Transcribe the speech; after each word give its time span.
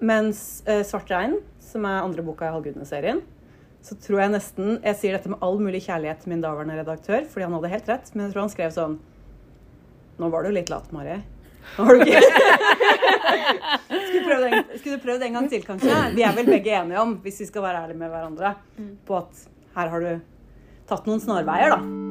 Mens 0.00 0.62
uh, 0.68 0.80
Svart 0.86 1.10
regn, 1.12 1.36
som 1.64 1.84
er 1.84 2.00
andre 2.00 2.24
boka 2.24 2.48
i 2.48 2.54
Halvgudene-serien, 2.54 3.20
så 3.84 3.96
tror 3.96 4.20
jeg 4.20 4.32
nesten 4.34 4.74
Jeg 4.84 4.96
sier 5.00 5.14
dette 5.16 5.30
med 5.32 5.40
all 5.44 5.56
mulig 5.60 5.82
kjærlighet 5.86 6.22
til 6.24 6.34
min 6.34 6.42
daværende 6.44 6.76
redaktør, 6.80 7.24
fordi 7.28 7.46
han 7.46 7.54
hadde 7.56 7.72
helt 7.74 7.92
rett, 7.92 8.10
men 8.14 8.26
jeg 8.26 8.34
tror 8.34 8.44
han 8.44 8.54
skrev 8.54 8.74
sånn 8.76 8.98
Nå 10.20 10.28
var 10.32 10.44
du 10.44 10.52
litt 10.52 10.68
lat, 10.68 10.90
Mari. 10.92 11.14
Nå 11.78 11.86
var 11.86 11.96
du 11.96 12.02
ikke 12.04 12.20
Skulle 13.88 14.18
du 14.18 14.26
prøvd 14.26 14.44
en, 14.48 14.58
skulle 14.74 14.98
du 14.98 15.04
prøvd 15.06 15.24
en 15.24 15.38
gang 15.38 15.48
til, 15.52 15.64
kanskje? 15.64 15.96
Vi 16.16 16.26
er 16.26 16.36
vel 16.36 16.50
begge 16.50 16.76
enige 16.76 17.00
om, 17.00 17.16
hvis 17.24 17.40
vi 17.44 17.48
skal 17.48 17.64
være 17.64 17.86
ærlige 17.86 18.02
med 18.02 18.12
hverandre, 18.12 18.54
på 19.08 19.16
at 19.20 19.48
her 19.78 19.92
har 19.94 20.04
du 20.04 20.12
tatt 20.90 21.08
noen 21.08 21.22
snarveier, 21.22 21.76
da. 21.76 22.09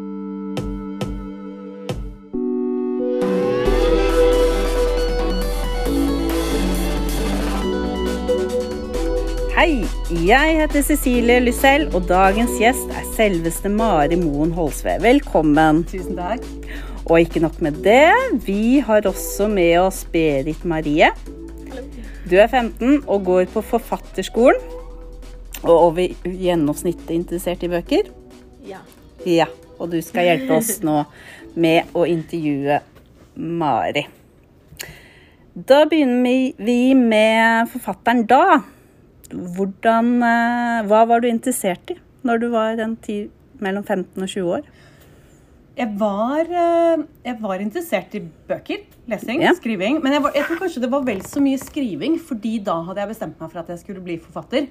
Hei, 9.59 9.81
jeg 10.23 10.53
heter 10.55 10.83
Cecilie 10.87 11.41
Lysell, 11.43 11.89
og 11.91 12.05
dagens 12.07 12.53
gjest 12.61 12.93
er 12.95 13.07
selveste 13.17 13.67
Mari 13.67 14.15
Moen 14.15 14.53
Holsve. 14.55 14.93
Velkommen. 15.03 15.81
Tusen 15.89 16.15
takk. 16.15 16.45
Og 17.01 17.25
ikke 17.25 17.41
nok 17.43 17.57
med 17.65 17.81
det, 17.83 18.05
vi 18.45 18.79
har 18.79 19.03
også 19.09 19.49
med 19.51 19.73
oss 19.81 20.05
Berit 20.13 20.63
Marie. 20.63 21.09
Du 22.31 22.37
er 22.39 22.47
15 22.47 23.01
og 23.01 23.27
går 23.27 23.51
på 23.51 23.65
Forfatterskolen. 23.73 24.63
Og 25.65 25.75
over 25.75 26.07
gjennomsnittet 26.23 27.11
interessert 27.17 27.67
i 27.67 27.73
bøker. 27.75 28.15
Ja. 28.63 28.79
Ja, 29.27 29.51
og 29.75 29.91
du 29.91 29.99
skal 29.99 30.31
hjelpe 30.31 30.61
oss 30.61 30.77
nå 30.87 31.01
med 31.59 31.91
å 31.91 32.07
intervjue 32.07 32.79
Mari. 33.35 34.07
Da 35.51 35.83
begynner 35.83 36.53
vi 36.63 36.81
med 36.95 37.73
forfatteren 37.75 38.23
da. 38.23 38.61
Hvordan, 39.29 40.15
eh, 40.25 40.83
hva 40.89 41.05
var 41.07 41.21
du 41.21 41.27
interessert 41.29 41.91
i 41.93 41.97
når 42.25 42.39
du 42.41 42.49
var 42.51 42.75
den 42.75 42.95
ti, 42.97 43.29
mellom 43.59 43.83
15 43.83 44.23
og 44.23 44.27
20 44.29 44.53
år? 44.57 44.69
Jeg 45.79 45.93
var, 45.99 46.41
eh, 46.43 47.03
jeg 47.23 47.37
var 47.39 47.61
interessert 47.63 48.15
i 48.15 48.19
bøker, 48.19 48.83
lesing, 49.07 49.41
Ja. 49.41 49.53
skriving. 49.53 50.01
Men 50.03 50.13
jeg, 50.13 50.23
var, 50.23 50.31
jeg 50.35 50.43
tror 50.43 50.59
kanskje 50.59 50.81
det 50.81 50.91
var 50.91 51.03
vel 51.03 51.21
så 51.21 51.39
mye 51.39 51.57
skriving, 51.57 52.19
fordi 52.19 52.59
da 52.63 52.81
hadde 52.83 52.99
jeg 52.99 53.13
bestemt 53.13 53.39
meg 53.39 53.51
for 53.51 53.59
at 53.59 53.67
jeg 53.67 53.79
skulle 53.79 54.03
bli 54.03 54.17
forfatter. 54.17 54.67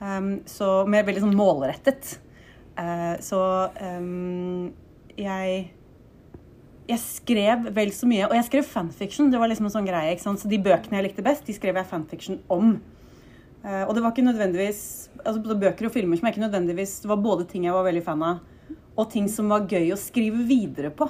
Um, 0.00 0.40
så 0.46 0.84
mer 0.88 1.04
veldig 1.04 1.22
sånn 1.22 1.36
målrettet. 1.36 2.18
Uh, 2.76 3.14
så 3.20 3.70
um, 3.80 4.72
jeg 5.16 5.70
jeg 6.88 6.98
skrev 6.98 7.68
vel 7.74 7.92
så 7.94 8.08
mye, 8.10 8.26
og 8.26 8.34
jeg 8.34 8.44
skrev 8.48 8.66
fanfiction. 8.66 9.30
Det 9.30 9.38
var 9.38 9.48
liksom 9.48 9.68
en 9.68 9.74
sånn 9.76 9.86
greie, 9.86 10.12
ikke 10.12 10.24
sant? 10.24 10.40
Så 10.42 10.50
de 10.50 10.58
bøkene 10.58 10.98
jeg 10.98 11.06
likte 11.06 11.22
best, 11.24 11.46
de 11.46 11.54
skrev 11.54 11.78
jeg 11.78 11.86
fanfiction 11.86 12.40
om. 12.50 12.80
Eh, 13.62 13.82
og 13.86 13.94
det 13.94 14.02
var 14.02 14.14
ikke 14.14 14.26
nødvendigvis 14.26 14.84
altså 15.22 15.38
både 15.42 15.60
Bøker 15.62 15.86
og 15.86 15.94
filmer 15.94 16.18
som 16.18 16.26
jeg 16.26 16.34
ikke 16.34 16.42
nødvendigvis 16.42 16.96
Det 17.04 17.10
var 17.12 17.20
både 17.22 17.44
ting 17.46 17.68
jeg 17.68 17.74
var 17.76 17.84
veldig 17.86 18.02
fan 18.02 18.24
av, 18.26 18.40
og 18.98 19.10
ting 19.12 19.28
som 19.30 19.52
var 19.52 19.68
gøy 19.70 19.92
å 19.94 20.00
skrive 20.00 20.42
videre 20.48 20.90
på. 20.94 21.06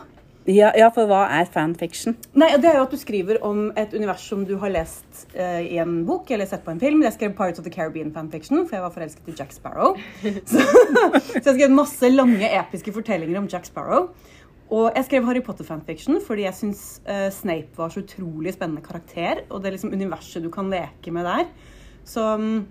Ja, 0.50 0.72
ja 0.74 0.88
for 0.90 1.06
hva 1.06 1.22
er 1.30 1.46
fanfiction? 1.50 2.16
Nei, 2.34 2.50
Det 2.58 2.68
er 2.68 2.80
jo 2.80 2.86
at 2.86 2.94
du 2.94 2.98
skriver 2.98 3.38
om 3.46 3.70
et 3.78 3.94
univers 3.94 4.24
som 4.26 4.42
du 4.46 4.56
har 4.58 4.72
lest 4.74 5.24
eh, 5.34 5.62
i 5.74 5.78
en 5.82 6.02
bok 6.06 6.30
eller 6.34 6.48
sett 6.50 6.64
på 6.66 6.74
en 6.74 6.82
film. 6.82 7.04
Jeg 7.06 7.14
skrev 7.14 7.36
Pirates 7.38 7.62
of 7.62 7.66
the 7.66 7.72
Caribbean 7.72 8.10
fanfiction, 8.14 8.64
for 8.66 8.76
jeg 8.76 8.84
var 8.84 8.94
forelsket 8.94 9.30
i 9.30 9.36
Jack 9.38 9.54
Sparrow. 9.54 9.96
Så, 10.50 10.58
så 10.58 11.44
jeg 11.46 11.56
skrev 11.60 11.74
masse 11.74 12.10
lange, 12.10 12.48
episke 12.58 12.94
fortellinger 12.94 13.38
om 13.38 13.48
Jack 13.50 13.70
Sparrow. 13.70 14.10
Og 14.72 14.88
jeg 14.96 15.06
skrev 15.06 15.26
Harry 15.28 15.42
Potter 15.44 15.66
fanfiction 15.68 16.16
fordi 16.24 16.46
jeg 16.46 16.56
syns 16.56 16.82
uh, 17.04 17.28
Snape 17.34 17.76
var 17.76 17.92
så 17.92 18.00
utrolig 18.00 18.54
spennende 18.56 18.82
karakter. 18.84 19.44
Og 19.50 19.60
det 19.60 19.70
er 19.70 19.76
liksom 19.76 19.92
universet 19.94 20.42
du 20.42 20.50
kan 20.52 20.70
leke 20.72 21.12
med 21.14 21.28
der. 21.28 21.46
Så, 22.04 22.24
mm, 22.38 22.66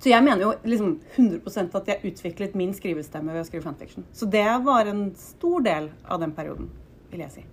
så 0.00 0.12
jeg 0.12 0.24
mener 0.24 0.44
jo 0.44 0.52
liksom 0.64 0.98
100% 1.16 1.78
at 1.80 1.88
jeg 1.92 2.12
utviklet 2.12 2.58
min 2.58 2.74
skrivestemme 2.76 3.32
ved 3.34 3.44
å 3.44 3.48
skrive 3.48 3.66
fanfiction. 3.66 4.06
Så 4.12 4.28
det 4.30 4.46
var 4.64 4.90
en 4.90 5.10
stor 5.18 5.64
del 5.66 5.90
av 6.08 6.20
den 6.22 6.32
perioden, 6.36 6.70
vil 7.12 7.24
jeg 7.26 7.34
si. 7.38 7.46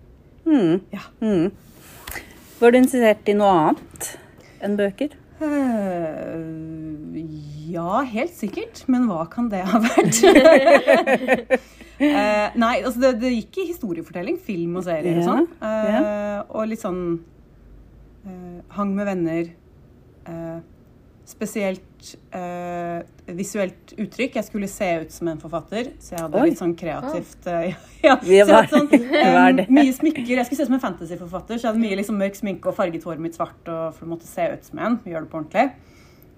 Mm. 0.47 0.79
Ja. 0.93 1.03
Mm. 1.19 1.51
Var 2.57 2.71
du 2.71 2.77
interessert 2.79 3.27
i 3.29 3.35
noe 3.37 3.53
annet 3.53 4.11
enn 4.63 4.77
bøker? 4.79 5.11
Uh, 5.37 7.13
ja, 7.69 7.99
helt 8.09 8.33
sikkert. 8.33 8.81
Men 8.89 9.05
hva 9.09 9.27
kan 9.29 9.51
det 9.51 9.61
ha 9.67 9.81
vært? 9.83 10.21
uh, 12.01 12.47
nei, 12.63 12.75
altså 12.81 13.03
det, 13.03 13.11
det 13.21 13.33
gikk 13.35 13.59
i 13.61 13.67
historiefortelling, 13.73 14.39
film 14.41 14.79
og 14.79 14.87
serier 14.87 15.19
og 15.19 15.27
sånn. 15.27 15.45
sånn. 15.51 15.91
yeah. 15.91 16.41
Og 16.47 16.71
litt 16.71 16.81
sånn 16.81 17.03
eh, 18.25 18.57
Hang 18.77 18.95
med 18.97 19.05
venner. 19.11 19.53
Spesielt 21.27 22.13
eh, 22.31 23.01
visuelt 23.35 23.91
uttrykk. 23.99 24.37
Jeg 24.39 24.47
skulle 24.47 24.69
se 24.71 24.87
ut 25.03 25.11
som 25.11 25.27
en 25.27 25.41
forfatter, 25.41 25.89
så 25.99 26.15
jeg 26.15 26.23
hadde 26.23 26.39
Oi. 26.39 26.51
litt 26.51 26.61
sånn 26.61 26.75
kreativt 26.79 27.49
eh, 27.51 27.73
ja, 28.05 28.15
jeg 28.23 28.47
hadde 28.47 28.69
sånn, 28.71 28.87
det? 29.59 29.67
Mye 29.67 29.95
smykker. 29.95 30.23
Jeg 30.23 30.47
skulle 30.47 30.61
se 30.61 30.63
ut 30.63 30.71
som 30.71 30.77
en 30.77 30.83
fantasyforfatter, 30.85 31.59
så 31.59 31.67
jeg 31.67 31.73
hadde 31.73 31.83
mye 31.83 31.97
liksom 31.99 32.19
mørk 32.21 32.39
sminke 32.39 32.71
og 32.71 32.77
farget 32.77 33.07
håret 33.07 33.23
mitt 33.23 33.35
svart 33.35 33.71
og 33.73 33.97
for 33.97 34.07
å 34.07 34.11
måtte 34.13 34.29
se 34.29 34.45
ut 34.53 34.69
som 34.69 34.79
en. 34.79 34.95
Gjøre 35.03 35.25
det 35.25 35.31
på 35.33 35.41
ordentlig. 35.41 35.65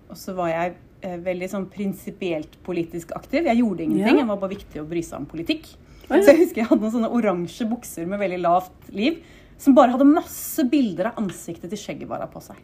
Og 0.10 0.18
så 0.18 0.34
var 0.40 0.50
jeg 0.56 0.74
eh, 1.06 1.20
veldig 1.30 1.52
sånn 1.54 1.70
prinsipielt 1.70 2.58
politisk 2.66 3.14
aktiv. 3.20 3.46
Jeg 3.46 3.62
gjorde 3.62 3.86
ingenting. 3.86 4.18
Ja. 4.18 4.24
Jeg 4.24 4.32
var 4.32 4.42
bare 4.42 4.56
viktig 4.56 4.82
å 4.82 4.88
bry 4.90 5.06
seg 5.06 5.22
om 5.22 5.30
politikk. 5.30 5.70
Oi. 6.10 6.18
Så 6.18 6.34
jeg 6.34 6.42
husker 6.48 6.64
jeg 6.64 6.72
hadde 6.72 6.82
noen 6.82 6.96
sånne 6.98 7.14
oransje 7.14 7.70
bukser 7.70 8.10
med 8.10 8.24
veldig 8.26 8.42
lavt 8.42 8.90
liv, 8.90 9.22
som 9.62 9.78
bare 9.78 9.94
hadde 9.94 10.10
masse 10.10 10.66
bilder 10.72 11.12
av 11.12 11.22
ansiktet 11.22 11.70
til 11.70 11.78
Skjeggevara 11.78 12.26
på 12.34 12.42
seg. 12.42 12.58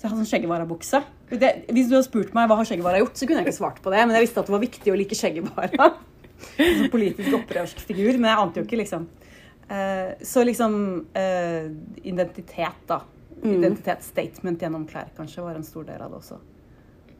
Så 0.00 0.06
jeg 0.06 0.14
hadde 0.14 0.22
sånn 0.24 0.30
skjeggevarabukse. 0.30 0.98
Hvis 1.28 1.90
du 1.90 1.92
hadde 1.92 2.06
spurt 2.06 2.30
meg 2.32 2.46
hva 2.48 2.56
har 2.56 2.64
Skjeggevara 2.64 3.02
gjort, 3.02 3.18
så 3.20 3.26
kunne 3.28 3.42
jeg 3.42 3.50
ikke 3.50 3.58
svart 3.58 3.82
på 3.84 3.90
det, 3.92 4.00
men 4.08 4.16
jeg 4.16 4.24
visste 4.24 4.40
at 4.40 4.46
det 4.48 4.54
var 4.54 4.62
viktig 4.62 4.92
å 4.94 4.96
like 4.96 5.18
Skjeggevara. 5.18 5.90
En 6.56 6.78
sånn 6.78 6.88
politisk 6.88 7.34
opprørsk 7.36 7.82
figur, 7.84 8.16
men 8.16 8.30
jeg 8.30 8.40
ante 8.40 8.62
jo 8.62 8.64
ikke, 8.64 8.78
liksom. 8.80 9.02
Eh, 9.68 10.14
Så 10.24 10.40
liksom 10.48 10.72
eh, 11.12 11.66
identitet, 12.08 12.80
da. 12.88 13.02
Mm. 13.42 13.58
Identitetsstatement 13.58 14.64
gjennom 14.64 14.86
klær 14.88 15.12
kanskje 15.18 15.44
var 15.44 15.60
en 15.60 15.68
stor 15.68 15.84
del 15.84 16.00
av 16.00 16.14
det 16.14 16.18
også. 16.22 16.38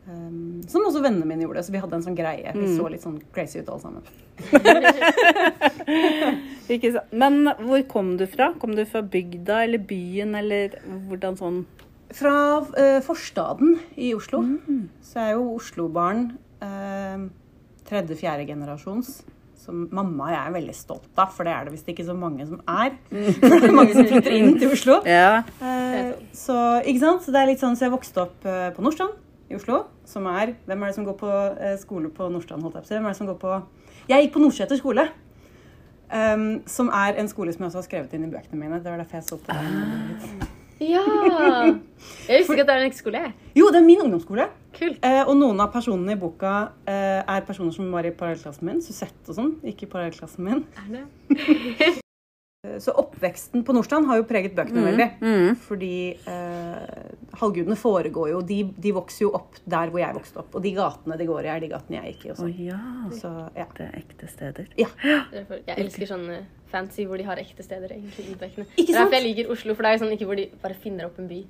Um, 0.08 0.62
som 0.66 0.86
også 0.88 1.02
vennene 1.04 1.28
mine 1.28 1.44
gjorde. 1.44 1.62
Så 1.68 1.72
vi 1.74 1.82
hadde 1.84 1.98
en 1.98 2.06
sånn 2.08 2.16
greie. 2.16 2.48
Vi 2.56 2.64
Mm. 2.64 2.76
så 2.78 2.88
litt 2.91 3.04
sånn 3.04 3.20
crazy 3.36 3.60
ut 3.60 3.68
alle 3.68 3.84
sammen. 3.84 4.02
Men 7.12 7.44
hvor 7.60 7.82
kom 7.88 8.16
du 8.16 8.26
fra? 8.26 8.54
Kom 8.58 8.74
du 8.74 8.84
fra 8.88 9.02
bygda 9.02 9.64
eller 9.66 9.78
byen, 9.78 10.34
eller 10.34 10.80
hvordan 11.08 11.36
sånn 11.36 11.66
Fra 12.16 12.34
eh, 12.78 13.00
forstaden 13.06 13.76
i 13.97 14.12
Oslo. 14.16 14.41
Mm. 14.43 14.88
Så 15.03 15.21
er 15.22 15.34
jo 15.37 15.54
Oslo-barn. 15.56 16.31
eh, 16.62 17.28
Tredje-fjerde 17.91 18.47
generasjons. 18.47 19.22
Som 19.60 19.88
mamma 19.93 20.25
og 20.25 20.31
jeg 20.32 20.41
er 20.41 20.53
veldig 20.54 20.75
stolt 20.75 21.19
av, 21.21 21.32
for 21.37 21.44
det 21.44 21.53
er 21.53 21.66
det 21.66 21.72
visst 21.75 21.88
ikke 21.93 22.04
så 22.06 22.15
mange 22.16 22.47
som 22.48 22.62
er. 22.66 22.94
For 23.43 23.56
det 23.60 23.69
er 23.69 23.75
mange 23.76 23.93
som 23.93 24.06
flytter 24.09 24.32
inn 24.32 24.54
til 24.59 24.72
Oslo. 24.72 25.00
Ja. 25.06 25.43
Eh, 25.60 26.15
så, 26.32 26.56
ikke 26.81 27.03
sant? 27.03 27.26
så 27.26 27.34
det 27.34 27.43
er 27.43 27.50
litt 27.53 27.60
sånn, 27.60 27.76
så 27.76 27.87
jeg 27.87 27.93
vokste 27.93 28.22
opp 28.25 28.47
eh, 28.48 28.71
på 28.75 28.82
Nordstrand 28.82 29.19
i 29.53 29.59
Oslo. 29.59 29.82
Som 30.09 30.27
er 30.32 30.54
Hvem 30.66 30.82
er 30.82 30.91
det 30.91 30.97
som 30.97 31.04
går 31.06 31.19
på 31.21 31.31
eh, 31.31 31.77
skole 31.82 32.09
på 32.15 32.31
Nordstrand? 32.32 32.65
holdt 32.65 32.78
jeg 32.81 32.87
på? 32.88 32.94
Hvem 32.94 33.10
er 33.10 33.12
det 33.12 33.21
som 33.21 33.28
går 33.28 33.38
på 33.42 33.59
Jeg 34.09 34.25
gikk 34.25 34.32
på 34.38 34.42
Nordseter 34.47 34.81
skole. 34.81 35.10
Um, 36.10 36.62
som 36.66 36.88
er 36.88 37.21
en 37.21 37.28
skole 37.31 37.53
som 37.54 37.62
jeg 37.62 37.71
også 37.71 37.78
har 37.84 37.87
skrevet 37.87 38.16
inn 38.16 38.25
i 38.27 38.32
bøkene 38.32 38.59
mine. 38.59 38.81
Det 38.82 38.91
var 38.91 38.98
derfor 39.04 39.21
jeg 39.21 39.28
så 39.28 39.37
på 39.38 39.53
den. 39.60 40.59
Ja! 40.80 41.04
Jeg 42.28 42.41
visste 42.41 42.54
ikke 42.54 42.64
at 42.64 42.68
det 42.70 42.74
er 42.74 42.82
en 42.82 42.88
ekskole. 42.88 43.22
Jo, 43.56 43.68
det 43.68 43.80
er 43.82 43.86
min 43.86 44.02
ungdomsskole. 44.04 44.48
Kult. 44.76 45.00
Eh, 45.04 45.22
og 45.26 45.34
noen 45.36 45.60
av 45.60 45.72
personene 45.74 46.16
i 46.16 46.20
boka 46.20 46.54
eh, 46.88 47.20
er 47.20 47.46
personer 47.48 47.74
som 47.76 47.91
var 47.92 48.08
i 48.08 48.14
parallellklassen 48.16 48.70
min. 48.70 48.84
Suzette 48.84 49.28
og 49.28 49.36
sånn. 49.36 49.56
Ikke 49.66 49.88
i 49.88 49.91
parallellklassen 49.92 50.46
min. 50.46 50.62
Er 50.86 50.94
det? 51.00 51.96
Eh, 52.66 52.78
Så 52.78 52.93
oppveksten 52.93 53.62
på 53.65 53.72
Nordstrand 53.72 54.04
har 54.10 54.19
jo 54.21 54.25
preget 54.28 54.53
bøkene 54.56 54.82
veldig. 54.84 55.04
Mm. 55.25 55.54
Fordi 55.65 55.93
eh, 56.28 57.06
halvgudene 57.41 57.76
foregår 57.81 58.32
jo 58.34 58.41
de, 58.44 58.59
de 58.76 58.93
vokser 58.93 59.25
jo 59.25 59.30
opp 59.39 59.57
der 59.65 59.89
hvor 59.92 60.03
jeg 60.03 60.16
vokste 60.18 60.42
opp. 60.42 60.59
Og 60.59 60.65
de 60.66 60.74
gatene 60.77 61.16
de 61.16 61.28
går 61.30 61.47
i, 61.48 61.51
er 61.54 61.62
de 61.65 61.71
gatene 61.72 62.03
jeg 62.03 62.12
gikk 62.15 62.27
i 62.28 62.33
Å 62.34 62.39
Oh, 62.45 62.60
ja. 62.66 62.80
Så 63.16 63.30
ja. 63.57 63.65
Det 63.78 63.86
er 63.86 63.97
ekte 64.03 64.28
steder. 64.28 64.68
Ja. 64.80 64.91
Jeg 65.33 65.78
elsker 65.86 66.10
sånne 66.12 66.42
fancy 66.71 67.07
hvor 67.09 67.18
de 67.21 67.24
har 67.30 67.41
ekte 67.41 67.65
steder 67.65 67.97
egentlig 67.97 68.28
i 68.28 68.36
bøkene. 68.39 68.68
Ikke 68.77 68.84
Det 68.84 68.92
er 68.92 68.92
sant? 68.92 69.09
derfor 69.09 69.16
jeg 69.18 69.27
liker 69.30 69.51
Oslo, 69.56 69.74
for 69.78 69.86
det 69.89 69.95
er 69.97 70.04
sånn 70.04 70.13
ikke 70.18 70.28
hvor 70.28 70.39
de 70.42 70.48
bare 70.60 70.77
finner 70.84 71.09
opp 71.09 71.16
en 71.22 71.30
by. 71.33 71.41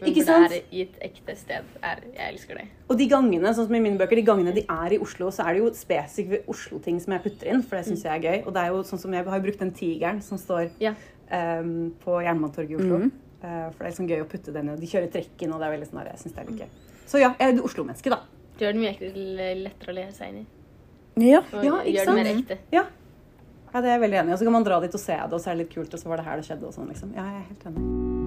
Men 0.00 0.08
Ikke 0.10 0.24
sant? 0.26 0.48
det 0.50 0.58
er 0.62 0.74
i 0.76 0.80
et 0.82 0.96
ekte 1.06 1.36
sted. 1.36 1.64
Er, 1.82 2.00
jeg 2.14 2.32
elsker 2.34 2.54
det. 2.60 2.64
Og 2.90 2.98
de 2.98 3.06
gangene 3.08 3.52
sånn 3.54 3.66
som 3.68 3.74
i 3.74 3.80
mine 3.80 3.98
bøker, 4.00 4.16
de 4.16 4.22
gangene 4.26 4.54
de 4.56 4.64
er 4.68 4.92
i 4.96 4.98
Oslo, 4.98 5.30
så 5.30 5.46
er 5.46 5.54
det 5.54 5.60
jo 5.64 5.70
spesifikke 5.78 6.42
Oslo-ting 6.50 7.00
som 7.00 7.12
jeg 7.16 7.22
putter 7.26 7.50
inn. 7.52 7.62
For 7.62 7.76
det 7.78 7.86
syns 7.88 8.04
jeg 8.04 8.12
er 8.12 8.24
gøy. 8.24 8.46
Og 8.46 8.54
det 8.56 8.62
er 8.64 8.72
jo 8.74 8.82
sånn 8.88 9.02
som 9.04 9.12
jeg 9.14 9.24
har 9.24 9.40
brukt 9.44 9.58
den 9.62 9.72
tigeren 9.72 10.22
som 10.22 10.38
står 10.38 10.70
Ja. 10.82 10.94
um, 11.30 11.94
på 12.04 12.18
Jernbanetorget 12.24 12.70
i 12.70 12.80
Oslo. 12.80 12.98
Mm. 13.04 13.12
Uh, 13.44 13.70
for 13.70 13.78
det 13.78 13.86
er 13.86 13.92
liksom 13.92 14.08
gøy 14.08 14.22
å 14.24 14.28
putte 14.28 14.52
den 14.52 14.68
i. 14.68 14.72
og 14.72 14.80
De 14.80 14.86
kjører 14.86 15.10
trekken, 15.12 15.52
og 15.52 15.60
det 15.60 15.66
er 15.68 15.74
veldig 15.76 15.88
sånn 15.92 16.04
jeg 16.06 16.18
syns 16.24 16.34
det 16.34 16.42
er 16.44 16.50
litt 16.50 16.60
gøy. 16.64 16.68
Så 17.06 17.20
ja, 17.20 17.34
jeg 17.38 17.48
er 17.50 17.54
et 17.58 17.64
Oslo-menneske, 17.64 18.10
da. 18.10 18.20
Det 18.58 18.64
gjør 18.68 18.72
det 18.72 18.80
mye 18.80 19.56
lettere 19.64 19.90
å 19.92 19.94
lese 19.98 20.16
seg 20.18 20.28
inn 20.32 20.42
i. 20.44 21.28
Ja. 21.30 21.40
Og 21.52 21.64
Ja, 21.64 21.80
ikke 21.84 21.94
gjør 21.98 22.06
det 22.06 22.14
mer 22.14 22.24
sant? 22.32 22.44
ekte. 22.50 22.58
Ja. 22.72 22.84
ja, 23.74 23.80
det 23.80 23.88
er 23.88 23.92
jeg 23.98 24.00
veldig 24.06 24.18
enig 24.22 24.30
i. 24.30 24.32
Og 24.32 24.38
så 24.38 24.44
kan 24.48 24.52
man 24.56 24.64
dra 24.64 24.80
dit 24.80 24.94
og 24.94 25.00
se 25.00 25.12
det, 25.20 25.32
og 25.32 25.40
så 25.40 25.50
er 25.50 25.54
det 25.58 25.66
litt 25.66 25.74
kult, 25.74 25.92
og 25.94 26.00
så 26.00 26.08
var 26.08 26.16
det 26.22 26.24
her 26.26 26.36
det 26.40 26.46
skjedde, 26.48 26.66
og 26.70 26.74
sånn, 26.74 26.88
liksom. 26.88 27.12
Ja, 27.14 27.24
jeg 27.28 27.42
er 27.42 27.48
helt 27.50 27.66
enig. 27.66 28.23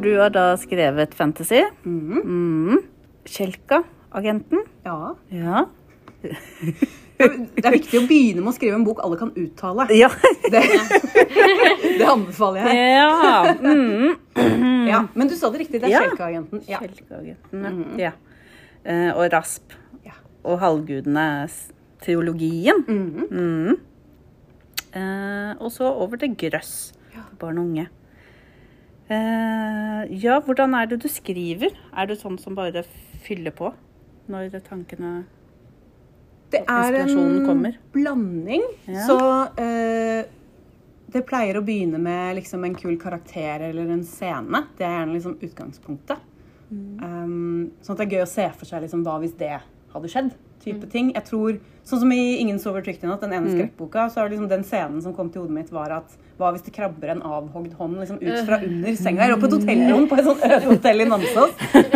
For 0.00 0.08
du 0.08 0.16
har 0.16 0.30
da 0.32 0.56
skrevet 0.56 1.12
fantasy. 1.12 1.60
Mm. 1.84 2.24
Mm. 2.24 2.80
Kjelka-agenten. 3.28 4.62
Ja. 4.86 5.12
Ja. 5.28 5.66
Det 7.20 7.60
er 7.60 7.74
viktig 7.74 7.98
å 8.00 8.06
begynne 8.08 8.40
med 8.40 8.48
å 8.48 8.54
skrive 8.56 8.78
en 8.78 8.86
bok 8.86 9.02
alle 9.04 9.18
kan 9.20 9.28
uttale. 9.36 9.84
Ja. 9.92 10.08
Det, 10.50 10.62
det 12.00 12.06
anbefaler 12.08 12.64
jeg. 12.64 12.72
ja. 12.96 13.52
Mm. 13.60 14.16
Ja, 14.88 15.04
men 15.12 15.28
du 15.28 15.36
sa 15.36 15.52
det 15.52 15.60
riktig. 15.66 15.84
Det 15.84 15.90
er 15.90 15.92
Ja. 15.92 16.00
Skjelkeagenten. 16.06 16.64
Ja. 16.64 16.80
Kjelka-agenten, 16.80 18.00
ja. 18.00 18.16
Uh, 18.80 19.12
og 19.20 19.28
Rasp. 19.36 19.68
Ja. 20.08 20.16
Og 20.48 20.56
Halvgudene-teologien. 20.64 22.88
Mhm. 22.88 23.28
Mm. 23.28 23.76
Uh, 24.96 25.60
og 25.60 25.68
så 25.76 25.92
over 25.92 26.16
til 26.24 26.32
grøss. 26.40 26.96
Barn 27.36 27.60
og 27.60 27.68
unge. 27.68 27.84
Eh, 29.10 30.02
ja, 30.22 30.38
hvordan 30.46 30.74
er 30.78 30.90
det 30.90 31.00
du 31.02 31.08
skriver? 31.10 31.74
Er 31.90 32.06
du 32.06 32.14
sånn 32.18 32.38
som 32.38 32.54
bare 32.58 32.84
fyller 33.24 33.54
på 33.54 33.72
når 34.30 34.60
tankene 34.62 35.24
Det 36.52 36.60
er 36.62 36.98
en 37.00 37.46
kommer. 37.46 37.78
blanding. 37.92 38.62
Ja. 38.86 39.06
Så 39.08 39.18
eh, 39.58 40.28
det 41.10 41.24
pleier 41.26 41.58
å 41.58 41.64
begynne 41.66 41.98
med 41.98 42.38
liksom 42.38 42.64
en 42.66 42.76
kul 42.78 42.96
karakter 43.00 43.66
eller 43.70 43.90
en 43.90 44.04
scene. 44.06 44.64
Det 44.78 44.86
er 44.86 44.94
gjerne 45.00 45.16
liksom 45.16 45.38
utgangspunktet. 45.42 46.26
Mm. 46.70 47.02
Um, 47.02 47.70
sånn 47.82 47.96
at 47.96 48.02
det 48.02 48.06
er 48.06 48.14
gøy 48.14 48.22
å 48.22 48.30
se 48.30 48.46
for 48.54 48.68
seg 48.68 48.84
liksom, 48.84 49.02
hva 49.02 49.16
hvis 49.22 49.34
det 49.38 49.56
hadde 49.90 50.10
skjedd. 50.12 50.30
Type 50.64 50.88
ting. 50.90 51.12
Jeg 51.14 51.24
tror, 51.24 51.58
Sånn 51.90 51.98
som 52.00 52.12
i 52.12 52.38
'Ingen 52.38 52.58
sover 52.60 52.82
trygt 52.84 53.02
i 53.02 53.06
natt', 53.08 53.20
den 53.22 53.32
ene 53.32 53.48
Mm. 53.48 53.56
skrekkboka, 53.56 54.10
så 54.12 54.18
er 54.20 54.28
det 54.28 54.36
liksom 54.38 54.48
den 54.48 54.62
scenen 54.62 55.02
som 55.02 55.12
kom 55.14 55.28
til 55.30 55.40
hodet 55.42 55.54
mitt, 55.54 55.70
var 55.72 55.90
at 55.90 56.08
hva 56.38 56.52
hvis 56.52 56.62
det 56.62 56.72
krabber 56.74 57.08
en 57.10 57.22
avhogd 57.22 57.72
hånd 57.72 57.96
liksom 57.98 58.18
ut 58.22 58.46
fra 58.46 58.58
under 58.62 58.92
senga? 58.96 59.22
Jeg 59.26 59.30
lå 59.30 59.40
på 59.40 59.46
et 59.46 59.52
hotellrom 59.58 60.06
på 60.08 60.18
et 60.18 60.24
sånt 60.24 60.44
øde 60.44 60.64
hotell 60.68 61.00
i 61.00 61.04
Namsos. 61.04 61.50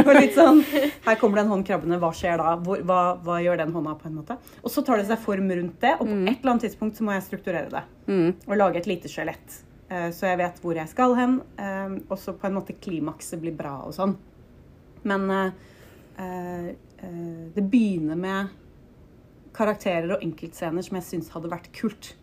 Var 0.04 0.14
litt 0.20 0.34
sånn, 0.34 0.62
Her 1.06 1.14
kommer 1.16 1.34
det 1.36 1.44
en 1.44 1.48
hånd 1.50 1.64
krabbende, 1.66 2.00
hva 2.00 2.10
skjer 2.12 2.36
da? 2.38 2.56
Hvor, 2.56 2.82
hva, 2.82 3.18
hva 3.22 3.38
gjør 3.44 3.56
den 3.58 3.72
hånda 3.72 3.94
på 4.00 4.06
en 4.06 4.14
måte? 4.16 4.36
Og 4.64 4.70
så 4.70 4.82
tar 4.84 4.96
det 4.96 5.06
seg 5.06 5.18
form 5.18 5.48
rundt 5.50 5.78
det, 5.80 5.92
og 6.00 6.06
på 6.08 6.28
et 6.28 6.40
eller 6.42 6.50
annet 6.50 6.62
tidspunkt 6.62 6.96
så 6.96 7.02
må 7.04 7.12
jeg 7.12 7.22
strukturere 7.22 7.70
det. 7.70 7.82
Mm. 8.08 8.34
Og 8.48 8.56
lage 8.56 8.76
et 8.78 8.86
lite 8.86 9.06
skjelett. 9.06 9.62
eh, 9.90 10.08
Så 10.10 10.22
jeg 10.26 10.38
vet 10.38 10.58
hvor 10.60 10.74
jeg 10.74 10.88
skal 10.88 11.14
hen. 11.14 11.40
eh, 11.58 11.88
Og 12.10 12.18
så 12.18 12.32
på 12.32 12.46
en 12.46 12.54
måte 12.54 12.72
klimakset 12.80 13.38
blir 13.40 13.54
bra 13.56 13.82
og 13.86 13.92
sånn. 13.94 14.16
Men 15.04 15.30
eh, 16.18 16.74
det 17.54 17.64
begynner 17.70 18.16
med 18.16 18.48
karakterer 19.54 20.10
og 20.16 20.22
enkeltscener 20.24 20.82
som 20.82 20.96
jeg 20.98 21.04
syns 21.08 21.28
hadde 21.34 21.50
vært 21.52 21.68
kult. 21.76 22.14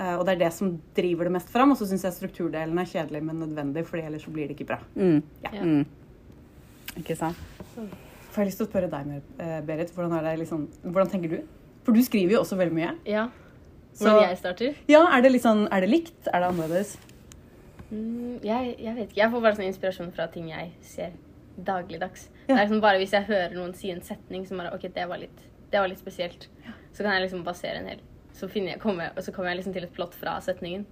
Eh, 0.00 0.14
og 0.16 0.24
det 0.26 0.34
er 0.34 0.40
det 0.46 0.52
som 0.56 0.72
driver 0.96 1.28
det 1.28 1.32
mest 1.36 1.50
fram. 1.52 1.70
Og 1.74 1.78
så 1.78 1.86
syns 1.90 2.04
jeg 2.06 2.16
strukturdelen 2.16 2.78
er 2.80 2.88
kjedelig, 2.90 3.22
men 3.22 3.42
nødvendig, 3.44 3.84
for 3.86 4.00
ellers 4.00 4.24
så 4.26 4.32
blir 4.34 4.48
det 4.48 4.56
ikke 4.58 4.68
bra. 4.72 4.78
Mm. 4.96 5.20
Ja. 5.44 5.62
Mm. 5.62 5.84
Ikke 7.00 7.16
sant? 7.18 7.36
For 7.74 8.40
jeg 8.42 8.42
har 8.42 8.48
lyst 8.50 8.58
til 8.62 8.66
å 8.66 8.70
spørre 8.70 8.90
deg 8.90 9.06
mer, 9.06 9.22
eh, 9.38 9.60
Berit. 9.66 9.92
Hvordan, 9.94 10.12
er 10.18 10.22
det 10.30 10.38
liksom, 10.42 10.68
hvordan 10.82 11.10
tenker 11.10 11.28
du? 11.36 11.40
For 11.84 11.92
du 11.92 12.02
skriver 12.02 12.32
jo 12.32 12.40
også 12.40 12.56
veldig 12.58 12.74
mye. 12.74 12.92
Ja. 13.06 13.28
Så- 13.94 14.08
Når 14.08 14.28
jeg 14.28 14.38
starter? 14.38 14.74
Ja, 14.88 15.04
Er 15.16 15.20
det 15.22 15.40
sånn, 15.42 15.68
er 15.70 15.80
det 15.80 15.90
likt? 15.90 16.26
Er 16.32 16.40
det 16.40 16.48
annerledes? 16.48 16.96
Mm, 17.92 18.40
jeg, 18.42 18.76
jeg 18.80 18.94
vet 18.96 19.08
ikke. 19.10 19.16
Jeg 19.20 19.30
får 19.30 19.40
bare 19.42 19.54
sånn 19.56 19.68
inspirasjon 19.68 20.12
fra 20.12 20.26
ting 20.26 20.48
jeg 20.48 20.72
ser 20.82 21.12
dagligdags. 21.62 22.28
Ja. 22.48 22.54
Det 22.54 22.60
er 22.60 22.66
liksom 22.66 22.80
bare 22.80 22.98
Hvis 22.98 23.10
jeg 23.12 23.24
hører 23.24 23.54
noen 23.54 23.74
si 23.74 23.90
en 23.90 24.00
setning 24.02 24.46
som 24.46 24.58
bare 24.58 24.74
OK, 24.74 24.82
det 24.94 25.08
var 25.08 25.18
litt, 25.18 25.38
det 25.70 25.80
var 25.80 25.88
litt 25.88 25.98
spesielt, 25.98 26.48
så 26.92 27.02
kan 27.02 27.12
jeg 27.14 27.22
liksom 27.30 27.44
basere 27.44 27.78
en 27.80 27.86
hel 27.88 28.00
Så 28.34 28.48
jeg, 28.52 28.78
kommer, 28.80 29.10
og 29.16 29.22
så 29.22 29.32
kommer 29.32 29.50
jeg 29.50 29.58
liksom 29.62 29.72
til 29.72 29.84
et 29.84 29.92
plott 29.94 30.14
fra 30.14 30.40
setningen. 30.42 30.84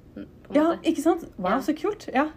Ja, 0.54 0.76
ikke 0.82 1.02
sant? 1.02 1.24
Wow, 1.38 1.50
Ja. 1.50 1.58
så 1.60 1.74
kult. 1.74 2.08
Ja. 2.14 2.28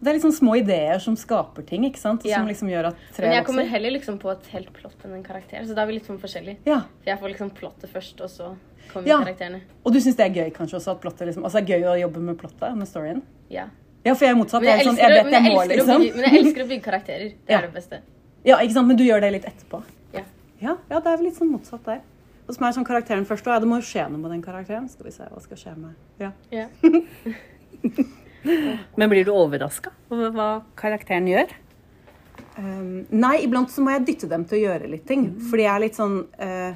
Det 0.00 0.08
er 0.08 0.14
liksom 0.14 0.32
små 0.32 0.54
ideer 0.56 0.98
som 1.00 1.16
skaper 1.16 1.62
ting, 1.66 1.84
ikke 1.84 1.98
sant? 1.98 2.24
Ja. 2.24 2.36
som 2.38 2.46
liksom 2.48 2.68
gjør 2.70 2.86
at 2.92 2.96
tre 3.14 3.26
Men 3.26 3.34
jeg 3.36 3.44
kommer 3.46 3.66
heller 3.66 3.90
liksom 3.90 4.18
på 4.18 4.30
et 4.32 4.46
helt 4.52 4.72
plott 4.72 4.94
enn 5.04 5.12
en 5.14 5.22
karakter. 5.24 5.64
Så 5.66 5.74
da 5.74 5.82
er 5.82 5.86
vi 5.86 5.92
litt 5.98 6.06
sånn 6.06 6.18
forskjellige. 6.22 6.56
Ja. 6.64 6.80
For 7.02 7.10
jeg 7.10 7.18
får 7.20 7.28
liksom 7.34 7.50
plottet 7.50 7.90
først, 7.90 8.20
og 8.22 8.30
så 8.30 8.56
kommer 8.92 9.08
Ja. 9.08 9.18
karakterene. 9.24 9.60
Og 9.84 9.92
du 9.92 9.98
syns 10.00 10.16
det 10.16 10.24
er 10.30 10.44
gøy 10.44 10.50
kanskje 10.54 10.76
også 10.80 10.92
at 10.92 11.00
plottet 11.02 11.26
liksom, 11.26 11.44
altså 11.44 11.60
det 11.60 11.68
er 11.70 11.78
gøy 11.80 11.84
å 11.84 12.00
jobbe 12.08 12.20
med 12.20 12.38
plottet, 12.38 12.76
med 12.76 12.86
storyen? 12.88 13.22
Ja. 13.50 13.66
Ja, 14.04 14.14
for 14.14 14.24
jeg 14.24 14.32
er 14.34 14.38
motsatt. 14.38 14.62
Men 14.62 14.78
jeg, 14.78 14.86
sånn, 14.86 14.96
elsker, 14.96 15.08
jeg 15.10 15.26
å- 15.26 15.30
jeg 15.30 15.42
jeg 15.42 15.52
må, 15.52 15.60
elsker 15.60 15.74
å 15.74 15.76
liksom. 15.76 16.00
bygge, 16.00 16.14
men 16.16 16.24
jeg 16.24 16.44
elsker 16.44 16.62
å 16.64 16.68
bygge 16.68 16.82
karakterer. 16.84 17.28
Det 17.44 17.48
Ja. 17.50 17.58
er 17.58 17.62
det 17.62 17.74
beste. 17.74 18.00
Ja, 18.48 18.56
ikke 18.64 18.78
sant? 18.78 18.88
Men 18.88 18.96
du 18.96 19.04
gjør 19.04 19.20
det 19.24 19.32
litt 19.34 19.48
etterpå? 19.48 19.82
Ja. 20.14 20.24
Ja, 20.62 20.78
ja 20.88 21.02
det 21.02 21.10
er 21.10 21.18
vel 21.18 21.28
litt 21.28 21.36
sånn 21.36 21.52
motsatt 21.52 21.84
der. 21.88 22.00
Og 22.48 22.56
som 22.56 22.64
er 22.64 22.72
sånn 22.78 22.86
karakteren 22.88 23.26
først, 23.28 23.44
og 23.44 23.52
ja, 23.52 23.60
det 23.60 23.68
må 23.68 23.76
jo 23.82 23.84
skje 23.84 24.06
noe 24.08 24.22
med 24.22 24.32
den 24.32 24.44
karakteren. 24.44 24.88
Skal 24.88 25.10
vi 25.10 25.12
se 25.12 25.28
hva 25.28 25.42
skal 25.44 25.60
skje 25.60 25.74
med 25.76 26.22
Ja. 26.22 26.32
Ja. 26.54 26.66
Men 28.98 29.10
blir 29.10 29.26
du 29.26 29.32
overraska 29.34 29.90
over 30.14 30.30
hva 30.32 30.50
karakteren 30.78 31.28
gjør? 31.28 31.52
Um, 32.58 33.04
nei, 33.12 33.36
iblant 33.44 33.70
så 33.70 33.82
må 33.84 33.92
jeg 33.94 34.06
dytte 34.08 34.30
dem 34.30 34.46
til 34.48 34.58
å 34.58 34.62
gjøre 34.62 34.88
litt 34.90 35.04
ting. 35.10 35.28
Fordi 35.50 35.66
jeg 35.66 35.72
er 35.74 35.84
litt 35.84 35.98
sånn 35.98 36.16
uh, 36.40 36.72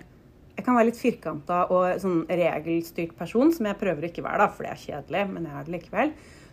Jeg 0.59 0.67
kan 0.67 0.77
være 0.77 0.91
litt 0.91 1.01
firkanta 1.01 1.63
og 1.73 2.03
sånn 2.03 2.21
regelstyrt 2.29 3.17
person, 3.19 3.55
som 3.55 3.71
jeg 3.71 3.81
prøver 3.81 4.05
å 4.05 4.13
ikke 4.13 4.27
være, 4.27 4.45
da, 4.45 4.51
for 4.53 4.67
det 4.67 4.75
er 4.75 4.83
kjedelig, 4.85 5.25
men 5.33 5.49
jeg 5.49 5.57
er 5.57 5.67
det 5.67 5.75
likevel. 5.79 6.13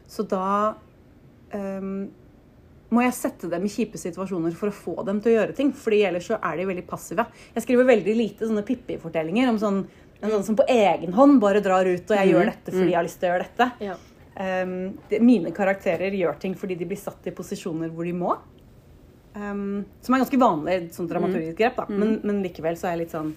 Så 0.10 0.26
da 0.32 0.48
um, 1.52 2.08
må 2.94 3.04
jeg 3.06 3.16
sette 3.16 3.50
dem 3.52 3.66
i 3.66 3.72
kjipe 3.72 4.00
situasjoner 4.02 4.54
for 4.58 4.72
å 4.72 4.76
få 4.76 4.96
dem 5.08 5.22
til 5.22 5.34
å 5.34 5.36
gjøre 5.38 5.56
ting. 5.58 5.72
fordi 5.74 6.04
ellers 6.10 6.30
så 6.32 6.40
er 6.42 6.58
de 6.58 6.68
veldig 6.70 6.86
passive. 6.90 7.26
Jeg 7.56 7.66
skriver 7.66 7.90
veldig 7.90 8.16
lite 8.18 8.50
sånne 8.50 8.66
Pippi-fortellinger 8.66 9.50
om 9.52 9.60
sånn, 9.62 9.82
en 10.20 10.34
sånn 10.34 10.46
som 10.48 10.58
på 10.60 10.66
egen 10.68 11.14
hånd 11.14 11.40
bare 11.42 11.62
drar 11.64 11.86
ut 11.86 12.10
og 12.10 12.18
jeg 12.18 12.32
gjør 12.34 12.50
dette 12.50 12.74
fordi 12.74 12.90
jeg 12.90 12.98
har 12.98 13.06
lyst 13.08 13.20
til 13.22 13.30
å 13.30 13.34
gjøre 13.34 13.50
dette. 13.50 13.70
Ja. 13.86 13.98
Um, 14.40 14.74
de, 15.10 15.20
mine 15.20 15.52
karakterer 15.52 16.16
gjør 16.16 16.38
ting 16.40 16.56
fordi 16.56 16.78
de 16.80 16.88
blir 16.88 17.00
satt 17.00 17.28
i 17.28 17.36
posisjoner 17.36 17.92
hvor 17.94 18.08
de 18.08 18.16
må. 18.16 18.34
Um, 19.36 19.86
som 20.02 20.16
er 20.16 20.24
ganske 20.24 20.42
vanlig 20.42 20.80
sånn 20.96 21.08
dramaturgisk 21.10 21.60
grep, 21.60 21.78
da. 21.78 21.86
Men, 21.92 22.18
men 22.26 22.42
likevel 22.44 22.78
så 22.80 22.90
er 22.90 22.96
jeg 22.96 23.04
litt 23.04 23.14
sånn 23.14 23.30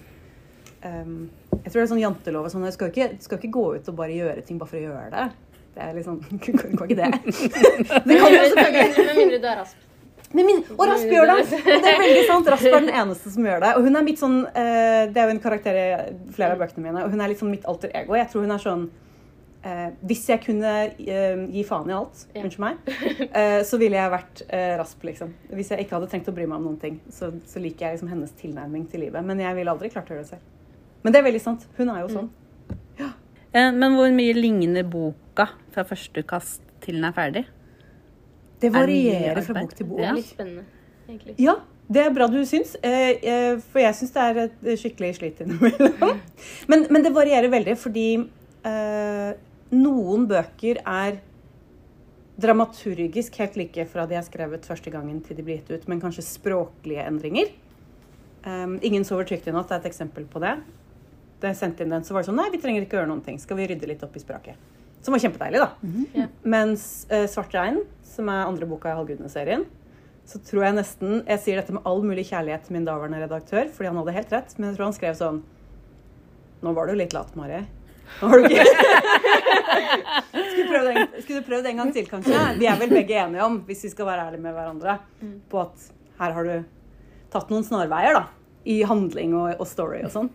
um, 0.81 1.17
Jeg 1.59 1.67
tror 1.67 1.77
det 1.77 1.83
er 1.83 1.91
sånn 1.93 2.01
jantelov 2.01 2.47
og 2.47 2.53
sånn. 2.55 2.65
Jeg 2.67 2.75
skal 2.75 2.89
ikke, 2.89 3.09
skal 3.21 3.39
ikke 3.39 3.53
gå 3.53 3.65
ut 3.77 3.91
og 3.91 3.99
bare 3.99 4.17
gjøre 4.17 4.45
ting 4.47 4.57
bare 4.61 4.73
for 4.73 4.81
å 4.81 4.85
gjøre 4.87 5.11
det. 5.13 5.27
Det 5.73 5.81
er 5.81 5.95
litt 5.97 6.05
sånn 6.05 6.19
Kan 6.43 6.85
ikke 6.85 6.99
det? 6.99 7.09
det 8.05 8.19
kan 8.19 8.29
jo 8.29 8.43
selvfølgelig. 8.53 9.07
Med 9.07 9.17
mindre 9.23 9.41
du 9.41 9.49
er 9.49 9.59
rasp. 9.63 9.89
Min, 10.33 10.63
og 10.79 10.87
Rasp 10.89 11.11
gjør 11.13 11.29
det! 11.29 11.35
Og 11.45 11.83
det 11.85 11.91
er 11.91 11.99
veldig 12.01 12.21
sant. 12.25 12.47
Rasp 12.49 12.65
er 12.65 12.79
den 12.79 12.89
eneste 12.89 13.29
som 13.35 13.45
gjør 13.45 13.59
det. 13.61 13.71
Og 13.77 13.85
hun 13.85 13.99
er 13.99 14.05
mitt 14.07 14.21
sånn 14.21 14.39
eh, 14.49 15.03
Det 15.13 15.21
er 15.21 15.29
jo 15.29 15.35
en 15.35 15.41
karakter 15.43 15.77
i 15.77 15.85
flere 16.33 16.55
av 16.55 16.63
bøkene 16.63 16.87
mine, 16.87 17.03
og 17.05 17.13
hun 17.13 17.21
er 17.21 17.29
litt 17.29 17.41
sånn 17.41 17.51
mitt 17.53 17.67
alter 17.69 17.93
ego. 17.93 18.15
Jeg 18.17 18.31
tror 18.31 18.47
hun 18.47 18.55
er 18.55 18.63
sånn 18.63 18.87
eh, 19.61 19.91
Hvis 20.09 20.25
jeg 20.31 20.41
kunne 20.47 20.73
eh, 20.89 21.43
gi 21.53 21.65
faen 21.69 21.93
i 21.93 21.97
alt, 21.99 22.25
unnskyld 22.33 22.65
meg, 22.65 22.93
så 23.69 23.81
ville 23.81 23.99
jeg 23.99 24.13
vært 24.15 24.43
Rasp, 24.81 25.05
liksom. 25.11 25.35
Hvis 25.53 25.69
jeg 25.75 25.85
ikke 25.85 25.99
hadde 25.99 26.09
trengt 26.09 26.33
å 26.33 26.35
bry 26.35 26.49
meg 26.49 26.57
om 26.57 26.71
noen 26.71 26.81
ting, 26.81 26.97
så, 27.13 27.29
så 27.45 27.61
liker 27.61 27.91
jeg 27.91 27.99
liksom 27.99 28.09
hennes 28.15 28.33
tilnærming 28.41 28.89
til 28.89 29.05
livet. 29.05 29.21
Men 29.29 29.45
jeg 29.45 29.59
ville 29.59 29.77
aldri 29.77 29.93
klart 29.93 30.09
å 30.09 30.17
gjøre 30.17 30.25
det 30.25 30.33
selv. 30.33 30.49
Men 31.05 31.13
det 31.13 31.21
er 31.21 31.29
veldig 31.29 31.45
sant. 31.45 31.69
Hun 31.77 31.93
er 31.93 32.01
jo 32.07 32.09
sånn. 32.17 32.33
Eh, 33.53 33.71
Men 33.71 33.97
hvor 33.97 34.13
mye 34.13 34.33
ligner 34.37 34.83
boka 34.83 35.49
fra 35.73 35.85
første 35.87 36.23
kast 36.27 36.61
til 36.83 36.99
den 36.99 37.05
er 37.09 37.15
ferdig? 37.15 37.45
Det 38.61 38.71
varierer 38.73 39.41
fra 39.43 39.61
bok 39.61 39.75
til 39.75 39.87
bok. 39.89 39.99
Det 39.99 40.07
er 40.07 40.17
litt 40.17 40.31
spennende, 40.31 40.63
egentlig. 41.09 41.35
Ja, 41.43 41.57
det 41.93 42.05
er 42.05 42.13
bra 42.15 42.29
du 42.31 42.39
syns. 42.47 42.77
Eh, 42.83 43.17
eh, 43.19 43.57
for 43.71 43.83
jeg 43.83 43.97
syns 43.99 44.13
det 44.15 44.23
er 44.23 44.39
et 44.45 44.79
skikkelig 44.79 45.15
slit 45.19 45.41
innimellom. 45.43 46.21
Men, 46.71 46.87
men 46.89 47.03
det 47.03 47.11
varierer 47.15 47.51
veldig, 47.51 47.75
fordi 47.77 48.07
eh, 48.67 49.31
noen 49.75 50.27
bøker 50.29 50.79
er 50.85 51.19
dramaturgisk 52.43 53.35
helt 53.41 53.57
like 53.59 53.85
fra 53.91 54.05
de 54.09 54.17
er 54.17 54.25
skrevet 54.25 54.65
første 54.65 54.91
gangen 54.93 55.19
til 55.25 55.37
de 55.37 55.45
blir 55.45 55.59
gitt 55.59 55.69
ut, 55.73 55.89
men 55.91 56.01
kanskje 56.01 56.25
språklige 56.25 57.03
endringer. 57.05 57.51
Um, 58.43 58.79
'Ingen 58.81 59.05
sover 59.07 59.27
trygt 59.29 59.47
i 59.47 59.53
natt' 59.55 59.71
er 59.71 59.79
et 59.83 59.91
eksempel 59.91 60.25
på 60.27 60.41
det. 60.43 60.57
Da 61.43 61.51
jeg 61.51 61.59
sendte 61.59 61.83
inn 61.83 61.91
den, 61.91 62.05
så 62.07 62.15
var 62.15 62.23
det 62.23 62.29
sånn 62.31 62.39
Nei, 62.39 62.47
vi 62.53 62.61
trenger 62.63 62.85
ikke 62.85 63.01
gjøre 63.01 63.09
noen 63.11 63.23
ting. 63.25 63.35
Skal 63.41 63.59
vi 63.59 63.67
rydde 63.67 63.89
litt 63.89 64.03
opp 64.05 64.15
i 64.15 64.21
spraket? 64.23 64.55
Som 65.03 65.11
var 65.11 65.19
kjempedeilig, 65.19 65.59
da. 65.59 65.95
Ja. 66.15 66.27
Mens 66.47 66.83
uh, 67.11 67.25
'Svart 67.27 67.51
regn', 67.57 67.81
som 68.07 68.29
er 68.31 68.45
andre 68.47 68.67
boka 68.69 68.93
i 68.93 68.95
Halvgudene-serien, 68.95 69.65
så 70.23 70.39
tror 70.39 70.63
jeg 70.63 70.77
nesten 70.77 71.17
Jeg 71.27 71.41
sier 71.43 71.59
dette 71.59 71.73
med 71.75 71.83
all 71.89 71.99
mulig 72.05 72.23
kjærlighet 72.29 72.63
til 72.63 72.77
min 72.77 72.85
daværende 72.87 73.19
redaktør, 73.25 73.67
fordi 73.67 73.89
han 73.91 73.99
hadde 73.99 74.15
helt 74.15 74.31
rett, 74.31 74.53
men 74.55 74.69
jeg 74.69 74.77
tror 74.77 74.87
han 74.87 74.95
skrev 74.95 75.17
sånn 75.19 75.41
Nå 76.63 76.71
var 76.77 76.87
du 76.87 76.95
litt 76.95 77.11
lat, 77.11 77.33
Mari. 77.35 77.59
Nå 78.21 78.29
var 78.31 78.39
du 78.39 78.47
ikke 78.47 78.63
Skulle 80.31 80.63
du 80.63 80.69
prøvd 80.69 80.87
en, 80.93 81.01
skulle 81.17 81.41
du 81.41 81.49
prøvd 81.49 81.67
en 81.73 81.81
gang 81.81 81.91
til, 81.97 82.07
kanskje? 82.07 82.39
Vi 82.61 82.69
er 82.71 82.79
vel 82.79 82.95
begge 82.95 83.17
enige 83.19 83.43
om, 83.43 83.59
hvis 83.67 83.83
vi 83.83 83.91
skal 83.91 84.07
være 84.07 84.29
ærlige 84.29 84.45
med 84.45 84.55
hverandre, 84.55 84.95
på 85.51 85.59
at 85.65 85.89
her 86.21 86.37
har 86.37 86.47
du 86.47 86.55
tatt 87.33 87.51
noen 87.51 87.67
snarveier, 87.67 88.15
da. 88.15 88.23
I 88.63 88.79
handling 88.87 89.35
og, 89.35 89.57
og 89.59 89.67
story 89.67 90.05
og 90.07 90.13
sånn. 90.13 90.31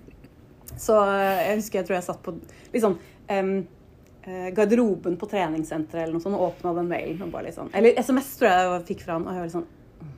Så 0.78 0.94
eh, 1.04 1.48
jeg 1.50 1.58
husker 1.62 1.80
jeg 1.80 1.88
tror 1.88 1.96
jeg 1.98 2.06
satt 2.08 2.22
på 2.22 2.34
liksom 2.74 2.98
eh, 3.28 4.50
garderoben 4.54 5.16
på 5.18 5.28
treningssenteret 5.30 6.04
eller 6.04 6.16
noe 6.18 6.22
sånt, 6.24 6.36
og 6.38 6.52
åpna 6.52 6.74
den 6.76 6.88
mailen 6.90 7.52
sånn 7.54 7.70
Eller 7.74 7.98
SMS 7.98 8.34
tror 8.38 8.50
jeg 8.50 8.70
jeg 8.70 8.86
fikk 8.92 9.04
fra 9.06 9.18
han, 9.18 9.26
og 9.26 9.32
jeg 9.34 9.42
var 9.42 9.48
litt 9.48 9.56
sånn 9.58 9.68
«Mm, 10.02 10.16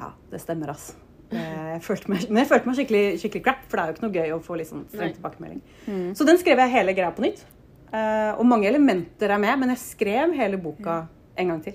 Ja, 0.00 0.08
det 0.30 0.40
stemmer, 0.42 0.70
ass. 0.74 0.94
Eh, 1.30 1.74
Jeg 1.74 1.82
følte 1.82 2.10
meg, 2.12 2.26
men 2.30 2.42
jeg 2.42 2.50
følte 2.50 2.66
meg 2.70 2.76
skikkelig, 2.78 3.04
skikkelig 3.22 3.44
crap, 3.44 3.62
for 3.68 3.76
det 3.76 3.82
er 3.84 3.90
jo 3.90 3.96
ikke 3.96 4.06
noe 4.06 4.16
gøy 4.20 4.32
å 4.36 4.42
få 4.44 4.56
litt 4.58 4.70
sånn 4.70 4.84
streng 4.92 5.14
tilbakemelding. 5.16 5.60
tilbakemelding. 5.84 6.14
Så 6.18 6.26
den 6.28 6.38
skrev 6.38 6.58
jeg 6.62 6.70
hele 6.74 6.94
greia 6.94 7.10
på 7.14 7.24
nytt. 7.24 7.44
Eh, 7.94 8.32
og 8.38 8.44
mange 8.46 8.66
elementer 8.68 9.30
er 9.30 9.38
med, 9.42 9.58
men 9.58 9.68
jeg 9.74 9.78
skrev 9.82 10.34
hele 10.34 10.58
boka 10.58 11.06
en 11.36 11.48
gang 11.48 11.60
til. 11.64 11.74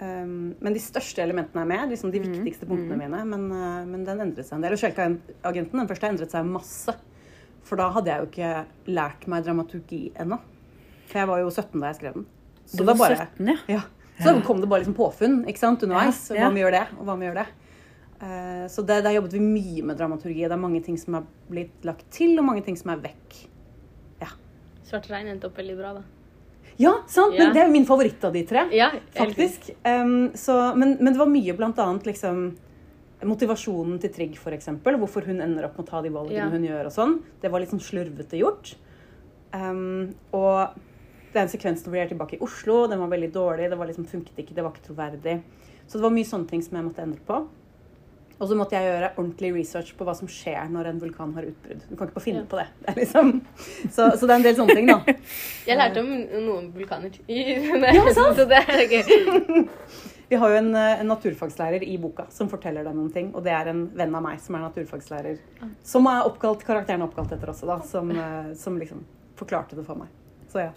Um, 0.00 0.54
men 0.64 0.72
de 0.72 0.80
største 0.80 1.22
elementene 1.22 1.62
er 1.62 1.68
med. 1.68 1.92
liksom 1.92 2.12
De 2.12 2.22
viktigste 2.22 2.68
punktene 2.68 2.96
mine. 2.96 3.22
Men, 3.28 3.46
uh, 3.52 3.84
men 3.88 4.04
den 4.06 4.22
endret 4.26 4.48
seg 4.48 4.58
en 4.58 4.64
del. 4.64 4.76
Og 4.76 4.80
Sjelka-agenten, 4.80 5.76
den 5.82 5.90
første, 5.90 6.10
endret 6.10 6.34
seg 6.34 6.48
masse. 6.48 6.96
For 7.68 7.80
da 7.80 7.90
hadde 7.94 8.12
jeg 8.12 8.22
jo 8.22 8.28
ikke 8.30 8.94
lært 8.96 9.26
meg 9.30 9.44
dramaturgi 9.46 10.02
ennå. 10.20 10.40
For 11.10 11.20
jeg 11.20 11.30
var 11.30 11.42
jo 11.42 11.50
17 11.52 11.80
da 11.80 11.90
jeg 11.90 12.00
skrev 12.00 12.18
den. 12.20 12.26
Så 12.70 12.86
var 12.86 12.98
bare- 13.00 13.28
17, 13.36 13.52
ja. 13.52 13.56
ja. 13.68 13.82
Så 14.20 14.34
kom 14.44 14.60
det 14.60 14.68
bare 14.68 14.84
liksom 14.84 14.96
påfunn 14.96 15.38
ikke 15.48 15.62
sant, 15.62 15.82
underveis. 15.82 16.26
Ja, 16.30 16.36
ja. 16.36 16.48
hva 16.48 16.54
vi 16.54 16.60
gjør 16.60 16.74
det, 16.76 16.86
og 16.98 17.06
hva 17.08 17.16
vi 17.20 17.28
gjør 17.28 17.38
det. 17.40 17.46
Uh, 18.20 18.66
så 18.68 18.84
det, 18.84 18.98
der 19.04 19.16
jobbet 19.16 19.36
vi 19.36 19.44
mye 19.44 19.84
med 19.90 20.00
dramaturgi. 20.00 20.42
Det 20.44 20.56
er 20.56 20.60
mange 20.60 20.82
ting 20.84 20.98
som 21.00 21.20
er 21.20 21.30
blitt 21.48 21.88
lagt 21.88 22.08
til, 22.12 22.36
og 22.38 22.48
mange 22.48 22.64
ting 22.66 22.76
som 22.76 22.92
er 22.92 23.00
vekk. 23.04 23.40
Svart 24.90 25.06
regn 25.06 25.28
endte 25.30 25.46
opp 25.46 25.58
veldig 25.60 25.76
bra, 25.78 25.92
da. 26.00 26.19
Ja, 26.80 26.94
sant? 27.12 27.34
Men 27.36 27.52
det 27.54 27.60
er 27.62 27.70
min 27.72 27.84
favoritt 27.88 28.22
av 28.24 28.32
de 28.32 28.42
tre. 28.48 28.64
Faktisk. 29.18 29.70
Um, 29.84 30.30
så, 30.38 30.56
men, 30.80 30.96
men 31.00 31.12
det 31.12 31.20
var 31.20 31.28
mye 31.30 31.54
blant 31.58 31.78
annet 31.82 32.08
liksom 32.08 32.42
Motivasjonen 33.28 33.98
til 34.00 34.12
Trigg, 34.14 34.36
for 34.40 34.56
eksempel. 34.56 34.96
Hvorfor 34.96 35.26
hun 35.28 35.42
ender 35.44 35.66
opp 35.66 35.76
med 35.76 35.84
å 35.84 35.90
ta 35.90 36.00
de 36.00 36.08
valgene 36.14 36.46
hun 36.54 36.64
gjør. 36.64 36.86
og 36.88 36.94
sånn. 36.94 37.18
Det 37.42 37.50
var 37.52 37.60
litt 37.60 37.72
sånn 37.74 37.82
slurvete 37.84 38.38
gjort. 38.40 38.72
Um, 39.52 40.14
og 40.32 40.78
det 41.32 41.36
er 41.38 41.44
en 41.44 41.52
sekvens 41.52 41.84
hvor 41.84 41.94
de 41.98 42.00
er 42.00 42.08
tilbake 42.14 42.38
i 42.38 42.42
Oslo. 42.42 42.86
Den 42.88 43.02
var 43.02 43.12
veldig 43.12 43.28
dårlig. 43.34 43.68
Det 43.70 43.78
var 43.78 43.90
liksom, 43.90 44.06
funket 44.08 44.40
ikke, 44.40 44.56
det 44.56 44.64
var 44.64 44.72
ikke 44.72 44.88
troverdig. 44.88 45.36
Så 45.86 45.98
det 45.98 46.06
var 46.06 46.14
mye 46.16 46.30
sånne 46.32 46.48
ting 46.48 46.62
som 46.64 46.78
jeg 46.78 46.86
måtte 46.88 47.04
endre 47.04 47.20
på. 47.28 47.42
Og 48.40 48.48
så 48.48 48.56
måtte 48.56 48.72
jeg 48.72 48.88
gjøre 48.88 49.08
ordentlig 49.20 49.50
research 49.58 49.90
på 49.98 50.04
hva 50.08 50.14
som 50.16 50.28
skjer 50.32 50.70
når 50.72 50.86
en 50.88 51.00
vulkan 51.02 51.34
har 51.36 51.44
utbrudd. 51.44 51.82
Du 51.90 51.96
kan 51.96 52.08
ikke 52.08 52.16
bare 52.16 52.24
finne 52.24 52.40
Ja. 52.40 52.46
på 52.48 52.56
det. 52.56 52.66
det 52.80 52.88
er 52.94 53.00
liksom, 53.02 53.32
så, 53.92 54.06
så 54.16 54.24
det 54.26 54.32
er 54.32 54.38
en 54.38 54.46
del 54.46 54.56
sånne 54.56 54.76
ting, 54.78 54.88
da. 54.88 55.16
Jeg 55.68 55.76
lærte 55.76 56.00
om 56.00 56.08
noen 56.46 56.70
vulkaner. 56.72 57.18
Ja, 57.28 58.06
sant? 58.16 58.40
Så 58.40 58.46
det 58.48 58.62
er 58.64 58.86
gøy. 58.88 59.66
Vi 60.30 60.38
har 60.38 60.52
jo 60.54 60.58
en, 60.62 60.70
en 60.78 61.08
naturfagslærer 61.10 61.82
i 61.84 61.96
boka 62.00 62.28
som 62.30 62.48
forteller 62.48 62.84
deg 62.86 62.94
noen 62.96 63.10
ting. 63.12 63.32
Og 63.34 63.42
det 63.44 63.52
er 63.52 63.72
en 63.74 63.82
venn 63.98 64.14
av 64.14 64.22
meg 64.24 64.38
som 64.40 64.56
er 64.56 64.64
naturfagslærer. 64.68 65.40
Som 65.84 66.06
er 66.08 66.22
oppkalt, 66.28 66.62
karakteren 66.64 67.02
er 67.02 67.08
oppkalt 67.10 67.34
etter 67.36 67.50
også, 67.52 67.66
da. 67.68 67.80
Som, 67.90 68.12
eh, 68.14 68.52
som 68.56 68.78
liksom 68.80 69.02
forklarte 69.40 69.76
det 69.76 69.84
for 69.88 69.98
meg. 70.00 70.08
Så 70.52 70.62
ja. 70.64 70.70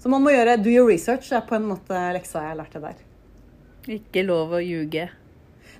Så 0.00 0.08
man 0.12 0.24
må 0.24 0.32
gjøre 0.34 0.58
do 0.60 0.72
your 0.72 0.88
research, 0.90 1.30
er 1.32 1.44
på 1.46 1.56
en 1.56 1.70
måte 1.70 1.96
leksa 2.16 2.42
jeg 2.48 2.58
lærte 2.60 2.80
der. 2.82 3.00
Ikke 3.96 4.26
lov 4.26 4.52
å 4.58 4.60
ljuge. 4.64 5.06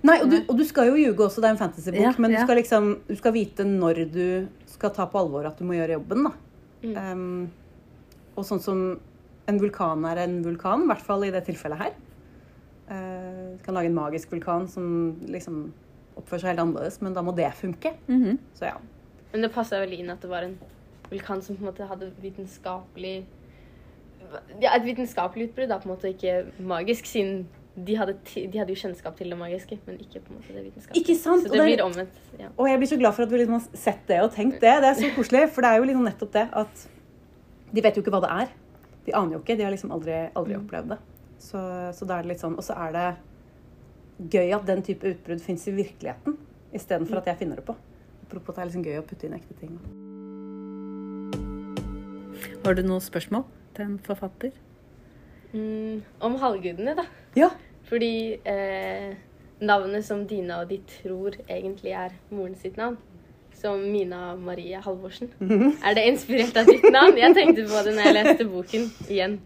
Nei, 0.07 0.17
og 0.23 0.31
du, 0.33 0.39
og 0.49 0.57
du 0.57 0.65
skal 0.65 0.89
jo 0.89 0.97
ljuge 0.97 1.27
også, 1.27 1.43
det 1.43 1.51
er 1.51 1.57
en 1.57 1.61
fantasybok, 1.61 2.01
Ja, 2.01 2.13
men 2.17 2.33
du 2.33 2.39
ja. 2.39 2.45
skal 2.47 2.57
liksom 2.57 2.91
du 3.09 3.15
skal 3.19 3.35
vite 3.37 3.67
når 3.69 4.05
du 4.09 4.27
skal 4.71 4.95
ta 4.97 5.05
på 5.11 5.21
alvor 5.21 5.49
at 5.51 5.59
du 5.61 5.67
må 5.69 5.77
gjøre 5.77 5.99
jobben, 5.99 6.29
da. 6.29 6.33
Mm. 6.81 6.95
Um, 6.97 8.31
og 8.39 8.47
sånn 8.49 8.63
som 8.65 8.81
en 9.51 9.59
vulkan 9.61 10.07
er 10.09 10.23
en 10.25 10.39
vulkan, 10.47 10.87
i 10.87 10.91
hvert 10.93 11.05
fall 11.05 11.27
i 11.27 11.33
det 11.35 11.43
tilfellet 11.49 11.83
her. 11.83 11.99
Uh, 12.89 13.59
du 13.59 13.65
kan 13.67 13.77
lage 13.77 13.91
en 13.91 13.99
magisk 13.99 14.33
vulkan 14.33 14.65
som 14.71 14.87
liksom 15.29 15.67
oppfører 16.17 16.43
seg 16.45 16.53
helt 16.55 16.65
annerledes, 16.65 17.01
men 17.05 17.17
da 17.17 17.25
må 17.25 17.35
det 17.37 17.51
funke. 17.59 17.95
Mhm. 18.09 18.39
Så 18.57 18.71
ja. 18.71 18.79
Men 19.33 19.45
det 19.45 19.53
passa 19.55 19.79
veldig 19.83 20.01
inn 20.03 20.11
at 20.11 20.25
det 20.25 20.31
var 20.31 20.47
en 20.47 20.57
vulkan 21.11 21.43
som 21.43 21.59
på 21.59 21.65
en 21.65 21.71
måte 21.71 21.87
hadde 21.91 22.11
vitenskapelig 22.23 23.21
Ja, 24.63 24.77
et 24.77 24.85
vitenskapelig 24.87 25.49
utbrudd, 25.49 25.71
da, 25.73 25.81
på 25.83 25.89
en 25.89 25.95
måte, 25.97 26.11
ikke 26.13 26.53
magisk, 26.63 27.09
siden 27.09 27.49
de 27.77 27.97
hadde, 27.97 28.17
de 28.35 28.59
hadde 28.59 28.75
jo 28.75 28.79
kjennskap 28.81 29.17
til 29.19 29.31
det 29.31 29.39
magiske, 29.39 29.79
men 29.87 30.01
ikke 30.03 30.21
på 30.25 30.33
en 30.33 30.41
måte 30.41 30.55
det 30.55 30.65
vitenskapelige. 30.65 31.03
Ikke 31.05 31.15
sant? 31.17 31.45
Så 31.45 31.53
det 31.53 31.61
det 31.61 31.67
blir 31.69 31.85
omvendt. 31.85 32.17
Ja. 32.39 32.49
Og 32.57 32.69
jeg 32.69 32.81
blir 32.83 32.91
så 32.91 32.99
glad 32.99 33.15
for 33.15 33.25
at 33.25 33.31
vi 33.31 33.39
liksom 33.39 33.57
har 33.57 33.83
sett 33.85 34.03
det 34.09 34.19
og 34.25 34.33
tenkt 34.35 34.59
det. 34.65 34.75
Det 34.83 34.89
er 34.91 34.99
så 34.99 35.13
koselig, 35.15 35.45
for 35.55 35.65
det 35.65 35.71
er 35.71 35.79
jo 35.79 35.87
liksom 35.91 36.09
nettopp 36.09 36.33
det 36.35 36.47
at 36.63 36.85
de 37.71 37.85
vet 37.87 37.97
jo 37.97 38.03
ikke 38.03 38.15
hva 38.17 38.23
det 38.25 38.33
er. 38.43 38.53
De 39.07 39.15
aner 39.17 39.37
jo 39.37 39.43
ikke. 39.43 39.57
De 39.57 39.65
har 39.65 39.75
liksom 39.75 39.95
aldri, 39.95 40.17
aldri 40.37 40.57
opplevd 40.59 40.95
det. 40.95 40.99
Så, 41.41 41.61
så 41.97 42.09
da 42.09 42.19
er 42.19 42.27
det 42.27 42.35
litt 42.35 42.43
sånn 42.43 42.59
Og 42.61 42.65
så 42.67 42.75
er 42.77 42.91
det 42.93 43.07
gøy 44.35 44.51
at 44.53 44.67
den 44.69 44.83
type 44.85 45.09
utbrudd 45.09 45.41
fins 45.41 45.63
i 45.71 45.73
virkeligheten, 45.73 46.35
istedenfor 46.77 47.23
at 47.23 47.31
jeg 47.31 47.41
finner 47.41 47.63
det 47.63 47.65
på. 47.71 47.77
Apropos 48.27 48.53
at 48.53 48.59
det 48.59 48.63
er 48.63 48.69
liksom 48.73 48.85
gøy 48.85 48.99
å 49.01 49.07
putte 49.07 49.31
inn 49.31 49.39
ekte 49.39 49.57
ting. 49.63 49.79
Har 52.67 52.77
du 52.77 52.83
noen 52.85 53.01
spørsmål 53.01 53.47
til 53.79 53.87
en 53.87 53.97
forfatter? 54.05 54.53
Mm, 55.53 56.03
om 56.21 56.39
halvgudene, 56.41 56.95
da. 56.99 57.05
Ja. 57.37 57.51
Fordi 57.91 58.39
eh, 58.47 59.13
navnet 59.61 60.07
som 60.07 60.27
Dina 60.31 60.61
og 60.63 60.71
de 60.71 60.81
tror 61.03 61.37
egentlig 61.49 61.95
er 61.97 62.15
moren 62.31 62.55
sitt 62.59 62.77
navn, 62.79 62.99
som 63.61 63.81
Mina 63.93 64.35
Marie 64.41 64.79
Halvorsen, 64.81 65.33
er 65.85 65.97
det 65.99 66.07
inspirert 66.09 66.57
av 66.57 66.71
ditt 66.71 66.87
navn? 66.93 67.19
Jeg 67.19 67.37
tenkte 67.37 67.67
på 67.69 67.83
det 67.85 67.97
når 67.97 68.07
jeg 68.07 68.17
leste 68.17 68.47
boken 68.49 68.87
igjen. 69.09 69.41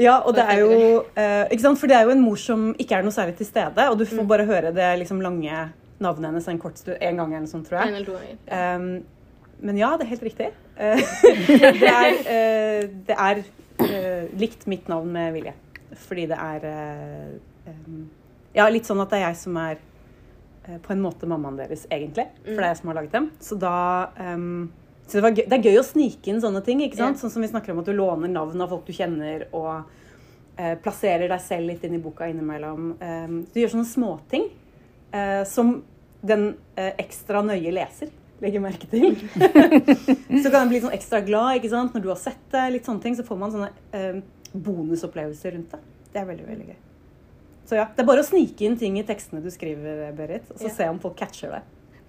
Ja, 0.00 0.14
og 0.24 0.32
det 0.32 0.46
er 0.48 0.62
jo 0.62 0.76
eh, 1.12 1.44
Ikke 1.52 1.64
sant? 1.66 1.76
For 1.76 1.90
det 1.90 1.98
er 1.98 2.06
jo 2.08 2.14
en 2.14 2.22
mor 2.24 2.38
som 2.40 2.70
ikke 2.80 2.96
er 2.96 3.04
noe 3.04 3.12
særlig 3.12 3.36
til 3.36 3.50
stede, 3.50 3.84
og 3.90 3.98
du 4.00 4.06
får 4.08 4.24
bare 4.30 4.46
høre 4.48 4.72
det 4.72 4.88
liksom 5.02 5.20
lange 5.20 5.66
navnet 6.00 6.30
hennes 6.30 6.48
en 6.48 6.60
kort 6.62 6.78
stund, 6.80 6.96
en 6.96 7.20
gang 7.20 7.34
eller 7.36 7.50
sånn, 7.50 7.64
tror 7.66 7.82
jeg. 7.82 7.90
En 7.90 7.98
eller 7.98 8.08
to 8.08 8.16
ganger. 8.16 8.38
Um, 8.48 9.66
men 9.68 9.76
ja, 9.76 9.90
det 10.00 10.06
er 10.06 10.12
helt 10.14 10.24
riktig. 10.24 10.52
Det 11.82 11.90
er, 11.90 12.14
eh, 12.32 12.86
det 13.04 13.16
er 13.18 13.42
likt 14.40 14.66
mitt 14.70 14.88
navn 14.90 15.12
med 15.12 15.34
vilje. 15.36 15.54
Fordi 16.06 16.26
det 16.30 16.38
er 16.38 16.66
eh, 16.70 17.72
Ja, 18.54 18.66
litt 18.70 18.88
sånn 18.88 19.00
at 19.02 19.12
det 19.12 19.20
er 19.20 19.28
jeg 19.28 19.38
som 19.42 19.56
er 19.60 19.78
eh, 19.78 20.78
på 20.82 20.94
en 20.94 21.02
måte 21.02 21.28
mammaen 21.30 21.58
deres, 21.58 21.86
egentlig. 21.90 22.26
For 22.44 22.58
det 22.58 22.66
er 22.66 22.72
jeg 22.72 22.80
som 22.82 22.92
har 22.92 23.00
laget 23.00 23.16
dem. 23.16 23.30
Så 23.42 23.58
da 23.60 23.76
um, 24.18 24.68
så 25.06 25.18
det, 25.18 25.22
var 25.24 25.34
gøy, 25.34 25.44
det 25.50 25.56
er 25.56 25.66
gøy 25.66 25.80
å 25.80 25.86
snike 25.86 26.30
inn 26.30 26.42
sånne 26.42 26.62
ting. 26.66 26.82
ikke 26.84 26.98
sant? 26.98 27.16
Yeah. 27.16 27.22
Sånn 27.24 27.34
som 27.34 27.42
vi 27.42 27.50
snakker 27.50 27.74
om 27.74 27.80
at 27.82 27.88
du 27.90 27.94
låner 27.96 28.30
navn 28.30 28.62
av 28.62 28.70
folk 28.70 28.86
du 28.86 28.94
kjenner, 28.94 29.48
og 29.50 29.82
uh, 29.82 30.74
plasserer 30.84 31.26
deg 31.30 31.42
selv 31.42 31.72
litt 31.72 31.86
inn 31.86 31.96
i 31.98 32.02
boka 32.02 32.28
innimellom. 32.30 32.92
Um, 33.00 33.40
du 33.50 33.58
gjør 33.58 33.74
sånne 33.74 33.90
småting 33.90 34.46
uh, 35.14 35.42
som 35.50 35.80
den 36.22 36.52
uh, 36.78 36.92
ekstra 37.00 37.42
nøye 37.42 37.74
leser 37.74 38.12
legger 38.40 38.60
merke 38.64 38.86
til. 38.90 39.16
så 40.42 40.50
kan 40.50 40.62
en 40.64 40.68
bli 40.72 40.80
sånn 40.80 40.94
ekstra 40.96 41.20
glad 41.26 41.58
ikke 41.60 41.70
sant? 41.72 41.94
når 41.94 42.02
du 42.04 42.08
har 42.12 42.20
sett 42.20 42.44
det. 42.52 42.66
litt 42.72 42.86
sånne 42.88 43.02
ting, 43.04 43.16
Så 43.18 43.24
får 43.26 43.38
man 43.38 43.52
sånne 43.52 43.70
eh, 43.92 44.20
bonusopplevelser 44.54 45.52
rundt 45.56 45.70
det. 45.76 45.80
Det 46.12 46.22
er 46.22 46.30
veldig 46.30 46.46
veldig 46.48 46.70
gøy. 46.70 46.78
Så 47.70 47.76
ja, 47.78 47.84
Det 47.94 48.02
er 48.02 48.06
bare 48.08 48.22
å 48.24 48.26
snike 48.26 48.64
inn 48.66 48.76
ting 48.80 48.96
i 48.98 49.04
tekstene 49.06 49.42
du 49.44 49.50
skriver, 49.54 50.08
Berit, 50.18 50.48
og 50.50 50.58
så 50.58 50.66
Ja. 50.70 50.74
se 50.74 50.88
om 50.90 50.98
folk 50.98 51.16
catcher 51.20 51.50
det. 51.54 51.60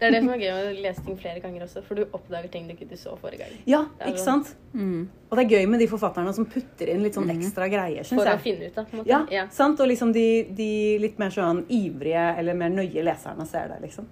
Det 0.01 0.07
er 0.07 0.11
det 0.15 0.21
som 0.23 0.31
er 0.33 0.39
gøy 0.41 0.51
med 0.55 0.65
å 0.71 0.81
lese 0.81 1.03
ting 1.05 1.17
flere 1.21 1.39
ganger 1.43 1.61
også, 1.67 1.83
for 1.85 1.93
du 1.93 2.05
oppdager 2.17 2.50
ting 2.50 2.65
du 2.67 2.73
ikke 2.73 2.97
så 2.97 3.11
forrige 3.21 3.38
gang. 3.43 3.51
Ja, 3.69 3.83
ikke 4.01 4.17
sånn. 4.17 4.41
sant? 4.47 4.55
Mm. 4.73 5.03
Og 5.29 5.38
det 5.38 5.43
er 5.45 5.51
gøy 5.59 5.67
med 5.69 5.79
de 5.83 5.88
forfatterne 5.91 6.33
som 6.33 6.47
putter 6.50 6.89
inn 6.89 7.03
litt 7.03 7.13
sånn 7.13 7.29
ekstra 7.29 7.67
greier, 7.69 8.01
Synes 8.03 8.17
For 8.23 8.25
å 8.25 8.33
jeg. 8.33 8.41
finne 8.47 8.65
ut 8.71 8.79
av, 8.81 8.88
på 8.89 8.93
en 8.97 9.00
måte. 9.03 9.07
Ja, 9.11 9.19
Ja. 9.29 9.43
sant? 9.53 9.79
Og 9.79 9.88
liksom 9.88 10.11
de, 10.11 10.25
de 10.57 10.97
litt 10.97 11.19
mer 11.19 11.29
sånn 11.29 11.61
ivrige 11.69 12.23
eller 12.39 12.53
mer 12.57 12.69
nøye 12.69 13.03
leserne 13.05 13.45
ser 13.45 13.67
det, 13.67 13.77
liksom. 13.83 14.07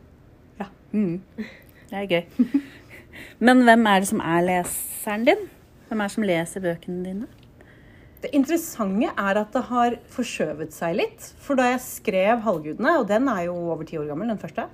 Ja. 0.60 0.68
Mm. 0.94 1.22
Det 1.90 1.98
er 1.98 2.10
gøy. 2.10 2.48
Men 3.46 3.66
hvem 3.68 3.88
er 3.90 4.02
det 4.02 4.10
som 4.12 4.24
er 4.24 4.46
leseren 4.46 5.28
din? 5.28 5.46
Hvem 5.90 6.02
er 6.02 6.10
det 6.10 6.16
som 6.16 6.28
leser 6.30 6.64
bøkene 6.64 7.06
dine? 7.06 7.30
Det 8.20 8.34
interessante 8.36 9.10
er 9.10 9.40
at 9.40 9.54
det 9.56 9.64
har 9.70 9.96
forskjøvet 10.12 10.76
seg 10.76 10.98
litt. 11.00 11.30
For 11.40 11.60
da 11.60 11.70
jeg 11.72 11.86
skrev 11.86 12.44
'Halvgudene', 12.44 12.98
og 13.00 13.08
den 13.08 13.30
er 13.32 13.46
jo 13.48 13.56
over 13.56 13.88
ti 13.88 13.98
år 13.98 14.10
gammel, 14.12 14.28
den 14.28 14.42
første, 14.42 14.68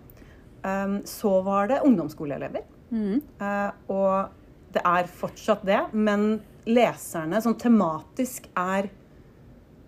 um, 0.65 0.97
så 1.05 1.41
var 1.45 1.69
det 1.69 1.83
ungdomsskoleelever. 1.85 2.65
Mm. 2.89 3.21
Eh, 3.41 3.71
og 3.89 4.29
det 4.73 4.81
er 4.85 5.09
fortsatt 5.09 5.65
det, 5.65 5.79
men 5.93 6.41
leserne 6.65 7.41
sånn 7.43 7.57
tematisk 7.61 8.47
er 8.57 8.89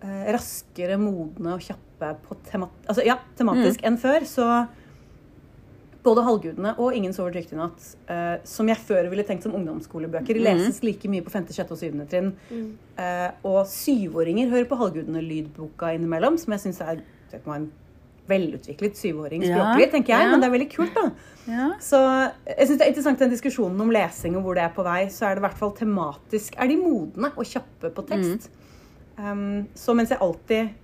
eh, 0.01 0.25
raskere, 0.33 0.97
modne 1.01 1.55
og 1.55 1.63
kjappe 1.65 2.13
på 2.23 2.37
temat 2.45 2.89
altså, 2.89 3.03
ja, 3.07 3.17
tematisk 3.37 3.83
enn 3.87 3.97
før. 4.01 4.25
Så 4.29 4.47
både 6.07 6.23
'Halvgudene' 6.25 6.75
og 6.79 6.93
'Ingen 6.93 7.13
sover 7.13 7.35
trygt 7.35 7.53
i 7.53 7.59
natt', 7.59 7.87
uh, 8.09 8.37
som 8.47 8.67
jeg 8.67 8.79
før 8.87 9.09
ville 9.11 9.25
tenkt 9.27 9.43
som 9.43 9.55
ungdomsskolebøker, 9.57 10.39
leses 10.39 10.81
like 10.83 11.11
mye 11.11 11.25
på 11.25 11.33
5., 11.33 11.49
6. 11.51 11.71
og 11.71 11.77
7. 11.77 12.07
trinn. 12.09 12.31
Eh, 12.97 13.31
og 13.43 13.67
syvåringer 13.67 14.49
hører 14.49 14.69
på 14.69 14.79
'Halvgudene'-lydboka 14.79 15.93
innimellom, 15.93 16.37
som 16.37 16.55
jeg 16.55 16.65
syns 16.65 16.81
er 16.81 17.03
det 17.31 17.41
en 17.45 17.71
velutviklet 18.27 18.97
syvåring 18.97 19.43
Ja, 19.45 19.73
tenker 19.91 20.13
jeg. 20.13 20.25
ja. 20.25 20.31
Men 20.31 20.41
det 20.41 20.47
er 20.49 20.53
veldig 20.55 20.69
kult, 20.73 20.95
da. 20.95 21.11
Ja. 21.47 21.67
Så 21.79 21.99
jeg 22.45 22.67
synes 22.67 22.79
det 22.79 22.85
er 22.85 22.91
interessant 22.91 23.19
den 23.23 23.31
diskusjonen 23.31 23.81
om 23.81 23.93
lesing 23.93 24.35
og 24.35 24.43
hvor 24.43 24.57
det 24.57 24.65
er 24.65 24.73
på 24.75 24.83
vei. 24.83 25.07
Så 25.13 25.27
er 25.27 25.35
det 25.35 25.43
i 25.43 25.47
hvert 25.47 25.59
fall 25.61 25.73
tematisk 25.77 26.57
Er 26.59 26.67
de 26.67 26.75
modne 26.75 27.31
og 27.35 27.47
kjappe 27.47 27.93
på 27.95 28.07
tekst? 28.09 28.49
Um, 29.17 29.67
så 29.73 29.95
mens 29.97 30.11
jeg 30.13 30.21
alltid 30.21 30.75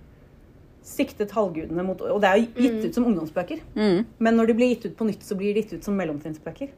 siktet 0.84 1.32
halvgudene 1.32 1.82
mot 1.86 2.00
Og 2.04 2.20
det 2.20 2.28
er 2.28 2.40
jo 2.42 2.48
gitt 2.60 2.84
ut 2.84 2.96
som 2.98 3.06
ungdomsbøker. 3.08 3.62
Mm. 3.74 4.04
Men 4.18 4.36
når 4.36 4.50
de 4.50 4.56
blir 4.58 4.74
gitt 4.74 4.88
ut 4.90 4.96
på 4.98 5.06
nytt, 5.08 5.22
så 5.24 5.36
blir 5.38 5.54
de 5.54 5.62
gitt 5.62 5.78
ut 5.78 5.86
som 5.86 5.96
mellomtrinnsbøker. 5.96 6.72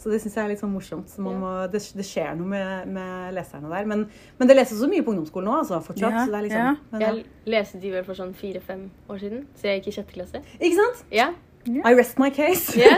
Så 0.00 0.10
det 0.10 0.18
syns 0.20 0.34
jeg 0.36 0.42
er 0.42 0.50
litt 0.50 0.60
sånn 0.60 0.72
morsomt. 0.74 1.08
Så 1.08 1.22
man 1.22 1.36
Ja. 1.36 1.40
må, 1.40 1.50
det, 1.72 1.80
det 1.96 2.04
skjer 2.04 2.34
noe 2.36 2.48
med, 2.50 2.88
med 2.92 3.34
leserne 3.36 3.70
der. 3.70 3.86
Men, 3.88 4.06
men 4.38 4.48
det 4.50 4.56
leses 4.56 4.80
så 4.80 4.88
mye 4.90 5.04
på 5.04 5.12
ungdomsskolen 5.14 5.48
nå, 5.48 5.58
altså, 5.62 5.78
fortsatt. 5.86 6.12
Ja, 6.12 6.24
så 6.24 6.32
det 6.32 6.38
er 6.40 6.46
liksom, 6.48 6.64
ja. 6.66 6.74
men, 6.90 7.00
ja. 7.04 7.12
Jeg 7.14 7.54
leste 7.54 7.80
de 7.80 7.92
vel 7.94 8.04
for 8.04 8.18
sånn 8.18 8.34
fire-fem 8.36 8.88
år 9.08 9.22
siden, 9.22 9.46
så 9.54 9.70
jeg 9.70 9.80
gikk 9.80 9.92
i 9.92 9.94
sjette 9.98 10.16
klasse. 10.16 10.42
Ikke 10.58 10.76
sant? 10.80 11.04
Ja. 11.14 11.30
I 11.68 11.94
rest 11.96 12.18
my 12.20 12.28
case. 12.34 12.74
Ja. 12.76 12.90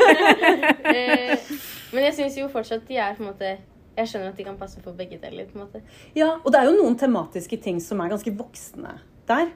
eh, 0.97 1.37
men 1.93 2.09
jeg 2.09 2.17
syns 2.17 2.39
jo 2.41 2.49
fortsatt 2.51 2.89
de 2.89 2.99
er 2.99 3.15
på 3.15 3.23
en 3.23 3.29
måte 3.31 3.53
Jeg 3.97 4.11
skjønner 4.11 4.33
at 4.33 4.41
de 4.41 4.45
kan 4.45 4.57
passe 4.59 4.81
for 4.85 4.93
begge 4.97 5.17
deler. 5.23 5.47
på 5.53 5.57
en 5.61 5.67
måte. 5.67 5.81
Ja, 6.19 6.33
og 6.43 6.51
det 6.53 6.59
er 6.61 6.67
jo 6.69 6.75
noen 6.81 6.99
tematiske 7.01 7.57
ting 7.63 7.79
som 7.81 8.03
er 8.03 8.11
ganske 8.13 8.33
voksne 8.37 8.99
der. 9.29 9.53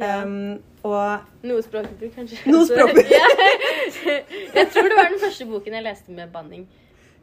Ja. 0.00 0.22
Um, 0.24 0.60
og 0.82 1.44
Noe 1.46 1.62
språkbruk, 1.62 2.14
kanskje. 2.16 2.38
Noe 2.50 2.64
språkbruk. 2.66 3.10
Ja. 3.12 3.26
Jeg 4.56 4.70
tror 4.72 4.88
det 4.88 4.96
var 4.96 5.10
den 5.12 5.20
første 5.22 5.46
boken 5.46 5.74
jeg 5.76 5.84
leste 5.84 6.14
med 6.16 6.30
banning. 6.32 6.64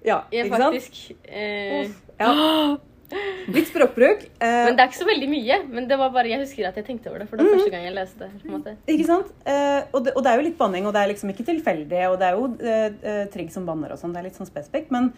ja, 0.05 0.21
Jeg 0.31 0.45
ikke 0.45 0.57
sant? 0.61 0.75
faktisk 0.75 1.11
eh, 1.27 1.89
Ja. 2.19 2.77
Litt 3.49 3.65
språkbruk. 3.71 4.21
eh, 4.37 4.65
Men 4.69 4.75
det 4.77 4.83
er 4.83 4.89
ikke 4.91 4.99
så 5.01 5.07
veldig 5.09 5.29
mye. 5.31 5.55
Men 5.73 5.87
det 5.89 5.97
var 5.97 6.11
bare, 6.13 6.29
jeg 6.29 6.39
husker 6.43 6.67
at 6.69 6.75
jeg 6.77 6.85
tenkte 6.85 7.09
over 7.09 7.23
det, 7.23 7.27
for 7.31 7.37
det 7.41 7.47
var 7.47 7.55
første 7.57 7.71
gang 7.73 7.87
jeg 7.87 7.95
leste 7.97 8.19
det. 8.21 8.29
på 8.43 8.47
en 8.47 8.53
måte. 8.59 8.75
Ikke 8.93 9.07
sant? 9.09 9.31
Eh, 9.49 9.81
og, 9.91 10.03
det, 10.05 10.13
og 10.13 10.23
det 10.23 10.31
er 10.31 10.37
jo 10.37 10.45
litt 10.45 10.59
banning, 10.59 10.85
og 10.85 10.93
det 10.93 11.01
er 11.01 11.09
liksom 11.15 11.31
ikke 11.33 11.47
tilfeldig. 11.49 12.03
Og 12.11 12.19
det 12.21 12.27
er 12.29 12.37
jo 12.37 12.45
eh, 12.61 12.85
eh, 13.01 13.23
Trigg 13.33 13.49
som 13.55 13.65
banner 13.65 13.95
og 13.95 13.99
sånn. 14.01 14.13
Det 14.13 14.21
er 14.21 14.27
litt 14.29 14.37
sånn 14.37 14.47
spesifikt. 14.51 14.93
Men, 14.93 15.09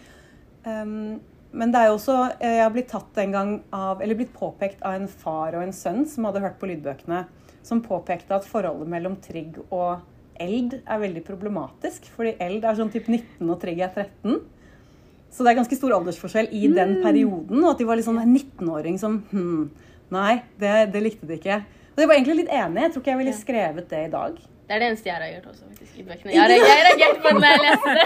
ehm, 0.63 1.20
men 1.51 1.72
det 1.74 1.81
er 1.81 1.89
jo 1.89 1.98
også 1.98 2.15
eh, 2.39 2.58
Jeg 2.58 2.63
har 2.63 2.72
blitt 2.75 2.91
tatt 2.91 3.17
en 3.20 3.34
gang 3.36 3.51
av 3.75 4.01
Eller 4.03 4.17
blitt 4.20 4.31
påpekt 4.36 4.84
av 4.88 4.96
en 4.96 5.10
far 5.10 5.58
og 5.58 5.65
en 5.65 5.75
sønn 5.75 6.05
som 6.08 6.27
hadde 6.27 6.43
hørt 6.43 6.58
på 6.62 6.70
lydbøkene, 6.70 7.25
som 7.67 7.84
påpekte 7.84 8.38
at 8.38 8.48
forholdet 8.48 8.89
mellom 8.91 9.17
Trigg 9.24 9.60
og 9.67 10.08
Eld 10.41 10.79
er 10.79 11.01
veldig 11.03 11.22
problematisk. 11.27 12.08
Fordi 12.15 12.34
Eld 12.41 12.63
er 12.65 12.77
sånn 12.79 12.89
typ 12.89 13.05
19, 13.12 13.46
og 13.46 13.60
Trigg 13.62 13.84
er 13.86 13.91
13. 13.93 14.39
Så 15.31 15.46
det 15.46 15.51
er 15.51 15.60
ganske 15.60 15.77
stor 15.77 15.93
aldersforskjell 16.00 16.50
i 16.58 16.63
den 16.74 16.96
perioden. 17.03 17.60
Og 17.62 17.70
at 17.74 17.84
de 17.84 17.86
var 17.88 18.00
litt 18.00 18.08
sånn 18.08 18.20
en 18.24 18.34
19-åring 18.34 18.98
som 19.01 19.22
hm, 19.29 19.67
Nei, 20.12 20.41
det, 20.60 20.72
det 20.91 21.03
likte 21.05 21.27
de 21.29 21.38
ikke. 21.38 21.62
Og 21.93 22.01
de 22.01 22.08
var 22.10 22.17
egentlig 22.17 22.41
litt 22.41 22.50
enige. 22.51 22.84
Jeg 22.84 22.91
tror 22.91 23.03
ikke 23.03 23.13
jeg 23.13 23.20
ville 23.22 23.36
skrevet 23.38 23.86
det 23.93 24.01
i 24.08 24.12
dag. 24.12 24.41
Det 24.72 24.78
er 24.78 24.84
det 24.86 24.88
eneste 24.88 25.10
jeg 25.10 25.16
har 25.20 25.32
gjort 25.34 25.48
også, 25.51 25.66
faktisk. 25.68 25.96
i 26.00 26.04
bøkene. 26.08 26.32
Jeg, 26.32 26.40
har- 26.40 26.86
reagert 26.88 27.18
på 27.24 27.32
den 27.34 27.42
da 27.44 27.50
jeg 27.51 27.63
leste 27.66 27.96
det. 27.98 28.06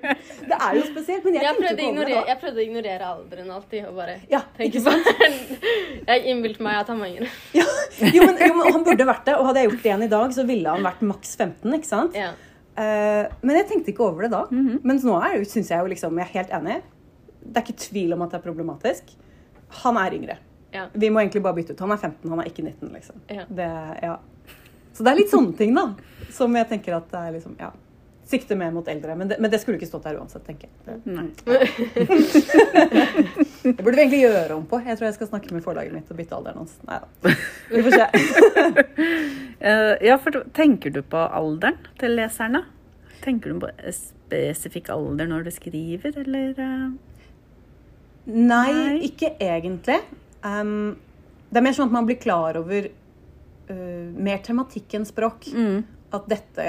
Det 0.50 0.56
er 0.56 0.72
jo 0.78 0.82
spesielt, 0.86 1.24
men 1.26 1.34
jeg, 1.36 1.42
Jeg 1.46 1.54
prøvde, 1.58 1.76
det 1.78 1.84
ignorere, 1.86 2.16
da. 2.16 2.22
jeg 2.30 2.38
prøvde 2.40 2.58
å 2.58 2.64
ignorere 2.64 3.06
alderen 3.12 3.52
alltid. 3.54 3.84
og 3.86 3.94
bare 4.00 4.16
Ja, 4.30 4.40
tenke 4.56 4.82
på 4.82 4.94
på 5.06 5.28
Jeg 6.10 6.24
innbilte 6.32 6.66
meg 6.66 6.80
at 6.80 6.90
han 6.90 6.98
var 7.02 7.10
yngre. 7.12 7.30
Ja. 7.54 7.64
Jo, 8.16 8.26
men, 8.26 8.38
jo, 8.42 8.50
men 8.58 8.72
han 8.76 8.84
burde 8.88 9.06
vært 9.12 9.24
det. 9.30 9.36
Og 9.38 9.46
hadde 9.48 9.62
jeg 9.62 9.70
gjort 9.70 9.82
det 9.84 9.90
igjen 9.92 10.04
i 10.06 10.10
dag, 10.16 10.34
så 10.36 10.46
ville 10.50 10.74
han 10.74 10.86
vært 10.86 11.06
maks 11.12 11.36
15. 11.38 11.78
ikke 11.78 11.90
sant? 11.92 12.18
Ja. 12.18 12.32
Uh, 12.76 13.30
men 13.46 13.56
jeg 13.60 13.68
tenkte 13.70 13.94
ikke 13.94 14.06
over 14.10 14.26
det 14.26 14.32
da. 14.34 14.42
Mens 14.50 15.06
nå 15.06 15.14
er 15.22 15.38
det 15.38 15.50
synes 15.54 15.70
jeg 15.70 15.78
jo 15.86 15.92
liksom, 15.94 16.18
jeg 16.18 16.26
er 16.26 16.34
helt 16.40 16.54
enig. 16.60 16.80
Det 17.46 17.62
er 17.62 17.66
ikke 17.68 17.78
tvil 17.86 18.14
om 18.18 18.26
at 18.26 18.34
det 18.34 18.40
er 18.42 18.46
problematisk. 18.50 19.14
Han 19.84 19.98
er 20.02 20.18
yngre. 20.18 20.38
Ja. 20.74 20.88
Vi 20.94 21.10
må 21.14 21.22
egentlig 21.22 21.42
bare 21.46 21.56
bytte 21.60 21.74
ut. 21.74 21.82
Han 21.86 21.94
er 21.94 22.02
15, 22.02 22.30
han 22.34 22.42
er 22.42 22.50
ikke 22.50 22.66
19, 22.66 22.90
liksom. 22.94 23.22
Ja. 23.30 23.46
Det, 23.48 23.70
ja. 24.02 24.16
Så 24.96 25.04
det 25.04 25.12
er 25.12 25.18
litt 25.20 25.32
sånne 25.32 25.52
ting, 25.58 25.74
da. 25.76 25.90
Som 26.32 26.56
jeg 26.56 26.68
tenker 26.70 26.96
at 26.96 27.10
det 27.12 27.20
er 27.20 27.34
liksom, 27.36 27.56
ja. 27.60 27.72
Sikter 28.26 28.58
mer 28.58 28.72
mot 28.74 28.88
eldre. 28.90 29.14
Men 29.14 29.28
det, 29.30 29.36
men 29.38 29.52
det 29.52 29.60
skulle 29.62 29.78
ikke 29.78 29.86
stått 29.86 30.08
der 30.08 30.16
uansett, 30.18 30.42
tenker 30.48 30.66
jeg. 30.66 30.96
Nei. 31.06 31.28
det 33.62 33.82
burde 33.84 33.94
vi 33.94 34.02
egentlig 34.02 34.22
gjøre 34.24 34.56
om 34.56 34.64
på. 34.66 34.80
Jeg 34.82 34.98
tror 34.98 35.06
jeg 35.08 35.16
skal 35.18 35.28
snakke 35.30 35.54
med 35.54 35.62
forlaget 35.62 35.94
mitt 35.94 36.10
og 36.10 36.18
bytte 36.18 36.34
alderen 36.38 36.64
hans. 36.64 36.74
Nei 36.88 36.98
da. 37.04 37.34
Vi 37.70 37.84
får 37.86 37.92
se. 38.00 38.06
Eh, 39.56 39.94
ja, 40.04 40.18
for 40.20 40.36
tenker 40.52 40.92
du 40.92 40.98
på 41.08 41.16
alderen 41.16 41.78
til 41.96 42.12
leserne? 42.18 42.60
Tenker 43.24 43.54
du 43.54 43.62
på 43.62 43.70
spesifikk 43.96 44.90
alder 44.92 45.30
når 45.30 45.46
du 45.46 45.50
skriver, 45.54 46.12
eller? 46.20 46.50
eh? 46.60 46.90
Nei, 48.26 48.68
Nei. 48.76 48.98
ikke 49.08 49.30
egentlig. 49.40 49.96
Um, 50.44 50.98
det 51.48 51.62
er 51.62 51.64
mer 51.64 51.76
sånn 51.78 51.88
at 51.88 51.96
man 51.96 52.04
blir 52.10 52.20
klar 52.20 52.58
over 52.60 52.90
uh, 53.70 54.12
mer 54.16 54.38
tematikk 54.46 54.94
enn 54.98 55.06
språk. 55.08 55.48
Mm. 55.52 55.84
At 56.16 56.28
dette 56.30 56.66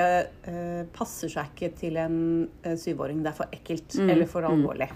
uh, 0.47 0.83
passer 0.95 1.29
seg 1.29 1.51
ikke 1.53 1.69
til 1.77 1.97
en 2.01 2.17
uh, 2.65 2.73
syvåring. 2.79 3.21
Det 3.23 3.31
er 3.33 3.37
for 3.37 3.53
ekkelt 3.53 3.99
Mm, 4.01 4.09
eller 4.15 4.25
for 4.31 4.47
alvorlig. 4.47 4.89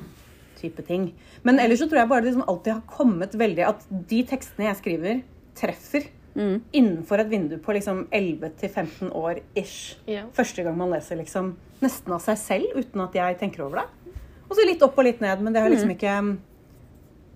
type 0.62 0.84
ting. 0.86 1.08
Men 1.43 1.58
ellers 1.60 1.79
så 1.81 1.88
tror 1.89 2.03
jeg 2.03 2.10
bare 2.10 2.22
det 2.22 2.31
liksom 2.34 2.48
alltid 2.50 2.74
har 2.74 2.81
kommet 2.86 3.34
veldig 3.34 3.63
At 3.65 3.86
de 3.89 4.20
tekstene 4.29 4.67
jeg 4.67 4.77
skriver, 4.81 5.22
treffer 5.58 6.10
Mm. 6.34 6.62
innenfor 6.72 7.20
et 7.20 7.27
vindu 7.27 7.58
på 7.60 7.74
liksom 7.75 8.05
11-15 8.10 9.10
år 9.12 9.41
ish. 9.58 9.98
Ja. 10.08 10.22
Første 10.31 10.63
gang 10.63 10.77
man 10.77 10.89
leser 10.93 11.17
liksom 11.19 11.56
nesten 11.82 12.13
av 12.15 12.21
seg 12.23 12.38
selv 12.39 12.78
uten 12.78 13.02
at 13.04 13.13
jeg 13.17 13.38
tenker 13.41 13.65
over 13.65 13.82
det. 13.82 14.13
Og 14.49 14.56
så 14.56 14.63
litt 14.65 14.82
opp 14.86 14.95
og 14.97 15.04
litt 15.04 15.19
ned, 15.19 15.41
men 15.43 15.52
det 15.52 15.60
har 15.62 15.67
jeg 15.67 15.76
liksom 15.76 15.91
ikke 15.97 16.13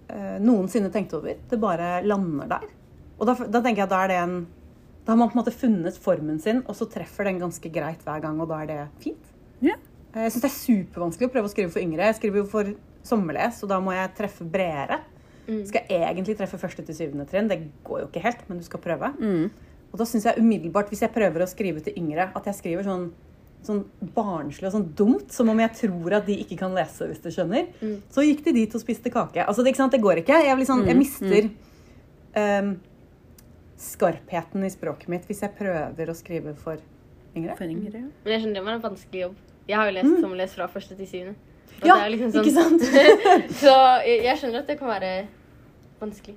eh, 0.09 0.37
noensinne 0.39 0.91
tenkt 0.93 1.13
over. 1.17 1.35
Det 1.49 1.59
bare 1.59 1.97
lander 2.07 2.47
der. 2.47 2.69
Og 3.19 3.27
da, 3.27 3.35
da 3.35 3.61
tenker 3.63 3.83
jeg 3.83 3.87
at 3.89 3.93
da 3.93 3.99
er 4.05 4.07
det 4.13 4.19
en 4.21 4.37
Da 5.05 5.13
har 5.13 5.17
man 5.19 5.29
på 5.29 5.37
en 5.37 5.43
måte 5.43 5.53
funnet 5.53 5.97
formen 6.01 6.39
sin, 6.41 6.63
og 6.65 6.75
så 6.77 6.87
treffer 6.89 7.27
den 7.29 7.39
ganske 7.39 7.69
greit 7.71 8.01
hver 8.05 8.23
gang, 8.23 8.39
og 8.41 8.49
da 8.49 8.63
er 8.63 8.71
det 8.71 8.77
fint. 9.03 9.33
Ja. 9.61 9.75
Eh, 10.15 10.23
Jeg 10.25 10.31
syns 10.33 10.45
det 10.45 10.49
er 10.49 10.55
supervanskelig 10.57 11.29
å 11.29 11.33
prøve 11.35 11.49
å 11.49 11.53
skrive 11.53 11.73
for 11.75 11.83
yngre. 11.83 12.07
Jeg 12.09 12.17
skriver 12.17 12.41
jo 12.41 12.45
for 12.49 12.71
sommerles, 13.05 13.61
og 13.63 13.69
da 13.69 13.77
må 13.79 13.93
jeg 13.93 14.15
treffe 14.17 14.47
bredere. 14.49 15.01
Skal 15.45 15.85
egentlig 15.93 16.33
treffe 16.39 16.57
første 16.57 16.81
til 16.81 16.95
syvende 16.97 17.27
trinn. 17.29 17.47
Det 17.51 17.59
går 17.85 17.99
jo 18.01 18.07
ikke 18.09 18.23
helt, 18.23 18.39
men 18.49 18.57
du 18.57 18.65
skal 18.65 18.81
prøve. 18.81 19.11
Mm. 19.21 19.51
Og 19.91 19.99
da 20.01 20.07
syns 20.09 20.25
jeg 20.25 20.41
umiddelbart, 20.41 20.89
hvis 20.89 21.03
jeg 21.05 21.13
prøver 21.13 21.43
å 21.45 21.47
skrive 21.47 21.83
til 21.85 21.93
yngre, 22.01 22.31
at 22.35 22.49
jeg 22.49 22.57
skriver 22.57 22.87
sånn, 22.87 23.11
sånn 23.63 23.83
barnslig 24.15 24.65
og 24.71 24.73
sånn 24.73 24.87
dumt, 24.97 25.29
som 25.31 25.49
om 25.53 25.61
jeg 25.61 25.71
tror 25.83 26.17
at 26.17 26.25
de 26.25 26.39
ikke 26.41 26.57
kan 26.63 26.73
lese, 26.73 27.05
hvis 27.11 27.21
du 27.21 27.29
skjønner. 27.29 27.69
Så 28.09 28.25
gikk 28.25 28.41
de 28.47 28.55
dit 28.57 28.73
og 28.73 28.81
spiste 28.81 29.13
kake. 29.13 29.45
Altså, 29.45 29.61
det, 29.61 29.75
ikke 29.75 29.83
sant? 29.83 29.93
det 29.93 30.01
går 30.01 30.23
ikke. 30.23 30.41
Jeg, 30.49 30.57
blir 30.57 30.65
sånn, 30.65 30.83
jeg 30.89 30.97
mister 30.97 31.51
ehm, 32.41 32.73
skarpheten 33.77 34.63
i 34.65 34.69
språket 34.71 35.09
mitt 35.11 35.25
hvis 35.27 35.41
jeg 35.43 35.55
prøver 35.57 36.11
å 36.11 36.15
skrive 36.15 36.53
for 36.59 36.79
yngre. 37.35 37.57
For 37.57 37.67
yngre, 37.67 38.05
ja. 38.05 38.07
Men 38.23 38.33
jeg 38.35 38.41
skjønner 38.45 38.59
det 38.61 38.65
var 38.65 38.77
en 38.77 38.85
vanskelig 38.85 39.21
jobb. 39.25 39.35
Jeg 39.67 39.77
har 39.79 39.89
jo 39.89 39.95
lest 39.97 40.21
sommerles 40.21 40.55
fra 40.55 40.67
første 40.71 40.95
til 40.95 41.09
syvende. 41.09 41.35
Mm. 41.35 41.87
Ja, 41.89 41.95
liksom 42.07 42.31
liksom 42.31 42.45
ikke 42.45 42.55
sant? 42.55 42.81
Så 43.63 43.73
jeg, 44.07 44.21
jeg 44.23 44.39
skjønner 44.39 44.61
at 44.63 44.69
det 44.71 44.77
kan 44.79 44.87
være 44.93 45.13
vanskelig. 45.99 46.35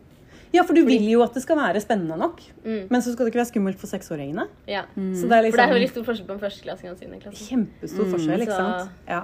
Ja, 0.51 0.63
for 0.65 0.73
du 0.73 0.81
vil 0.89 1.05
jo 1.11 1.21
at 1.23 1.35
det 1.37 1.43
skal 1.45 1.59
være 1.61 1.81
spennende 1.85 2.17
nok. 2.19 2.41
Mm. 2.65 2.87
Men 2.89 3.03
så 3.05 3.13
skal 3.13 3.27
det 3.27 3.35
ikke 3.35 3.43
være 3.43 3.51
skummelt 3.51 3.81
for 3.81 3.91
seksåringene. 3.91 4.47
Ja. 4.71 4.87
Så 4.97 5.29
det 5.29 5.29
er 5.29 5.29
For 5.29 5.29
det 5.29 5.37
er 5.43 5.45
liksom 5.51 5.75
veldig 5.77 5.91
stor 5.93 6.07
forskjell 6.09 6.29
på 6.31 6.37
en 6.39 6.41
førsteklassing 6.41 6.89
og 6.89 6.95
en 6.95 7.01
syvendeklassing. 7.03 7.49
kjempestor 7.53 8.09
forskjell, 8.15 8.45
ikke 8.47 8.57
Så- 8.57 8.65
sant? 8.65 8.97
Ja. 9.07 9.21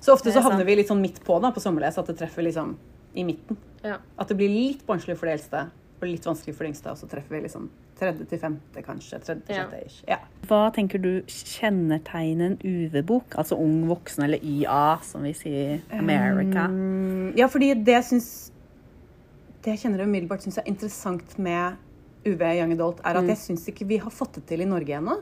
Så 0.00 0.14
ofte 0.14 0.32
så 0.32 0.40
havner 0.40 0.64
vi 0.64 0.76
litt 0.78 0.88
sånn 0.88 1.02
midt 1.02 1.18
på 1.26 1.40
da, 1.42 1.50
på 1.52 1.60
sommerles, 1.60 1.98
at 1.98 2.06
det 2.06 2.16
treffer 2.16 2.46
liksom 2.46 2.76
i 3.18 3.24
midten. 3.26 3.58
Ja. 3.84 3.98
At 4.16 4.28
det 4.30 4.36
blir 4.38 4.48
litt 4.48 4.86
barnslig 4.86 5.18
for 5.18 5.26
de 5.26 5.34
eldste 5.34 5.66
og 6.02 6.08
litt 6.08 6.24
vanskelig 6.26 6.54
for 6.56 6.64
de 6.64 6.70
yngste, 6.72 6.90
og 6.92 6.96
så 6.98 7.08
treffer 7.10 7.36
vi 7.36 7.40
liksom 7.44 7.68
tredje 8.00 8.24
til 8.30 8.38
femte, 8.40 8.82
kanskje. 8.82 9.18
Tredje 9.20 9.42
til 9.46 9.54
Ja. 9.56 9.64
sjette 9.66 9.86
ish. 9.86 10.04
Ja. 10.08 10.16
Hva 10.48 10.72
tenker 10.72 10.98
du 11.02 11.22
kjennetegner 11.26 12.46
en 12.46 12.58
UV-bok? 12.64 13.34
Altså 13.38 13.58
ung 13.60 13.86
voksen, 13.88 14.24
eller 14.24 14.38
YA, 14.42 14.98
som 15.02 15.22
vi 15.22 15.32
sier 15.32 15.74
i 15.92 15.98
America. 15.98 16.66
Um, 16.68 17.32
ja, 17.36 17.46
fordi 17.46 17.74
det 17.74 17.94
jeg 17.98 18.04
syns 18.04 18.50
Det 19.62 19.74
jeg 19.74 19.78
kjenner 19.82 20.06
umiddelbart 20.06 20.40
syns 20.40 20.56
er 20.56 20.62
interessant 20.66 21.38
med 21.38 21.76
UV 22.20 22.42
Young 22.58 22.72
Adult, 22.74 22.98
er 23.06 23.16
at 23.16 23.28
jeg 23.32 23.40
syns 23.40 23.62
ikke 23.70 23.86
vi 23.88 23.96
har 24.02 24.12
fått 24.12 24.34
det 24.36 24.42
til 24.50 24.60
i 24.60 24.68
Norge 24.68 24.92
ennå. 24.98 25.14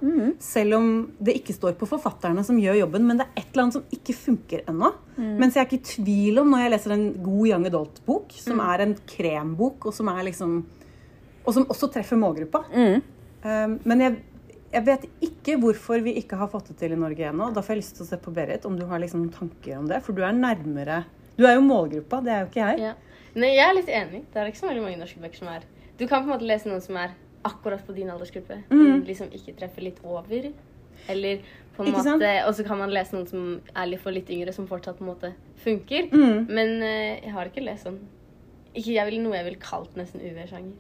Selv 0.43 0.79
om 0.81 0.89
det 1.23 1.37
ikke 1.39 1.55
står 1.55 1.77
på 1.79 1.87
forfatterne 1.87 2.43
som 2.47 2.59
gjør 2.59 2.81
jobben, 2.81 3.07
men 3.07 3.21
det 3.21 3.29
er 3.29 3.43
et 3.43 3.53
eller 3.53 3.67
annet 3.67 3.77
som 3.77 3.95
ikke 3.95 4.17
funker 4.19 4.65
ennå. 4.71 4.91
Mens 5.19 5.55
jeg 5.55 5.63
er 5.63 5.69
ikke 5.69 5.79
i 5.79 5.93
tvil 5.93 6.43
om 6.43 6.51
når 6.51 6.65
jeg 6.65 6.73
leser 6.75 6.95
en 6.97 7.07
god 7.23 7.45
Young 7.53 7.69
Adult-bok, 7.71 8.35
som 8.43 8.63
er 8.67 8.83
en 8.83 8.97
krembok, 9.15 9.87
og 9.91 9.95
som 9.95 10.11
er 10.15 10.27
liksom 10.31 10.59
Og 11.49 11.55
som 11.57 11.65
også 11.73 11.89
treffer 11.89 12.19
målgruppa. 12.21 12.61
Mm. 12.75 13.05
Um, 13.41 13.77
men 13.89 14.03
jeg, 14.03 14.17
jeg 14.75 14.85
vet 14.85 15.05
ikke 15.25 15.55
hvorfor 15.63 16.03
vi 16.05 16.13
ikke 16.21 16.37
har 16.37 16.51
fått 16.53 16.67
det 16.69 16.77
til 16.83 16.93
i 16.93 16.99
Norge 16.99 17.25
ennå. 17.25 17.47
Da 17.57 17.63
får 17.65 17.73
jeg 17.73 17.81
lyst 17.81 17.95
til 17.97 18.05
å 18.05 18.09
se 18.11 18.19
på 18.21 18.35
Berit, 18.37 18.67
om 18.69 18.77
du 18.77 18.85
har 18.91 19.01
liksom 19.01 19.23
tanker 19.33 19.79
om 19.79 19.87
det. 19.89 20.03
For 20.05 20.13
du 20.13 20.21
er 20.27 20.37
nærmere 20.37 21.07
Du 21.39 21.47
er 21.47 21.55
jo 21.57 21.65
målgruppa, 21.65 22.21
det 22.27 22.35
er 22.35 22.43
jo 22.43 22.51
ikke 22.51 22.67
jeg. 22.67 22.91
Ja. 22.91 23.23
Nei, 23.39 23.55
jeg 23.55 23.65
er 23.65 23.77
litt 23.79 23.89
enig. 23.89 24.23
Det 24.29 24.43
er 24.43 24.51
ikke 24.51 24.61
så 24.61 24.69
veldig 24.69 24.85
mange 24.85 25.01
norske 25.01 25.23
bøker 25.23 25.41
som 25.41 25.51
er 25.55 25.65
Du 25.99 26.07
kan 26.07 26.23
på 26.23 26.29
en 26.29 26.35
måte 26.37 26.49
lese 26.49 26.71
noen 26.71 26.83
som 26.85 26.99
er 27.01 27.15
akkurat 27.49 27.83
på 27.87 27.95
din 27.97 28.11
aldersgruppe, 28.11 28.63
men 28.71 29.03
liksom 29.07 29.31
ikke 29.35 29.55
treffer 29.59 29.87
litt 29.87 29.99
over. 30.05 30.51
Eller 31.09 31.41
på 31.77 31.83
en 31.85 31.89
Ikke 31.89 32.03
måte 32.03 32.31
Og 32.49 32.55
så 32.59 32.65
kan 32.67 32.79
man 32.79 32.91
lese 32.91 33.15
noen 33.15 33.27
som 33.31 33.43
er 33.71 33.87
litt 33.87 34.03
for 34.03 34.15
litt 34.15 34.31
yngre, 34.35 34.53
som 34.53 34.67
fortsatt 34.67 34.99
på 34.99 35.07
en 35.07 35.13
måte 35.13 35.33
funker. 35.63 36.09
Mm. 36.13 36.47
Men 36.51 36.75
uh, 36.83 37.19
jeg 37.23 37.35
har 37.35 37.51
ikke 37.51 37.65
lest 37.65 37.87
sånn 37.87 38.01
ikke 38.79 38.93
jeg 38.93 39.09
vil, 39.09 39.23
Noe 39.25 39.35
jeg 39.35 39.47
ville 39.47 39.63
kalt 39.63 39.97
nesten 39.99 40.23
UV-sjanger. 40.23 40.75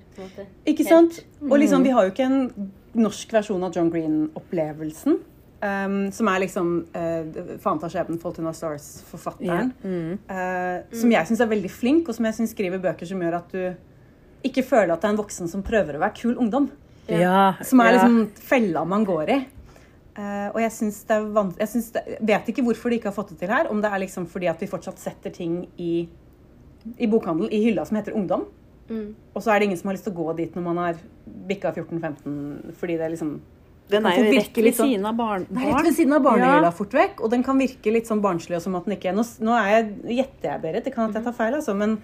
Ikke 0.69 0.85
Helt- 0.85 0.91
sant? 0.91 1.17
Og 1.41 1.57
liksom, 1.59 1.83
vi 1.83 1.95
har 1.97 2.07
jo 2.07 2.13
ikke 2.13 2.27
en 2.29 2.71
norsk 2.99 3.33
versjon 3.33 3.65
av 3.65 3.75
John 3.75 3.91
Green-opplevelsen. 3.91 5.19
Um, 5.59 6.13
som 6.15 6.29
er 6.31 6.45
liksom 6.45 6.69
uh, 6.95 7.57
Faen 7.59 7.81
ta 7.83 7.89
skjebnen, 7.91 8.21
Fault 8.23 8.37
in 8.39 8.47
Our 8.47 8.55
Stars-forfatteren. 8.55 9.73
uh, 10.31 10.85
som 10.95 11.11
jeg 11.11 11.31
syns 11.31 11.43
er 11.43 11.51
veldig 11.51 11.71
flink, 11.75 12.07
og 12.07 12.15
som 12.15 12.29
jeg 12.29 12.37
syns 12.37 12.55
skriver 12.55 12.79
bøker 12.85 13.09
som 13.11 13.25
gjør 13.25 13.41
at 13.41 13.57
du 13.57 13.65
ikke 14.47 14.65
føle 14.67 14.95
at 14.95 15.03
det 15.03 15.09
er 15.09 15.15
en 15.17 15.21
voksen 15.21 15.51
som 15.51 15.65
prøver 15.67 15.99
å 15.99 16.03
være 16.03 16.17
kul 16.19 16.37
ungdom. 16.39 16.69
Ja. 17.09 17.55
Som 17.65 17.81
er 17.81 17.93
ja. 17.93 17.95
liksom 17.97 18.45
fella 18.51 18.85
man 18.89 19.07
går 19.09 19.33
i. 19.35 19.39
Uh, 20.19 20.49
og 20.51 20.57
jeg 20.65 20.75
syns 20.75 20.97
det 21.07 21.15
er 21.15 21.27
vanskelig 21.31 21.67
jeg 21.79 22.17
det, 22.19 22.25
vet 22.27 22.49
ikke 22.51 22.65
hvorfor 22.67 22.91
de 22.91 22.97
ikke 22.99 23.13
har 23.13 23.15
fått 23.15 23.35
det 23.35 23.41
til 23.43 23.53
her. 23.55 23.69
Om 23.71 23.83
det 23.83 23.91
er 23.91 24.03
liksom 24.03 24.27
fordi 24.31 24.51
at 24.51 24.63
vi 24.63 24.71
fortsatt 24.71 24.99
setter 25.03 25.35
ting 25.35 25.61
i, 25.79 26.09
i 26.99 27.11
bokhandel 27.11 27.53
i 27.55 27.63
hylla 27.69 27.85
som 27.87 28.01
heter 28.01 28.17
ungdom. 28.19 28.49
Mm. 28.89 29.13
Og 29.37 29.45
så 29.45 29.53
er 29.53 29.61
det 29.61 29.69
ingen 29.69 29.79
som 29.81 29.91
har 29.91 29.99
lyst 29.99 30.07
til 30.09 30.15
å 30.15 30.19
gå 30.19 30.35
dit 30.39 30.55
når 30.57 30.65
man 30.65 30.81
har 30.81 31.01
bikka 31.49 31.75
14-15, 31.75 32.75
fordi 32.81 32.97
det 32.97 33.07
er 33.07 33.13
liksom 33.15 33.33
Den 33.89 34.05
er 34.05 34.17
jo 34.19 34.33
rett 34.33 34.57
ved 34.57 34.75
sånn- 34.77 34.91
siden 34.91 35.07
av 35.09 35.17
barn. 35.17 35.45
Det 35.49 35.61
er 35.63 35.71
rett 35.73 35.87
ved 35.87 35.95
siden 35.97 36.17
av 36.17 36.25
barnehylla 36.25 36.71
Ja. 36.71 36.71
fort 36.71 36.93
vekk, 36.93 37.21
og 37.23 37.31
den 37.31 37.43
kan 37.45 37.59
virke 37.59 37.93
litt 37.93 38.09
sånn 38.09 38.21
barnslig 38.25 38.57
og 38.57 38.63
som 38.63 38.75
at 38.77 38.85
den 38.85 38.97
ikke 38.97 39.15
Nå, 39.15 39.25
nå 39.41 39.55
er 39.57 39.69
jeg, 39.69 40.19
gjetter 40.19 40.51
jeg, 40.51 40.63
Berit, 40.63 40.85
det 40.85 40.95
kan 40.95 41.09
at 41.09 41.15
jeg 41.15 41.25
tar 41.25 41.33
feil, 41.33 41.55
altså, 41.55 41.77
men, 41.77 42.03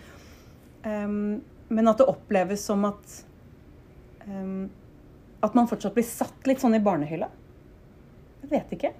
ehm, 0.85 1.40
men 1.68 1.88
at 1.88 1.98
det 1.98 2.07
oppleves 2.11 2.64
som 2.68 2.85
at 2.85 3.24
um, 4.29 4.70
at 5.44 5.55
man 5.55 5.66
fortsatt 5.68 5.94
blir 5.94 6.05
satt 6.09 6.46
litt 6.48 6.61
sånn 6.62 6.74
i 6.77 6.81
barnehylla. 6.81 7.29
Jeg 8.42 8.50
vet 8.50 8.70
ikke. 8.77 8.92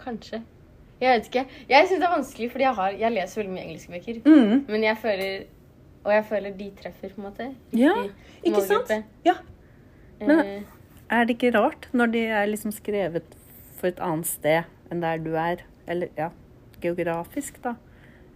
Kanskje. 0.00 0.42
Jeg 1.00 1.14
vet 1.16 1.28
ikke. 1.30 1.44
Jeg 1.70 1.88
syns 1.88 2.00
det 2.02 2.08
er 2.08 2.12
vanskelig, 2.12 2.50
fordi 2.52 2.66
jeg, 2.66 2.76
har, 2.76 2.96
jeg 3.00 3.14
leser 3.14 3.40
veldig 3.40 3.54
mye 3.54 3.64
engelske 3.64 3.94
bøker. 3.94 4.18
Mm. 4.26 4.58
Men 4.68 4.84
jeg 4.84 4.98
føler 5.00 5.46
Og 6.04 6.12
jeg 6.14 6.24
føler 6.30 6.52
de 6.56 6.66
treffer, 6.80 7.10
på 7.12 7.20
en 7.20 7.26
måte. 7.26 7.46
Ja, 7.76 7.90
ikke 8.42 8.60
sant? 8.64 8.92
Ja. 9.24 9.34
Men- 10.20 10.38
Eh, 10.40 10.62
Er 11.10 11.24
det 11.26 11.34
ikke 11.36 11.50
rart 11.58 11.88
når 11.92 12.06
de 12.12 12.20
er 12.26 12.46
liksom 12.46 12.70
skrevet 12.72 13.24
for 13.76 13.88
et 13.88 13.98
annet 14.00 14.26
sted 14.26 14.64
enn 14.90 15.00
der 15.02 15.18
du 15.18 15.34
er? 15.36 15.56
Eller 15.88 16.08
ja, 16.16 16.30
geografisk, 16.80 17.60
da. 17.62 17.74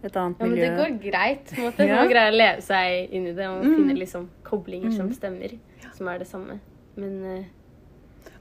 Et 0.05 0.15
annet 0.21 0.39
ja, 0.39 0.45
men 0.45 0.55
det 0.59 0.71
går 0.77 0.91
greit. 1.01 1.45
på 1.51 1.57
en 1.59 1.65
måte. 1.71 1.87
Man 1.97 2.09
greier 2.11 2.31
å 2.31 2.35
leve 2.37 2.61
seg 2.61 3.13
inn 3.17 3.27
i 3.27 3.33
det 3.33 3.47
og 3.49 3.63
Mm. 3.65 3.75
finne 3.79 3.95
liksom 3.97 4.27
koblinger 4.45 4.91
som 4.93 5.07
Mm. 5.09 5.13
stemmer, 5.17 5.55
som 5.97 6.07
er 6.07 6.19
det 6.19 6.27
samme. 6.27 6.59
Men 6.95 7.15
uh, 7.23 7.43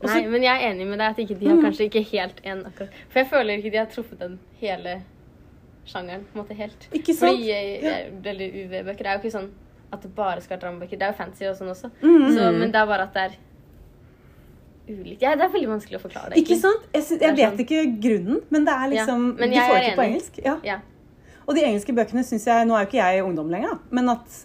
Nei, 0.04 0.26
men 0.28 0.42
jeg 0.42 0.52
er 0.60 0.70
enig 0.74 0.86
med 0.86 0.98
deg 1.00 1.10
at 1.14 1.18
ikke 1.22 1.38
de 1.40 1.46
har 1.48 1.56
kanskje 1.62 1.86
ikke 1.88 2.02
helt 2.10 2.40
en 2.44 2.64
akkurat 2.68 2.90
For 3.08 3.18
jeg 3.22 3.28
føler 3.30 3.56
ikke 3.58 3.70
de 3.72 3.78
har 3.78 3.86
truffet 3.86 4.18
den 4.20 4.38
hele 4.60 4.98
sjangeren 5.86 6.24
på 6.28 6.36
en 6.38 6.42
måte 6.44 6.54
helt. 6.58 6.88
Ikke 6.92 7.14
sant? 7.14 7.30
Fordi 7.38 7.48
jeg, 7.48 7.80
jeg, 7.82 8.12
eller 8.24 8.58
UV-bøker 8.64 9.06
er 9.06 9.16
jo 9.16 9.22
ikke 9.24 9.32
sånn 9.38 9.50
at 9.92 10.02
det 10.02 10.14
bare 10.16 10.40
skal 10.42 10.56
være 10.56 10.62
dramabøker. 10.66 10.98
Det 10.98 11.02
er 11.08 11.12
jo 11.12 11.18
fancy 11.18 11.44
og 11.48 11.56
sånn 11.56 11.70
også. 11.72 11.90
Mm. 12.02 12.28
Så, 12.36 12.46
men 12.58 12.72
det 12.72 12.80
er 12.80 12.86
bare 12.90 13.02
at 13.08 13.14
det 13.14 13.22
er 13.22 13.36
ulikt. 14.88 15.22
Ja, 15.22 15.34
det 15.38 15.44
er 15.46 15.52
veldig 15.54 15.68
vanskelig 15.72 15.98
å 16.00 16.02
forklare 16.02 16.32
det. 16.34 16.40
Ikke 16.42 16.58
sant? 16.60 16.82
Jeg, 16.94 17.02
synes, 17.08 17.22
jeg 17.24 17.36
vet 17.38 17.62
ikke 17.64 17.84
grunnen, 18.04 18.40
men 18.52 18.66
det 18.68 18.74
er 18.74 18.90
liksom 18.92 19.22
Ja, 19.30 19.38
men 19.40 19.54
De 19.54 19.60
får 19.60 19.74
det 19.78 19.84
ikke 19.86 19.96
på 20.00 20.06
engelsk. 20.08 20.40
Ja. 20.44 20.56
Ja. 20.64 20.78
Og 21.44 21.54
de 21.56 21.64
engelske 21.66 21.94
bøkene 21.96 22.24
syns 22.26 22.46
jeg 22.48 22.66
Nå 22.68 22.76
er 22.76 22.84
jo 22.84 22.90
ikke 22.90 23.02
jeg 23.02 23.24
ungdom 23.24 23.52
lenger, 23.52 23.76
da, 23.76 23.94
men 23.94 24.12
at 24.14 24.40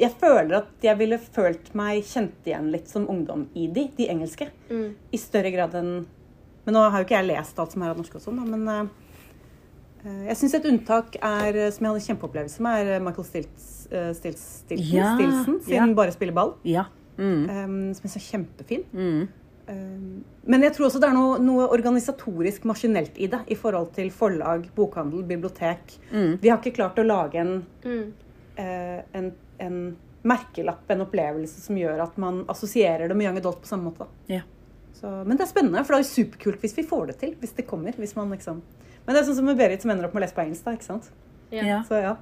jeg 0.00 0.12
føler 0.20 0.56
at 0.58 0.84
jeg 0.84 0.98
ville 0.98 1.18
følt 1.20 1.70
meg 1.78 2.02
kjent 2.06 2.48
igjen 2.48 2.70
litt 2.72 2.90
som 2.90 3.04
ungdom 3.10 3.46
i 3.54 3.68
de, 3.72 3.86
de 3.96 4.08
engelske. 4.10 4.48
Mm. 4.68 4.88
I 5.14 5.20
større 5.20 5.52
grad 5.54 5.76
enn 5.78 5.92
Men 6.64 6.76
nå 6.76 6.82
har 6.82 7.00
jo 7.00 7.06
ikke 7.06 7.16
jeg 7.16 7.26
lest 7.26 7.58
alt 7.58 7.72
som 7.74 7.82
er 7.82 7.90
av 7.90 7.98
norsk 7.98 8.18
og 8.18 8.22
sånn, 8.22 8.36
da, 8.38 8.44
men 8.46 8.68
uh, 8.70 10.22
jeg 10.28 10.38
syns 10.38 10.52
et 10.58 10.66
unntak 10.70 11.16
er, 11.18 11.56
eh, 11.58 11.70
som 11.74 11.86
jeg 11.86 11.90
hadde 11.90 12.04
kjempeopplevelse 12.04 12.62
med, 12.62 12.90
er 12.90 13.02
Michael 13.02 13.26
Stilts, 13.26 13.66
uh, 13.90 14.12
Stils, 14.14 14.44
Stilton, 14.64 14.92
Ja, 14.94 15.12
Stilsen, 15.18 15.56
sin 15.66 15.74
ja. 15.74 15.86
'Bare 15.90 16.14
spille 16.14 16.34
ball', 16.34 16.54
Ja. 16.66 16.84
Mm. 17.18 17.42
Um, 17.50 17.94
som 17.94 18.06
er 18.06 18.12
så 18.14 18.22
kjempefin. 18.22 18.84
Mm. 18.94 19.26
Men 20.44 20.62
jeg 20.66 20.74
tror 20.74 20.88
også 20.88 20.98
det 21.00 21.08
er 21.08 21.14
noe, 21.14 21.36
noe 21.38 21.68
organisatorisk 21.70 22.64
maskinelt 22.66 23.18
i 23.22 23.28
det. 23.30 23.38
I 23.46 23.54
forhold 23.54 23.92
til 23.94 24.08
forlag, 24.10 24.64
bokhandel, 24.74 25.22
bibliotek. 25.28 25.98
Mm. 26.10 26.38
Vi 26.42 26.48
har 26.50 26.58
ikke 26.58 26.74
klart 26.80 26.98
å 26.98 27.04
lage 27.06 27.38
en, 27.38 27.66
Mm. 27.84 28.12
eh, 28.56 29.02
en, 29.14 29.32
en 29.58 29.76
merkelapp, 30.24 30.90
en 30.90 31.00
opplevelse, 31.06 31.60
som 31.62 31.76
gjør 31.78 32.02
at 32.02 32.16
man 32.18 32.44
assosierer 32.48 33.08
det 33.08 33.16
med 33.16 33.26
young 33.26 33.38
adult 33.38 33.60
på 33.62 33.66
samme 33.70 33.90
måte. 33.90 34.06
Ja. 34.28 34.42
Så, 34.98 35.10
men 35.26 35.36
det 35.36 35.46
er 35.46 35.50
spennende, 35.52 35.84
for 35.84 35.94
det 35.94 36.00
er 36.00 36.04
jo 36.04 36.14
superkult 36.26 36.60
hvis 36.62 36.76
vi 36.76 36.82
får 36.86 37.06
det 37.12 37.16
til. 37.22 37.34
Hvis 37.40 37.54
det 37.58 37.66
kommer. 37.66 37.92
Hvis 37.98 38.14
man 38.16 38.30
liksom 38.30 38.60
Men 39.06 39.14
det 39.16 39.22
er 39.22 39.26
sånn 39.26 39.34
som 39.40 39.46
med 39.46 39.56
Berit 39.58 39.82
som 39.82 39.90
ender 39.90 40.06
opp 40.06 40.14
med 40.14 40.22
å 40.22 40.26
lese 40.26 40.34
på 40.36 40.42
engelsk, 40.44 40.62
da. 40.64 40.72
ikke 40.76 40.86
sant? 40.86 41.08
Ja. 41.50 41.62
Ja. 41.66 41.78
Så 41.88 41.98
ja. 42.02 42.12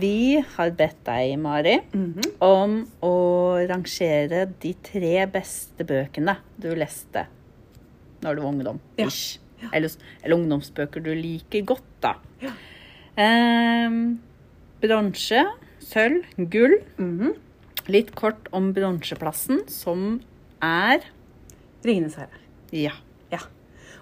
Vi 0.00 0.40
har 0.56 0.70
bedt 0.76 1.00
deg, 1.06 1.38
Mari, 1.40 1.78
Mhm. 1.94 2.22
om 2.44 2.86
å 3.02 3.12
rangere 3.68 4.46
de 4.60 4.74
tre 4.82 5.26
beste 5.26 5.84
bøkene 5.84 6.36
du 6.60 6.68
leste 6.74 7.26
når 8.22 8.34
du 8.36 8.42
var 8.42 8.52
ungdom. 8.52 8.80
Ja. 8.98 9.06
Ish. 9.06 9.38
Eller, 9.72 9.90
eller 10.22 10.36
ungdomsbøker 10.36 11.02
du 11.02 11.10
liker 11.14 11.64
godt, 11.66 11.82
da. 12.00 12.14
Ehm, 13.18 14.18
bronse, 14.82 15.44
sølv, 15.82 16.22
gull. 16.50 16.78
Mhm. 16.98 17.32
Litt 17.88 18.14
kort 18.14 18.48
om 18.52 18.72
bronseplassen, 18.74 19.68
som 19.68 20.20
er 20.62 21.00
Ringenes 21.84 22.16
herre. 22.18 22.38
Ja. 22.74 22.92
Ja. 23.32 23.38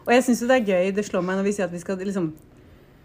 Og 0.06 0.12
jeg 0.14 0.22
syns 0.24 0.40
jo 0.42 0.48
det 0.48 0.62
er 0.62 0.72
gøy, 0.72 0.94
det 0.94 1.04
slår 1.04 1.22
meg 1.24 1.36
når 1.36 1.44
vi 1.44 1.52
sier 1.52 1.66
at 1.68 1.72
vi 1.72 1.78
skal 1.82 1.96
liksom 1.98 2.32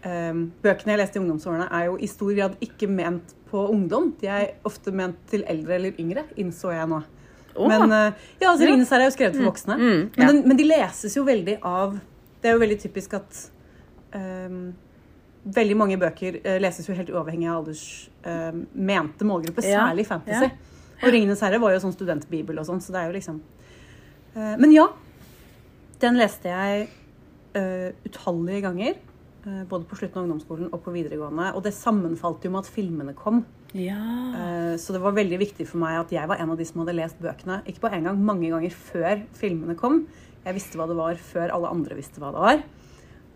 Bøkene 0.02 0.96
jeg 0.96 0.98
leste 0.98 1.18
i 1.18 1.22
ungdomsårene, 1.22 1.68
er 1.70 1.84
jo 1.86 1.96
i 2.02 2.08
stor 2.10 2.32
grad 2.34 2.56
ikke 2.64 2.88
ment 2.90 3.34
på 3.50 3.60
ungdom. 3.70 4.12
De 4.20 4.26
er 4.26 4.54
ofte 4.66 4.90
ment 4.90 5.18
til 5.30 5.44
eldre 5.46 5.76
eller 5.76 5.98
yngre, 6.00 6.24
innså 6.40 6.72
jeg 6.74 6.88
nå. 6.90 7.02
Oh. 7.54 7.68
Men 7.68 7.92
eh, 7.92 8.12
ja, 8.40 8.48
altså 8.50 8.64
Ja. 8.64 8.70
Ringenes 8.70 8.90
herre 8.90 9.04
er 9.04 9.10
jo 9.10 9.14
skrevet 9.14 9.36
for 9.36 9.44
voksne. 9.50 9.76
Mm, 9.76 9.84
Men, 9.84 10.10
ja. 10.16 10.26
den, 10.32 10.40
men 10.48 10.56
de 10.56 10.64
leses 10.64 11.14
jo 11.16 11.22
veldig 11.26 11.58
av 11.62 11.98
Det 12.40 12.48
er 12.48 12.54
jo 12.56 12.62
veldig 12.62 12.78
typisk 12.80 13.12
at 13.14 13.42
ehm, 14.16 14.72
veldig 15.44 15.76
mange 15.76 15.98
bøker 16.00 16.40
eh, 16.42 16.56
leses 16.64 16.88
jo 16.88 16.94
helt 16.96 17.10
uavhengig 17.12 17.46
av 17.50 17.60
alders 17.60 17.84
ehm, 18.24 18.64
mente 18.74 19.24
målgruppe, 19.28 19.62
Ja, 19.68 19.84
særlig 19.86 20.06
fantasy. 20.08 20.48
ja. 20.48 20.50
Og 21.02 21.10
'Ringenes 21.12 21.40
herre' 21.44 21.60
var 21.60 21.72
jo 21.74 21.80
sånn 21.82 21.92
studentbibel 21.94 22.58
og 22.58 22.66
sånn, 22.66 22.80
så 22.80 22.92
det 22.92 23.00
er 23.02 23.06
jo 23.12 23.18
liksom 23.18 23.40
Eh, 24.34 24.56
Men 24.56 24.72
ja, 24.72 24.86
den 26.00 26.16
leste 26.16 26.48
jeg 26.48 26.88
utallige 28.08 28.62
ganger. 28.64 28.94
Eh, 29.46 29.62
både 29.68 29.84
på 29.88 29.96
slutten 29.98 30.18
av 30.20 30.24
ungdomsskolen 30.26 30.70
og 30.72 30.82
på 30.84 30.94
videregående. 30.94 31.52
Og 31.56 31.62
det 31.64 31.72
sammenfalt 31.76 32.44
jo 32.44 32.50
med 32.54 32.64
at 32.64 32.70
filmene 32.72 33.14
kom. 33.14 33.44
ja. 33.74 33.98
Eh, 34.36 34.76
Så 34.76 34.92
det 34.92 35.00
var 35.02 35.12
veldig 35.12 35.38
viktig 35.38 35.66
for 35.68 35.78
meg 35.78 35.98
at 36.00 36.10
jeg 36.12 36.28
var 36.28 36.36
en 36.40 36.50
av 36.50 36.56
de 36.58 36.64
som 36.64 36.80
hadde 36.80 36.96
lest 36.96 37.18
bøkene. 37.20 37.62
Ikke 37.66 37.80
på 37.88 37.92
en 37.92 38.04
gang, 38.04 38.18
mange 38.24 38.48
ganger 38.50 38.70
før 38.70 39.22
filmene 39.34 39.76
kom. 39.76 40.06
Jeg 40.44 40.54
visste 40.54 40.76
hva 40.78 40.86
det 40.88 40.96
var 40.96 41.14
før 41.16 41.52
alle 41.54 41.68
andre 41.70 41.94
visste 41.94 42.18
hva 42.20 42.32
det 42.32 42.40
var. 42.42 42.62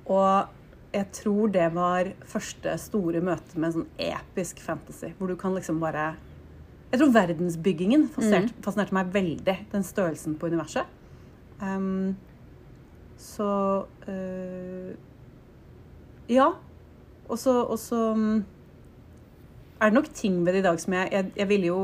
Og 0.06 0.48
jeg 0.94 1.10
tror 1.12 1.50
det 1.52 1.66
var 1.74 2.08
første 2.24 2.72
store 2.78 3.20
møte 3.20 3.58
med 3.58 3.74
sånn 3.74 3.86
episk 3.98 4.58
fantasy. 4.64 5.12
Hvor 5.18 5.28
du 5.28 5.36
kan 5.36 5.54
liksom 5.54 5.78
bare 5.80 6.14
Jeg 6.92 7.00
tror 7.00 7.12
verdensbyggingen 7.12 8.08
fascinerte, 8.14 8.54
fascinerte 8.62 8.94
meg 8.94 9.12
veldig. 9.12 9.56
Den 9.72 9.82
størrelsen 9.82 10.36
på 10.38 10.46
universet. 10.46 10.86
Um, 11.60 12.16
så 13.18 13.86
eh, 14.06 14.94
Ja. 16.28 16.52
Og 17.28 17.38
så 17.38 18.02
mm, 18.16 18.44
er 19.80 19.90
det 19.90 19.96
nok 19.98 20.10
ting 20.14 20.44
ved 20.46 20.54
det 20.56 20.62
i 20.62 20.66
dag 20.66 20.78
som 20.80 20.94
jeg 20.94 21.12
Jeg, 21.12 21.32
jeg 21.36 21.48
ville 21.50 21.66
jo 21.72 21.80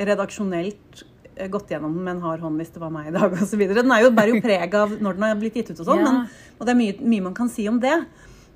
redaksjonelt 0.00 1.02
eh, 1.36 1.48
gått 1.52 1.70
gjennom 1.72 1.92
den 1.96 2.04
med 2.04 2.16
en 2.16 2.24
hard 2.24 2.40
hånd 2.44 2.60
hvis 2.60 2.72
det 2.72 2.80
var 2.82 2.92
meg 2.94 3.10
i 3.10 3.14
dag 3.16 3.34
osv. 3.42 3.62
Den 3.76 3.92
er 3.92 4.06
jo, 4.06 4.10
bærer 4.16 4.34
jo 4.34 4.42
preg 4.44 4.74
av 4.78 4.96
når 5.00 5.18
den 5.18 5.26
har 5.28 5.38
blitt 5.40 5.60
gitt 5.60 5.72
ut 5.72 5.80
og 5.82 5.90
sånn, 5.92 6.04
Ja. 6.04 6.16
og 6.58 6.66
det 6.66 6.74
er 6.74 6.80
mye, 6.80 6.96
mye 7.14 7.26
man 7.28 7.36
kan 7.36 7.52
si 7.52 7.68
om 7.68 7.80
det. 7.82 7.96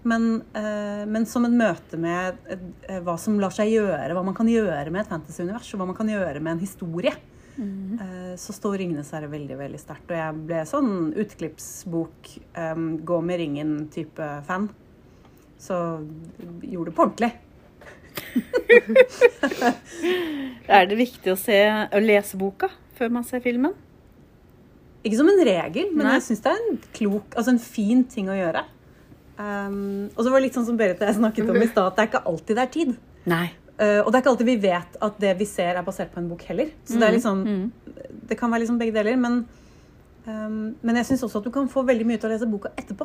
Men, 0.05 0.43
eh, 0.53 1.05
men 1.09 1.25
som 1.29 1.47
et 1.49 1.53
møte 1.57 1.97
med 2.01 2.37
eh, 2.53 2.99
hva 3.05 3.15
som 3.21 3.39
lar 3.41 3.53
seg 3.57 3.71
gjøre, 3.73 4.13
hva 4.13 4.25
man 4.25 4.37
kan 4.37 4.49
gjøre 4.49 4.91
med 4.93 5.01
et 5.01 5.13
fantasyunivers, 5.13 5.71
og 5.73 5.81
hva 5.81 5.87
man 5.89 5.97
kan 5.97 6.11
gjøre 6.13 6.43
med 6.45 6.59
en 6.59 6.61
historie, 6.65 7.13
eh, 7.57 8.35
så 8.37 8.53
står 8.53 8.77
'Ringenes 8.79 9.13
herre' 9.17 9.31
veldig 9.33 9.57
veldig 9.57 9.81
sterkt. 9.81 10.11
Og 10.11 10.17
jeg 10.19 10.47
ble 10.47 10.61
sånn 10.69 10.93
utklippsbok, 11.17 12.33
eh, 12.55 12.75
gå 13.01 13.21
med 13.25 13.41
ringen-type 13.41 14.29
fan. 14.45 14.69
Så 15.61 15.77
gjorde 16.63 16.91
det 16.91 16.97
på 16.97 17.03
ordentlig. 17.07 17.33
Er 20.75 20.87
det 20.89 20.97
viktig 20.99 21.33
å, 21.33 21.37
se, 21.39 21.59
å 21.89 21.99
lese 22.03 22.37
boka 22.41 22.69
før 22.99 23.09
man 23.15 23.25
ser 23.27 23.43
filmen? 23.45 23.75
Ikke 25.05 25.19
som 25.19 25.29
en 25.29 25.43
regel, 25.45 25.91
men 25.93 26.07
Nei. 26.07 26.15
jeg 26.17 26.25
syns 26.31 26.45
det 26.45 26.53
er 26.55 26.63
en 26.63 26.79
klok, 26.97 27.35
altså 27.37 27.51
en 27.53 27.61
fin 27.61 28.01
ting 28.09 28.31
å 28.33 28.39
gjøre. 28.39 28.63
Um, 29.37 30.09
og 30.15 30.21
så 30.23 30.31
var 30.31 30.39
det 30.39 30.47
litt 30.47 30.57
sånn 30.57 30.67
som 30.69 30.77
Berit 30.79 31.01
og 31.03 31.09
jeg 31.11 31.19
snakket 31.19 31.51
om 31.51 31.59
i 31.59 31.67
stad, 31.69 31.91
at 31.91 31.97
det 31.99 32.05
er 32.05 32.11
ikke 32.13 32.25
alltid 32.31 32.57
det 32.57 32.65
er 32.65 32.73
tid. 32.77 32.95
Nei. 33.29 33.47
Uh, 33.75 34.01
og 34.05 34.09
det 34.09 34.17
er 34.17 34.23
ikke 34.23 34.33
alltid 34.33 34.49
vi 34.49 34.57
vet 34.63 34.97
at 35.03 35.15
det 35.21 35.33
vi 35.41 35.47
ser, 35.51 35.75
er 35.75 35.87
basert 35.87 36.13
på 36.15 36.21
en 36.23 36.31
bok 36.31 36.45
heller. 36.49 36.71
Så 36.87 37.01
det 37.01 37.09
er 37.09 37.17
liksom 37.19 37.39
Mm. 37.45 37.67
Det 38.25 38.39
kan 38.39 38.51
være 38.51 38.63
liksom 38.63 38.79
begge 38.81 38.95
deler, 38.95 39.17
men 39.21 39.35
um, 40.27 40.75
Men 40.81 40.97
jeg 40.97 41.07
syns 41.07 41.23
også 41.27 41.43
at 41.43 41.45
du 41.45 41.51
kan 41.53 41.69
få 41.69 41.83
veldig 41.85 42.07
mye 42.09 42.17
av 42.17 42.25
å 42.25 42.31
lese 42.33 42.49
boka 42.49 42.71
etterpå. 42.81 43.05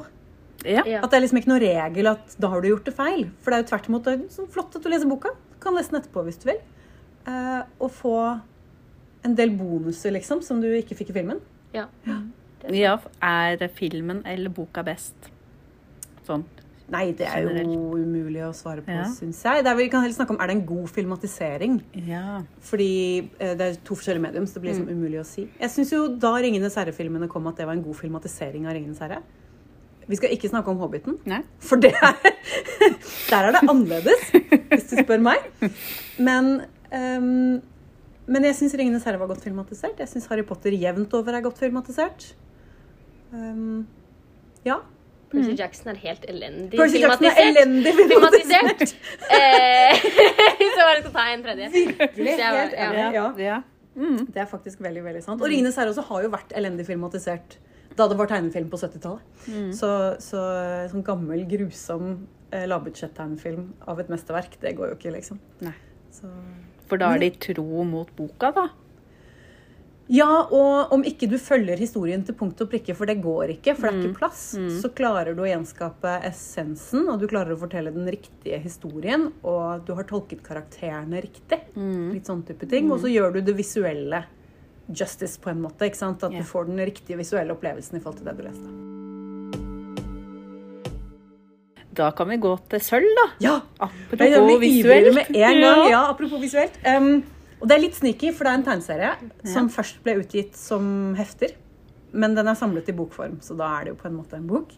Ja. 0.68 0.84
At 1.00 1.12
det 1.12 1.18
er 1.18 1.24
liksom 1.24 1.40
ikke 1.40 1.52
noen 1.54 1.64
regel 1.64 2.12
at 2.12 2.36
da 2.42 2.50
har 2.52 2.62
du 2.62 2.70
gjort 2.72 2.90
det 2.90 2.96
feil. 2.98 3.26
For 3.40 3.52
det 3.52 3.58
er 3.58 3.64
jo 3.64 3.70
tvert 3.72 3.90
imot 3.92 4.10
er 4.12 4.24
flott 4.52 4.76
at 4.76 4.84
du 4.84 4.90
leser 4.92 5.10
boka. 5.12 5.32
Du 5.54 5.60
kan 5.64 5.78
lese 5.78 5.94
den 5.94 6.02
etterpå 6.02 6.26
hvis 6.28 6.40
du 6.42 6.50
vil. 6.52 6.62
Uh, 7.28 7.64
og 7.80 7.92
få 7.94 8.16
en 9.28 9.36
del 9.36 9.52
bonuser, 9.56 10.14
liksom, 10.16 10.42
som 10.44 10.62
du 10.64 10.70
ikke 10.72 10.98
fikk 11.00 11.12
i 11.14 11.20
filmen. 11.20 11.42
Ja. 11.76 11.88
ja. 12.08 12.96
Er 13.24 13.68
filmen 13.76 14.24
eller 14.28 14.52
boka 14.52 14.84
best? 14.88 15.30
Sånn. 16.28 16.46
Nei, 16.90 17.12
det 17.14 17.28
er 17.30 17.46
jo 17.46 17.92
umulig 18.00 18.42
å 18.48 18.50
svare 18.56 18.82
på, 18.82 18.90
Ja. 18.90 19.06
syns 19.14 19.44
jeg. 19.46 19.64
Det 19.64 19.70
er, 19.70 19.78
vi 19.78 19.90
kan 19.94 20.02
heller 20.02 20.16
snakke 20.16 20.34
om 20.34 20.40
er 20.42 20.48
det 20.50 20.56
en 20.58 20.66
god 20.66 20.88
filmatisering. 20.90 21.76
Ja. 22.08 22.42
Fordi 22.66 23.30
eh, 23.38 23.54
det 23.54 23.62
er 23.62 23.78
to 23.86 23.94
forskjellige 23.94 24.24
medium, 24.24 24.48
så 24.48 24.58
det 24.58 24.64
blir 24.64 24.74
liksom 24.74 24.90
umulig 24.90 25.20
å 25.22 25.26
si. 25.28 25.46
Jeg 25.60 25.70
syns 25.70 25.94
jo 25.94 26.08
da 26.18 26.34
'Ringenes 26.34 26.76
herre'-filmene 26.76 27.30
kom, 27.30 27.46
at 27.48 27.58
det 27.58 27.68
var 27.68 27.78
en 27.78 27.84
god 27.84 27.96
filmatisering 27.96 28.66
av 28.66 28.74
'Ringenes 28.74 29.00
herre'. 29.00 29.22
Vi 30.10 30.18
skal 30.18 30.32
ikke 30.34 30.50
snakke 30.50 30.72
om 30.72 30.80
'Hobbiten', 30.82 31.20
Nei. 31.30 31.44
for 31.62 31.78
det 31.78 31.92
er, 31.94 32.16
der 33.32 33.38
er 33.38 33.52
det 33.54 33.62
annerledes, 33.70 34.24
hvis 34.72 34.88
du 34.90 34.96
spør 35.04 35.22
meg. 35.22 35.44
Men, 36.18 36.62
um, 36.90 37.62
men 38.26 38.48
jeg 38.48 38.56
syns 38.58 38.74
'Ringenes 38.74 39.06
herre' 39.06 39.20
var 39.22 39.30
godt 39.30 39.44
filmatisert. 39.46 40.00
Jeg 40.02 40.10
syns 40.10 40.26
'Harry 40.32 40.42
Potter' 40.42 40.74
jevnt 40.74 41.14
over 41.14 41.38
er 41.38 41.46
godt 41.46 41.62
filmatisert. 41.62 42.34
Um, 43.34 43.86
ja. 44.66 44.82
Percy 45.30 45.54
Jackson 45.54 45.92
er 45.92 45.98
helt 46.02 46.26
elendig 46.26 46.78
Percy 46.80 46.98
Jackson 47.04 47.26
er 47.30 47.38
elendig 47.44 47.94
filmatisert. 47.94 48.96
Eh, 49.30 50.00
så 50.76 50.86
var 50.88 50.96
det 50.98 51.06
å 51.06 51.14
ta 51.14 51.28
en 51.36 51.44
tredje. 51.46 51.70
Virkelig. 51.76 52.38
Var- 52.40 52.74
ja. 52.74 52.90
enig. 52.90 53.44
Ja. 53.46 53.62
Mm. 54.00 54.26
Det 54.26 54.42
er 54.42 54.48
faktisk 54.50 54.82
veldig 54.82 55.04
veldig 55.06 55.22
sant. 55.24 55.42
Og 55.42 55.50
'Ringenes 55.52 55.78
herre' 55.78 55.94
også 55.94 56.08
har 56.10 56.26
jo 56.26 56.34
vært 56.34 56.56
elendig 56.58 56.88
filmatisert 56.90 57.60
da 57.98 58.08
det 58.08 58.18
var 58.20 58.30
tegnefilm 58.32 58.70
på 58.72 58.78
70-tallet. 58.80 59.40
Så, 59.76 59.90
så 60.24 60.44
sånn 60.92 61.06
gammel, 61.08 61.46
grusom 61.50 62.28
eh, 62.52 62.68
lavbudsjett-tegnefilm 62.70 63.66
av 63.90 64.00
et 64.04 64.12
mesterverk, 64.14 64.60
det 64.62 64.76
går 64.78 64.94
jo 64.94 65.00
ikke, 65.00 65.16
liksom. 65.18 65.40
Så. 66.14 66.30
For 66.90 67.02
da 67.02 67.14
er 67.16 67.22
de 67.26 67.32
tro 67.38 67.84
mot 67.86 68.10
boka, 68.18 68.54
da. 68.56 68.70
Ja, 70.10 70.48
og 70.50 70.90
om 70.96 71.04
ikke 71.06 71.28
du 71.30 71.36
følger 71.38 71.78
historien 71.78 72.24
til 72.26 72.34
punkt 72.34 72.58
og 72.66 72.72
prikke, 72.72 72.96
for 72.98 73.06
det 73.06 73.20
går 73.22 73.52
ikke, 73.54 73.76
for 73.78 73.86
det 73.86 73.92
er 73.92 74.00
ikke 74.08 74.18
plass, 74.18 74.40
så 74.82 74.90
klarer 74.98 75.36
du 75.38 75.44
å 75.44 75.50
gjenskape 75.52 76.16
essensen, 76.26 77.04
og 77.14 77.20
du 77.22 77.28
klarer 77.30 77.54
å 77.54 77.60
fortelle 77.62 77.94
den 77.94 78.10
riktige 78.10 78.58
historien, 78.64 79.28
og 79.46 79.84
du 79.86 79.92
har 79.94 80.08
tolket 80.10 80.42
karakterene 80.42 81.22
riktig. 81.22 81.60
Litt 82.16 82.26
sånn 82.26 82.42
type 82.48 82.66
ting. 82.72 82.90
Og 82.90 83.04
så 83.04 83.12
gjør 83.14 83.38
du 83.38 83.42
det 83.52 83.54
visuelle 83.60 84.24
justice 84.90 85.40
på 85.40 85.50
en 85.52 85.62
måte. 85.62 85.86
ikke 85.86 85.98
sant? 85.98 86.24
At 86.24 86.32
Ja. 86.32 86.40
du 86.40 86.44
får 86.44 86.66
den 86.68 86.78
riktige 86.80 87.18
visuelle 87.18 87.52
opplevelsen 87.54 87.98
i 87.98 88.00
forhold 88.00 88.18
til 88.18 88.26
det 88.26 88.38
du 88.38 88.44
leste. 88.44 88.70
Da 92.00 92.12
kan 92.16 92.30
vi 92.30 92.38
gå 92.38 92.54
til 92.70 92.82
sølv, 92.84 93.10
da. 93.18 93.26
Ja! 93.44 93.56
Apropos 93.80 94.60
visuelt. 94.62 95.14
med 95.16 95.36
en 95.36 95.62
gang. 95.62 95.90
Ja, 95.90 96.10
apropos 96.10 96.40
visuelt. 96.42 96.78
Um, 96.86 97.24
og 97.60 97.68
det 97.68 97.76
er 97.76 97.82
litt 97.84 97.98
sneaky, 97.98 98.32
for 98.32 98.48
det 98.48 98.52
er 98.54 98.60
en 98.62 98.64
tegneserie 98.64 99.12
som 99.52 99.68
først 99.74 100.00
ble 100.06 100.20
utgitt 100.22 100.56
som 100.56 101.16
hefter. 101.18 101.58
Men 102.14 102.36
den 102.38 102.48
er 102.48 102.56
samlet 102.58 102.88
i 102.90 102.96
bokform, 102.96 103.40
så 103.42 103.58
da 103.58 103.74
er 103.80 103.84
det 103.84 103.94
jo 103.94 104.00
på 104.00 104.08
en 104.08 104.16
måte 104.16 104.38
en 104.40 104.48
bok. 104.48 104.72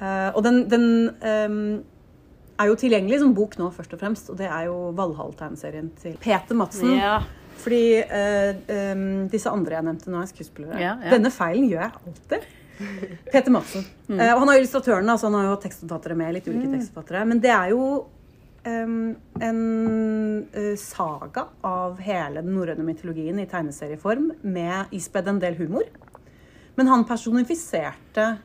Uh, 0.00 0.30
og 0.34 0.42
den, 0.46 0.62
den 0.70 0.86
um, 1.20 1.84
er 2.58 2.70
jo 2.70 2.78
tilgjengelig 2.78 3.20
som 3.20 3.34
bok 3.36 3.58
nå, 3.58 3.68
først 3.74 3.92
og 3.94 4.00
fremst. 4.00 4.30
Og 4.32 4.38
det 4.40 4.48
er 4.48 4.70
jo 4.70 4.92
Valhall-tegneserien 4.96 5.90
til 6.00 6.16
Peter 6.22 6.56
Madsen. 6.58 6.96
Ja. 6.96 7.18
Fordi 7.58 7.82
uh, 8.04 8.60
um, 8.92 9.08
disse 9.32 9.50
andre 9.50 9.78
jeg 9.78 9.88
nevnte 9.88 10.12
nå, 10.12 10.22
er 10.22 10.30
skuespillere. 10.30 10.78
Ja, 10.82 10.94
ja. 11.02 11.16
Denne 11.16 11.32
feilen 11.34 11.68
gjør 11.70 11.84
jeg 11.86 11.92
alltid. 11.98 12.54
Peter 13.32 13.50
Madsen. 13.50 13.86
Mm. 14.06 14.20
Uh, 14.20 14.30
og 14.34 14.44
han 14.44 14.52
har 14.52 14.60
illustratørene, 14.60 15.14
altså 15.14 15.28
han 15.28 15.38
har 15.40 15.48
jo 15.50 15.58
tekstforfattere 15.64 16.18
med. 16.18 16.36
litt 16.38 16.48
ulike 16.50 16.72
tekstforfattere. 16.76 17.24
Men 17.32 17.42
det 17.42 17.52
er 17.54 17.72
jo 17.74 17.86
um, 18.66 18.98
en 19.50 19.62
uh, 20.54 20.74
saga 20.80 21.48
av 21.66 21.98
hele 22.04 22.44
den 22.44 22.54
norrøne 22.56 22.86
mytologien 22.86 23.40
i 23.42 23.48
tegneserieform, 23.50 24.30
med 24.42 24.94
ispedd 24.94 25.32
en 25.32 25.42
del 25.42 25.58
humor. 25.58 25.88
Men 26.78 26.92
han 26.92 27.06
personifiserte 27.08 28.36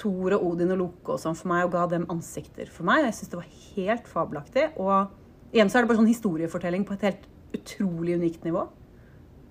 Thor 0.00 0.34
og 0.36 0.46
Odin 0.48 0.72
og 0.74 0.80
Loke 0.80 1.14
og 1.14 1.20
sånn 1.22 1.36
for 1.38 1.52
meg, 1.52 1.66
og 1.66 1.74
ga 1.76 1.84
dem 1.92 2.08
ansikter 2.12 2.70
for 2.72 2.86
meg. 2.88 3.04
Jeg 3.06 3.18
syns 3.18 3.34
det 3.34 3.40
var 3.42 3.52
helt 3.76 4.08
fabelaktig. 4.10 4.66
Og 4.80 5.54
igjen 5.54 5.70
så 5.70 5.78
er 5.78 5.84
det 5.84 5.92
bare 5.92 6.00
sånn 6.00 6.10
historiefortelling 6.10 6.86
på 6.88 6.96
et 6.96 7.06
helt 7.10 7.28
utrolig 7.58 8.16
unikt 8.18 8.46
nivå. 8.46 8.64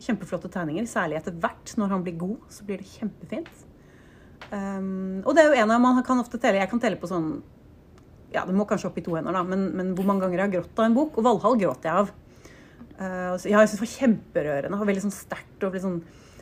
Kjempeflotte 0.04 0.52
tegninger, 0.52 0.88
særlig 0.89 1.20
etter 1.20 1.36
hvert. 1.39 1.76
Når 1.80 1.96
han 1.96 2.04
blir 2.06 2.18
god, 2.20 2.50
så 2.52 2.66
blir 2.68 2.82
det 2.82 2.89
kjempefint. 2.92 3.52
Um, 4.52 5.22
og 5.24 5.34
det 5.36 5.44
er 5.44 5.52
jo 5.52 5.62
en 5.63 5.72
av 5.72 5.82
man 5.82 6.02
kan 6.06 6.20
ofte 6.20 6.38
telle 6.38 6.60
Jeg 6.60 6.70
kan 6.70 6.82
telle 6.84 6.98
på 7.00 7.08
sånn 7.08 7.30
Ja, 8.34 8.44
det 8.44 8.54
må 8.54 8.66
kanskje 8.68 8.89
opp 8.89 8.98
i 9.00 9.04
to 9.06 9.16
hender, 9.16 9.34
da, 9.34 9.39
men, 9.48 9.70
men 9.72 9.94
hvor 9.96 10.06
mange 10.06 10.26
ganger 10.26 10.42
jeg 10.42 10.44
har 10.44 10.52
grått 10.58 10.82
av 10.82 10.89
en 10.89 10.98
bok. 10.98 11.18
Og 11.18 11.26
Valhall 11.26 11.58
gråt 11.62 11.88
jeg 11.88 12.04
av. 12.04 12.12
Uh, 12.98 13.34
ja, 13.50 13.62
jeg 13.62 13.72
syns 13.72 13.80
det 13.80 13.86
var 13.86 13.94
kjemperørende 13.96 14.80
og 14.80 14.89
veldig 14.89 15.06
sånn 15.08 15.16
sterkt. 15.16 15.66
Og 15.66 15.78
sånn, 15.82 16.00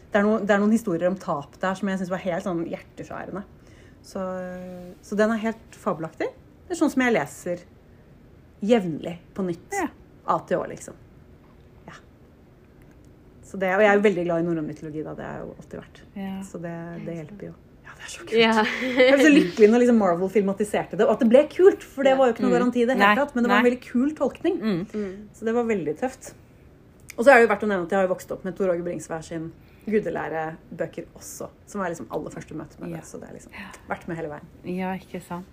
det, 0.08 0.20
er 0.20 0.28
noen, 0.28 0.46
det 0.48 0.56
er 0.56 0.64
noen 0.64 0.76
historier 0.76 1.12
om 1.12 1.20
tap 1.20 1.60
der 1.62 1.78
som 1.78 1.92
jeg 1.92 2.02
syns 2.02 2.14
var 2.14 2.24
helt 2.26 2.48
sånn 2.48 2.64
hjerteskjærende. 2.72 3.44
Så, 4.02 4.24
så 5.06 5.18
den 5.20 5.36
er 5.36 5.44
helt 5.44 5.78
fabelaktig. 5.78 6.32
Det 6.66 6.74
er 6.74 6.80
sånn 6.80 6.92
som 6.94 7.04
jeg 7.06 7.14
leser 7.14 7.64
jevnlig 8.66 9.18
på 9.36 9.46
nytt. 9.46 9.76
Ja. 9.76 9.90
A 10.32 10.38
til 10.48 10.62
Å, 10.62 10.68
liksom. 10.70 10.98
Det, 13.60 13.74
og 13.76 13.82
jeg 13.82 13.90
er 13.92 13.96
jo 14.00 14.02
veldig 14.06 14.24
glad 14.26 14.40
i 14.40 14.46
norrøn 14.48 14.68
mytologi, 14.68 15.04
da. 15.04 15.14
Det 15.18 15.26
har 15.26 15.34
jeg 15.38 15.44
jo 15.48 15.56
alltid 15.58 15.80
vært. 15.82 16.02
Ja. 16.16 16.34
Så 16.44 16.62
det, 16.62 16.74
det 17.06 17.16
hjelper 17.20 17.46
jo. 17.50 17.54
Ja, 17.84 17.96
det 17.98 18.04
er 18.06 18.12
så 18.14 18.20
kult. 18.22 18.36
Ja. 18.40 18.66
Jeg 19.02 19.14
ble 19.16 19.24
så 19.26 19.32
lykkelig 19.36 19.70
når 19.72 19.80
liksom 19.84 19.98
Marvel 20.00 20.30
filmatiserte 20.30 20.98
det, 20.98 21.06
og 21.08 21.14
at 21.18 21.20
det 21.26 21.30
ble 21.34 21.42
kult. 21.52 21.84
For 21.84 22.04
det 22.08 22.14
var 22.18 22.28
jo 22.30 22.34
ikke 22.36 22.46
noe 22.46 22.54
garanti 22.56 22.82
i 22.84 22.86
det 22.88 22.96
hele 22.98 23.16
tatt, 23.20 23.36
men 23.36 23.44
det 23.44 23.52
var 23.52 23.58
en 23.64 23.68
veldig 23.68 23.82
kul 23.84 24.14
tolkning. 24.16 24.62
Mm. 24.62 25.28
Så 25.36 25.46
det 25.50 25.54
var 25.58 25.64
veldig 25.68 25.98
tøft. 26.00 26.34
Og 27.18 27.26
så 27.26 27.32
er 27.34 27.36
det 27.42 27.44
jo 27.48 27.52
verdt 27.52 27.64
å 27.68 27.68
nevne 27.74 27.84
at 27.86 27.92
jeg 27.92 28.00
har 28.00 28.08
jo 28.08 28.14
vokst 28.14 28.32
opp 28.32 28.46
med 28.48 28.56
Tor 28.56 28.72
Åge 28.72 28.86
Bringsvær 28.86 29.22
sin 29.28 29.52
gudelærebøker 29.90 31.08
også, 31.18 31.50
som 31.68 31.82
var 31.82 31.90
liksom 31.92 32.08
aller 32.14 32.32
første 32.34 32.56
møte 32.56 32.80
med 32.80 32.92
Ja. 32.92 32.98
det. 32.98 33.06
Så 33.06 33.20
det 33.20 33.28
har 33.28 33.36
liksom 33.36 33.52
vært 33.90 34.08
med 34.08 34.18
hele 34.18 34.30
veien. 34.30 34.48
ja, 34.78 34.94
ikke 34.96 35.22
sant. 35.26 35.46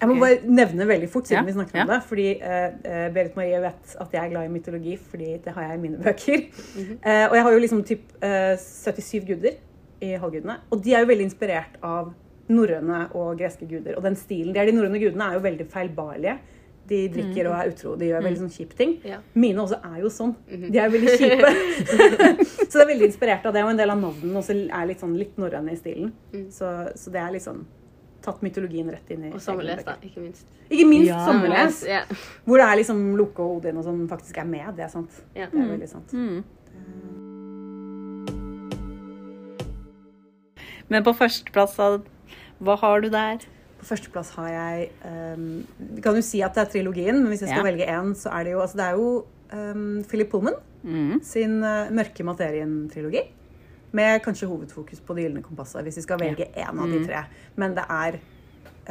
Jeg 0.00 0.08
må 0.08 0.16
bare 0.20 0.38
nevne 0.48 0.86
veldig 0.88 1.08
fort, 1.12 1.28
siden 1.28 1.42
Ja, 1.42 1.46
vi 1.46 1.52
snakker 1.52 1.76
ja. 1.76 1.84
om 1.84 1.90
det. 1.92 1.98
Fordi 2.08 2.28
eh, 2.40 3.08
Berit 3.14 3.34
Marie 3.36 3.58
vet 3.60 3.96
at 4.00 4.14
jeg 4.16 4.20
er 4.22 4.30
glad 4.32 4.46
i 4.48 4.52
mytologi, 4.52 4.96
fordi 4.96 5.34
det 5.44 5.52
har 5.56 5.66
jeg 5.68 5.78
i 5.78 5.82
mine 5.82 5.98
bøker. 6.00 6.46
Mm 6.76 6.84
-hmm. 6.84 6.96
uh, 7.08 7.26
og 7.30 7.36
jeg 7.36 7.42
har 7.42 7.52
jo 7.52 7.58
liksom 7.58 7.84
typ 7.84 8.00
uh, 8.24 8.56
77 8.58 9.26
guder 9.26 9.58
i 10.00 10.12
halvgudene. 10.12 10.56
Og 10.70 10.84
de 10.84 10.94
er 10.94 11.00
jo 11.00 11.06
veldig 11.06 11.24
inspirert 11.24 11.76
av 11.82 12.12
norrøne 12.48 13.08
og 13.14 13.38
greske 13.38 13.66
guder. 13.66 13.96
Og 13.96 14.02
den 14.02 14.16
stilen 14.16 14.54
de 14.54 14.60
er, 14.60 14.66
de 14.66 14.72
norrøne 14.72 14.98
gudene, 14.98 15.24
er 15.24 15.32
jo 15.32 15.40
veldig 15.40 15.66
feilbarlige. 15.70 16.38
De 16.88 17.08
drikker 17.08 17.48
og 17.48 17.54
er 17.54 17.68
utro. 17.70 17.94
De 17.94 18.06
gjør 18.08 18.22
veldig 18.22 18.40
sånn 18.40 18.50
kjipe 18.50 18.76
ting. 18.76 18.96
Ja. 19.06 19.18
Mine 19.34 19.62
også 19.62 19.78
er 19.84 20.00
jo 20.00 20.08
sånn. 20.08 20.32
De 20.48 20.78
er 20.78 20.88
jo 20.88 20.96
veldig 20.96 21.18
kjipe. 21.20 21.50
så 22.70 22.78
det 22.78 22.82
er 22.82 22.92
veldig 22.94 23.06
inspirert 23.06 23.46
av 23.46 23.52
det. 23.54 23.62
Og 23.64 23.70
en 23.70 23.76
del 23.78 23.90
av 23.90 24.00
navnene 24.00 24.38
også 24.38 24.56
er 24.66 24.88
litt 24.90 25.04
sånn 25.04 25.14
litt 25.18 25.38
norrøne 25.38 25.72
i 25.72 25.76
stilen. 25.78 26.10
Så, 26.50 26.72
så 26.96 27.10
det 27.14 27.20
er 27.22 27.36
litt 27.36 27.46
sånn 27.46 27.62
tatt 28.22 28.40
mytologien 28.42 28.90
rett 28.92 29.10
inn 29.10 29.24
i 29.24 29.32
Og 29.34 29.40
sammenlest, 29.40 29.84
da. 29.86 29.94
Ikke 30.02 30.20
minst. 30.20 30.46
Ikke 30.70 30.86
minst 30.88 31.08
Ja. 31.08 31.18
sammenlest. 31.26 31.86
Ja. 31.88 32.02
Hvor 32.46 32.56
det 32.58 32.66
er 32.66 32.76
liksom 32.82 33.16
Loke 33.16 33.40
og 33.42 33.56
Odin 33.58 33.76
og 33.80 33.84
sånn 33.84 34.06
faktisk 34.08 34.38
er 34.38 34.44
med. 34.44 34.76
Det 34.76 34.84
er 34.84 34.88
sant. 34.88 35.10
Ja. 35.34 35.46
Det 35.52 35.60
er 35.60 35.70
veldig 35.76 35.88
sant. 35.88 36.12
Mm. 36.12 36.44
Men 40.90 41.04
på 41.06 41.12
førsteplass, 41.14 41.76
hva 42.60 42.76
har 42.82 43.00
du 43.04 43.08
der? 43.12 43.44
På 43.80 43.86
førsteplass 43.94 44.32
har 44.36 44.48
jeg 44.52 44.88
um, 45.06 45.44
Vi 45.96 46.02
kan 46.04 46.16
jo 46.18 46.24
si 46.26 46.42
at 46.44 46.54
det 46.56 46.66
er 46.66 46.72
trilogien, 46.74 47.16
men 47.22 47.30
hvis 47.32 47.40
jeg 47.46 47.52
skal 47.54 47.64
Ja. 47.64 47.68
velge 47.70 47.86
én, 47.88 48.10
så 48.18 48.32
er 48.34 48.44
det 48.44 48.52
jo 48.52 48.60
altså 48.60 48.76
Det 48.76 48.86
er 48.86 48.96
jo 48.98 49.24
um, 49.52 50.04
Philip 50.08 50.30
Pullman 50.30 50.54
Mm. 50.82 51.20
sin 51.22 51.58
uh, 51.62 51.90
Mørke 51.92 52.24
materien-trilogi. 52.24 53.20
Med 53.96 54.20
kanskje 54.22 54.48
hovedfokus 54.48 55.00
på 55.02 55.16
Det 55.16 55.24
gylne 55.26 55.42
kompasset, 55.42 55.82
hvis 55.82 55.98
vi 55.98 56.04
skal 56.04 56.20
velge 56.20 56.46
én 56.54 56.78
av 56.78 56.90
de 56.90 57.00
tre. 57.06 57.24
Men 57.58 57.74
det 57.74 57.86
er 57.90 58.20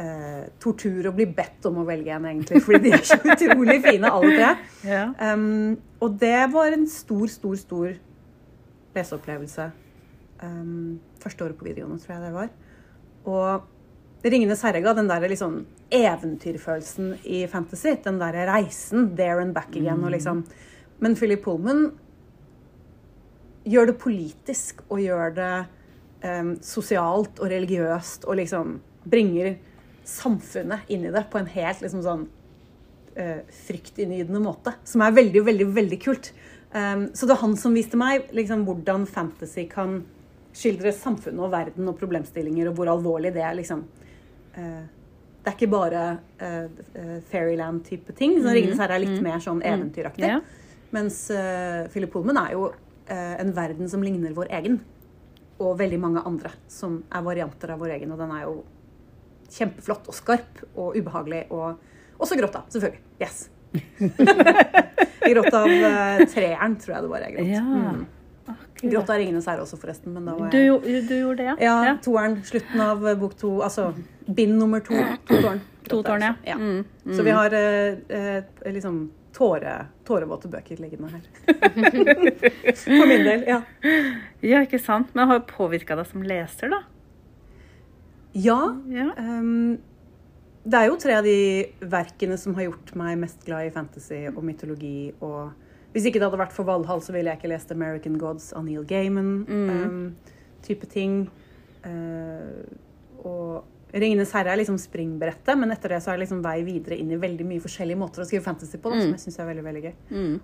eh, 0.00 0.44
tortur 0.60 1.08
å 1.08 1.14
bli 1.16 1.26
bedt 1.36 1.66
om 1.70 1.80
å 1.80 1.86
velge 1.88 2.12
en, 2.16 2.28
egentlig. 2.28 2.62
Fordi 2.66 2.82
de 2.86 2.94
er 2.98 3.06
så 3.08 3.18
utrolig 3.34 3.78
fine, 3.86 4.10
alle 4.10 4.32
tre. 4.36 4.50
Ja. 4.88 5.04
Um, 5.32 5.78
og 6.00 6.16
det 6.20 6.38
var 6.52 6.76
en 6.76 6.86
stor, 6.90 7.26
stor, 7.32 7.56
stor 7.60 7.94
leseopplevelse. 8.96 9.70
Um, 10.40 11.00
første 11.20 11.46
året 11.46 11.58
på 11.58 11.68
videregående, 11.68 12.00
tror 12.02 12.16
jeg 12.16 12.24
det 12.26 12.34
var. 12.36 12.54
Og 13.30 13.68
'Ringenes 14.20 14.60
herre' 14.66 14.82
ga 14.84 14.92
den 14.92 15.08
der 15.08 15.24
liksom 15.32 15.62
eventyrfølelsen 15.90 17.14
i 17.24 17.46
fantasy. 17.48 17.94
Den 18.04 18.20
der 18.20 18.36
reisen, 18.50 19.16
there 19.16 19.40
and 19.40 19.54
back 19.54 19.76
again. 19.76 20.04
Og 20.04 20.10
liksom. 20.12 20.44
Men 21.00 21.16
Philip 21.16 21.42
Pullman 21.44 21.90
gjør 23.64 23.90
det 23.90 23.98
politisk 24.00 24.82
og 24.88 25.02
gjør 25.02 25.34
det 25.36 25.54
um, 26.24 26.54
sosialt 26.64 27.40
og 27.40 27.50
religiøst 27.52 28.26
og 28.28 28.38
liksom 28.40 28.78
bringer 29.10 29.56
samfunnet 30.06 30.88
inn 30.92 31.06
i 31.06 31.12
det 31.14 31.26
på 31.30 31.40
en 31.40 31.50
helt 31.50 31.82
liksom 31.84 32.04
sånn 32.04 32.24
uh, 33.18 33.40
fryktinngytende 33.66 34.42
måte. 34.42 34.74
Som 34.84 35.04
er 35.04 35.16
veldig, 35.16 35.44
veldig, 35.50 35.68
veldig 35.76 36.00
kult. 36.02 36.32
Um, 36.72 37.08
så 37.14 37.26
det 37.26 37.34
var 37.34 37.42
han 37.44 37.58
som 37.58 37.76
viste 37.76 37.98
meg 38.00 38.30
liksom, 38.36 38.64
hvordan 38.68 39.06
fantasy 39.10 39.66
kan 39.70 40.00
skildre 40.56 40.92
samfunnet 40.94 41.44
og 41.44 41.52
verden 41.52 41.90
og 41.90 41.98
problemstillinger, 41.98 42.70
og 42.70 42.78
hvor 42.78 42.90
alvorlig 42.92 43.34
det 43.34 43.44
er. 43.44 43.54
liksom. 43.58 43.84
Uh, 44.56 44.86
det 45.40 45.48
er 45.48 45.56
ikke 45.56 45.72
bare 45.72 46.04
uh, 46.42 47.20
Fairyland-type 47.30 48.12
ting. 48.12 48.36
Så 48.42 48.52
'Ringenes 48.52 48.80
herre' 48.82 48.98
er 48.98 49.04
litt 49.06 49.22
mer 49.24 49.40
sånn 49.40 49.62
eventyraktig. 49.64 50.26
Yeah. 50.26 50.42
Mens 50.92 51.22
uh, 51.32 51.86
Philip 51.88 52.12
Holmen 52.12 52.36
er 52.36 52.52
jo 52.52 52.66
en 53.10 53.54
verden 53.56 53.88
som 53.90 54.02
ligner 54.06 54.34
vår 54.36 54.52
egen. 54.60 54.80
Og 55.60 55.74
veldig 55.80 55.98
mange 56.00 56.22
andre 56.24 56.52
som 56.70 57.00
er 57.10 57.24
varianter 57.26 57.74
av 57.74 57.82
vår 57.82 57.96
egen. 57.98 58.12
Og 58.14 58.20
den 58.22 58.34
er 58.36 58.44
jo 58.46 58.54
kjempeflott 59.50 60.08
og 60.08 60.16
skarp 60.16 60.62
og 60.74 60.96
ubehagelig. 60.96 61.42
Og 61.50 62.22
også 62.22 62.38
grått, 62.38 62.56
da. 62.56 62.62
Selvfølgelig. 62.72 63.02
Yes. 63.20 63.48
jeg 65.20 65.34
gråt 65.34 65.54
av 65.54 65.68
uh, 65.68 66.22
treeren, 66.30 66.78
tror 66.80 66.96
jeg 66.96 67.04
det 67.04 67.12
var 67.12 67.26
jeg 67.26 67.36
gråt. 67.36 67.52
Ja. 67.52 67.66
Mm. 67.66 68.08
Gråt 68.80 69.10
av 69.12 69.18
'Ringenes 69.20 69.46
herre' 69.46 69.62
også, 69.62 69.76
forresten. 69.80 70.14
Men 70.14 70.24
da 70.26 70.34
var 70.38 70.50
Du, 70.50 70.58
jeg 70.58 70.80
du, 70.82 71.08
du 71.08 71.14
gjorde 71.18 71.42
det, 71.42 71.48
ja? 71.50 71.56
Ja, 71.60 71.96
toeren. 72.02 72.38
Slutten 72.44 72.80
av 72.80 73.06
eh, 73.06 73.18
bok 73.20 73.36
to. 73.38 73.58
Altså 73.62 73.90
bind 74.26 74.56
nummer 74.58 74.80
to. 74.80 74.96
To 75.28 75.40
tårn. 75.44 75.60
To 75.90 76.02
tårn, 76.06 76.24
ja. 76.24 76.34
ja. 76.46 76.56
Mm, 76.56 76.84
Så 77.16 77.24
vi 77.26 77.34
har 77.34 77.54
eh, 77.56 77.98
eh, 78.08 78.72
liksom 78.72 79.10
tåre, 79.36 79.74
tårevåte 80.08 80.50
bøker 80.50 80.80
liggende 80.82 81.10
her. 81.12 81.26
For 82.84 83.06
min 83.10 83.24
del, 83.26 83.44
ja. 83.48 83.60
Ja, 84.42 84.62
ikke 84.64 84.80
sant? 84.82 85.14
Men 85.14 85.30
har 85.30 85.44
påvirka 85.48 85.96
deg 85.98 86.08
som 86.10 86.24
leser, 86.26 86.72
da? 86.72 86.82
Ja. 88.34 88.58
Ja. 88.90 89.10
Um, 89.18 89.78
det 90.62 90.76
er 90.76 90.90
jo 90.90 90.98
tre 91.00 91.16
av 91.16 91.24
de 91.24 91.38
verkene 91.80 92.36
som 92.38 92.54
har 92.58 92.68
gjort 92.68 92.92
meg 93.00 93.16
mest 93.22 93.44
glad 93.46 93.70
i 93.70 93.74
fantasy 93.74 94.26
og 94.28 94.42
mytologi. 94.44 95.10
Og 95.24 95.50
hvis 95.94 96.06
ikke 96.06 96.20
det 96.20 96.28
hadde 96.28 96.42
vært 96.42 96.54
for 96.54 96.68
Valhall, 96.68 97.00
så 97.02 97.14
ville 97.16 97.32
jeg 97.32 97.40
ikke 97.40 97.52
lest 97.54 97.72
American 97.72 98.18
Gods 98.20 98.52
av 98.52 98.66
Neil 98.66 98.84
Gaiman. 98.88 99.32
ehm, 99.48 100.02
type 100.66 100.86
ting. 100.92 101.22
Uh, 101.80 102.60
og 103.24 103.64
Ringenes 103.92 104.32
herre 104.36 104.52
er 104.52 104.60
liksom 104.60 104.76
springbrettet, 104.78 105.52
men 105.58 105.72
etter 105.74 105.94
det 105.94 106.00
så 106.04 106.12
er 106.12 106.18
det 106.18 106.24
liksom 106.26 106.42
vei 106.44 106.60
videre 106.66 106.98
inn 107.00 107.10
i 107.10 107.18
veldig 107.20 107.46
mye 107.48 107.62
forskjellige 107.64 107.98
måter 107.98 108.22
å 108.22 108.26
skrive 108.28 108.44
fantasy 108.44 108.78
på, 108.78 108.92
da, 108.92 109.00
som 109.02 109.14
jeg 109.16 109.22
syns 109.24 109.38
er 109.40 109.48
veldig 109.50 109.64
veldig 109.66 109.82
gøy. 109.86 109.94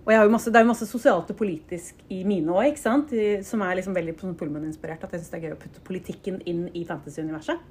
Og 0.02 0.12
jeg 0.12 0.20
har 0.20 0.26
jo 0.26 0.34
masse, 0.34 0.52
det 0.52 0.60
er 0.60 0.66
jo 0.66 0.70
masse 0.72 0.88
sosialt 0.90 1.30
og 1.30 1.38
politisk 1.38 2.00
i 2.10 2.22
mine 2.26 2.54
òg, 2.54 2.72
ikke 2.72 2.82
sant? 2.82 3.14
Som 3.46 3.62
er 3.66 3.78
liksom 3.78 3.94
veldig 3.96 4.16
sånn 4.22 4.34
Pullman-inspirert. 4.40 5.06
At 5.06 5.14
jeg 5.14 5.22
syns 5.22 5.34
det 5.34 5.38
er 5.38 5.46
gøy 5.46 5.54
å 5.54 5.60
putte 5.60 5.84
politikken 5.86 6.40
inn 6.48 6.66
i 6.74 6.82
fantasy-universet. 6.88 7.62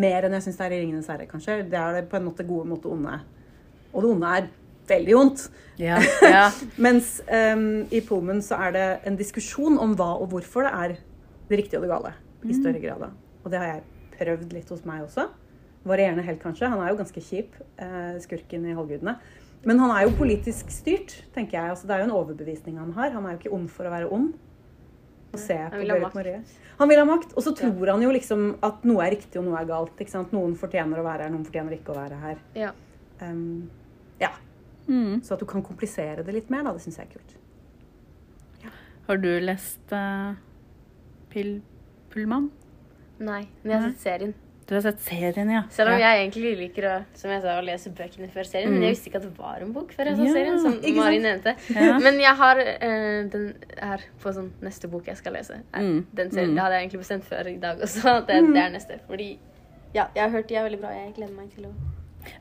Mer 0.00 0.26
enn 0.26 0.38
jeg 0.38 0.46
syns 0.46 0.60
det 0.60 0.66
er 0.68 0.76
i 0.76 0.80
Ringenes 0.84 1.10
herre, 1.10 1.28
kanskje. 1.28 1.60
Det 1.68 1.78
er 1.78 1.98
det 1.98 2.08
på 2.10 2.18
en 2.20 2.26
måte 2.28 2.46
gode 2.46 2.70
måte 2.70 2.90
onde. 2.90 3.20
Og 3.90 4.04
det 4.04 4.10
onde 4.14 4.34
er 4.38 4.50
veldig 4.90 5.16
vondt. 5.18 5.46
Ja. 5.80 6.00
ja. 6.22 6.48
Mens 6.86 7.18
um, 7.26 7.86
i 7.90 8.02
Pullman 8.06 8.42
så 8.44 8.58
er 8.68 8.76
det 8.76 8.88
en 9.08 9.18
diskusjon 9.18 9.78
om 9.82 9.96
hva 9.98 10.12
og 10.18 10.30
hvorfor 10.34 10.66
det 10.66 10.74
er 10.74 10.98
det 11.50 11.58
riktige 11.64 11.80
og 11.80 11.86
det 11.86 11.94
gale. 11.94 12.14
I 12.40 12.56
større 12.56 12.80
grad. 12.80 13.10
Og 13.44 13.52
det 13.52 13.58
har 13.60 13.74
jeg 13.74 13.82
prøvd 14.20 14.52
litt 14.56 14.70
hos 14.72 14.84
meg 14.88 15.06
også. 15.06 15.26
Varierende 15.88 16.24
helt, 16.26 16.42
kanskje. 16.42 16.68
Han 16.68 16.82
er 16.84 16.92
jo 16.92 17.00
ganske 17.00 17.22
kjip, 17.24 17.56
eh, 17.80 18.18
skurken 18.20 18.66
i 18.68 18.76
Halvgudene. 18.76 19.16
Men 19.64 19.80
han 19.80 19.92
er 19.92 20.06
jo 20.06 20.16
politisk 20.16 20.70
styrt, 20.72 21.18
tenker 21.34 21.58
jeg. 21.58 21.72
Altså, 21.74 21.88
det 21.88 21.96
er 21.96 22.02
jo 22.02 22.08
en 22.08 22.16
overbevisning 22.16 22.78
han 22.80 22.92
har. 22.96 23.10
Han 23.16 23.26
er 23.26 23.34
jo 23.34 23.42
ikke 23.42 23.56
ond 23.56 23.68
for 23.72 23.88
å 23.88 23.92
være 23.92 24.12
ond. 24.12 24.32
Og 25.30 25.38
se 25.38 25.54
Han 25.54 25.78
vil. 25.78 25.90
Han 26.80 26.88
vil 26.88 26.98
ha 26.98 27.04
makt. 27.06 27.34
Og 27.36 27.44
så 27.44 27.52
tror 27.56 27.92
han 27.92 28.02
jo 28.02 28.12
liksom 28.12 28.46
at 28.66 28.86
noe 28.88 29.04
er 29.04 29.14
riktig 29.14 29.38
og 29.40 29.46
noe 29.46 29.60
er 29.60 29.68
galt. 29.68 30.00
ikke 30.00 30.14
sant? 30.14 30.32
Noen 30.32 30.56
fortjener 30.58 31.00
å 31.00 31.04
være 31.06 31.26
her, 31.26 31.34
noen 31.34 31.44
fortjener 31.44 31.76
ikke 31.76 31.92
å 31.92 31.98
være 32.00 32.20
her. 32.22 32.40
Ja. 32.56 32.72
Um, 33.20 33.68
ja. 34.20 34.32
Mm. 34.88 35.20
Så 35.22 35.36
at 35.36 35.44
du 35.44 35.46
kan 35.46 35.62
komplisere 35.62 36.24
det 36.24 36.34
litt 36.34 36.50
mer, 36.50 36.64
da, 36.64 36.72
det 36.72 36.82
syns 36.82 36.98
jeg 36.98 37.10
er 37.10 37.18
kult. 37.18 37.36
Har 39.10 39.18
du 39.18 39.30
lest 39.42 39.92
uh, 39.92 40.38
Pil 41.32 41.60
Pullman? 42.12 42.48
Nei, 43.20 43.42
men 43.62 43.74
jeg 43.74 43.80
har 43.80 43.90
sett 43.90 44.06
serien. 44.06 44.38
Du 44.70 44.76
har 44.76 44.84
sett 44.84 45.00
serien, 45.02 45.48
ja. 45.50 45.64
Selv 45.74 45.90
om 45.90 45.96
ja. 45.98 46.12
jeg 46.12 46.20
egentlig 46.20 46.50
liker 46.60 46.84
å, 46.86 46.92
som 47.18 47.30
jeg 47.32 47.40
sa, 47.42 47.56
å 47.58 47.62
lese 47.66 47.90
bøkene 47.90 48.28
før 48.30 48.46
serien. 48.46 48.70
Men 48.70 48.84
jeg 48.86 48.94
visste 48.94 49.10
ikke 49.10 49.18
at 49.18 49.24
det 49.26 49.32
var 49.34 49.64
en 49.64 49.72
bok 49.74 49.90
før 49.96 50.06
jeg 50.12 50.18
så 50.20 50.26
Ja, 50.28 50.34
serien, 50.36 50.58
som 50.62 50.76
Mari 50.94 51.16
nevnte. 51.24 51.54
Ja. 51.74 51.96
Men 51.98 52.20
jeg 52.22 52.38
har 52.38 52.60
eh, 52.62 53.16
den 53.32 53.48
her 53.80 54.04
på 54.22 54.34
sånn 54.36 54.52
neste 54.62 54.90
bok 54.92 55.08
jeg 55.10 55.18
skal 55.18 55.34
lese. 55.34 55.58
Mm. 55.74 56.04
Den 56.14 56.30
serien, 56.30 56.52
Mm. 56.52 56.54
Det 56.54 56.62
hadde 56.62 56.76
jeg 56.76 56.84
egentlig 56.84 57.00
bestemt 57.02 57.26
før 57.26 57.50
i 57.50 57.56
dag 57.64 57.82
også. 57.82 58.12
Det, 58.28 58.36
det 58.54 58.60
er 58.62 58.70
neste. 58.76 58.98
Fordi 59.08 59.26
ja, 59.96 60.04
jeg 60.14 60.22
har 60.22 60.30
hørt 60.36 60.48
de 60.48 60.58
er 60.60 60.68
veldig 60.68 60.78
bra. 60.84 60.92
Jeg 60.94 61.10
gleder 61.16 61.34
meg 61.34 61.48
til 61.56 61.66
å 61.66 61.72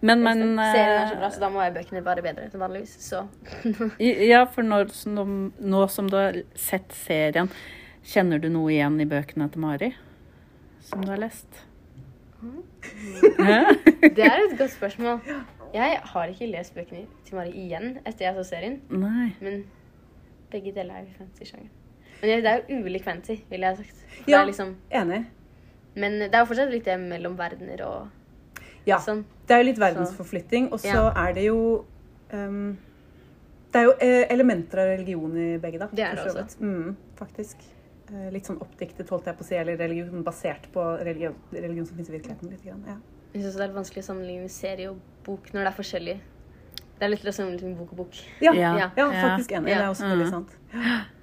Men, 0.06 0.22
men. 0.22 0.44
Serien 0.60 1.00
er 1.00 1.10
så 1.10 1.16
eh, 1.16 1.22
bra, 1.24 1.30
så 1.34 1.42
da 1.42 1.50
må 1.50 1.64
jeg 1.64 1.74
bøkene 1.80 2.04
være 2.06 2.26
bedre 2.28 2.46
enn 2.46 2.62
vanligvis. 2.62 2.94
Så 3.08 3.24
Ja, 4.30 4.44
for 4.46 4.70
når, 4.70 4.94
nå, 5.10 5.26
nå 5.58 5.82
som 5.90 6.14
du 6.14 6.20
har 6.20 6.38
sett 6.54 6.94
serien, 6.94 7.50
kjenner 8.06 8.38
du 8.38 8.52
noe 8.54 8.70
igjen 8.76 9.02
i 9.02 9.10
bøkene 9.10 9.50
til 9.50 9.66
Mari? 9.66 9.92
Som 10.90 11.02
du 11.06 11.12
har 11.12 11.18
lest? 11.22 11.48
Mm. 12.42 12.62
det 14.16 14.24
er 14.26 14.46
et 14.46 14.58
godt 14.58 14.72
spørsmål. 14.72 15.20
Jeg 15.74 16.00
har 16.12 16.32
ikke 16.32 16.48
lest 16.50 16.74
bøkene 16.74 17.04
til 17.28 17.36
Mari 17.38 17.52
igjen 17.66 17.98
etter 18.08 18.26
jeg 18.30 18.38
så 18.40 18.46
serien. 18.48 18.80
Nei. 18.90 19.28
Men 19.44 19.66
begge 20.52 20.72
deler 20.74 20.96
er 21.02 21.06
jo 21.06 21.18
fantasy-sjangeren. 21.20 21.70
Men 22.22 22.30
det 22.44 22.50
er 22.52 22.64
jo 22.68 22.80
ulik 22.84 23.04
fantasy, 23.06 23.42
ville 23.52 23.68
jeg 23.70 23.76
ha 23.78 23.84
sagt. 23.84 24.00
For 24.16 24.26
det 24.26 24.34
Ja. 24.34 24.42
er 24.42 24.46
liksom, 24.50 24.76
Enig. 24.92 25.20
men 25.96 26.12
det 26.20 26.34
er 26.34 26.40
jo 26.40 26.46
fortsatt 26.50 26.72
litt 26.74 26.86
det 26.86 26.98
mellom 27.00 27.38
verdener 27.38 27.84
og 27.86 28.08
Ja. 28.88 28.98
sånn. 28.98 29.24
Det 29.48 29.54
er 29.56 29.58
jo 29.64 29.66
litt 29.70 29.80
verdensforflytting, 29.80 30.72
og 30.74 30.80
så 30.80 30.88
Ja. 30.88 31.28
er 31.28 31.34
det 31.34 31.44
jo 31.46 31.86
um, 32.34 32.78
Det 33.72 33.76
er 33.80 33.84
jo 33.84 33.94
eh, 34.02 34.26
elementer 34.34 34.80
av 34.80 34.88
religion 34.98 35.38
i 35.38 35.58
begge, 35.58 35.78
da. 35.78 35.88
Det 35.94 36.00
er 36.04 36.16
det 36.16 36.26
også. 36.36 36.58
Mm, 36.60 36.96
faktisk. 37.16 37.58
Eh, 38.10 38.30
litt 38.34 38.46
sånn 38.50 38.58
oppdiktet, 38.64 39.10
holdt 39.14 39.26
jeg 39.30 39.38
på 39.38 39.44
å 39.46 39.48
si, 39.48 39.56
eller 39.56 39.78
religion 39.78 40.24
basert 40.26 40.66
på 40.74 40.82
religion, 41.06 41.36
religion 41.54 41.86
som 41.86 41.96
finnes 41.98 42.10
i 42.10 42.16
virkeligheten. 42.18 42.50
litt 42.50 42.64
grann, 42.66 42.84
ja. 42.88 42.96
Jeg 43.34 43.44
synes 43.44 43.56
det 43.60 43.66
er 43.70 43.74
vanskelig 43.76 44.02
å 44.04 44.08
sammenligne 44.08 44.50
serie 44.50 44.90
og 44.90 44.98
bok 45.24 45.52
når 45.54 45.60
det 45.68 45.70
er 45.70 45.78
forskjellig. 45.78 46.16
Det 47.00 47.06
er 47.06 47.12
litt 47.14 47.24
å 47.30 47.32
sammenligne 47.36 47.78
bok 47.78 47.92
og 47.94 47.98
bok. 47.98 48.18
Ja, 48.42 48.52
Ja. 48.54 48.72
ja. 48.78 48.90
Ja. 48.98 49.12
faktisk 49.30 49.52
enig. 49.52 49.66
Det 49.70 49.78
er 49.78 49.88
også 49.90 50.04
Ja. 50.10 50.16
veldig 50.16 50.30
sant. 50.30 50.58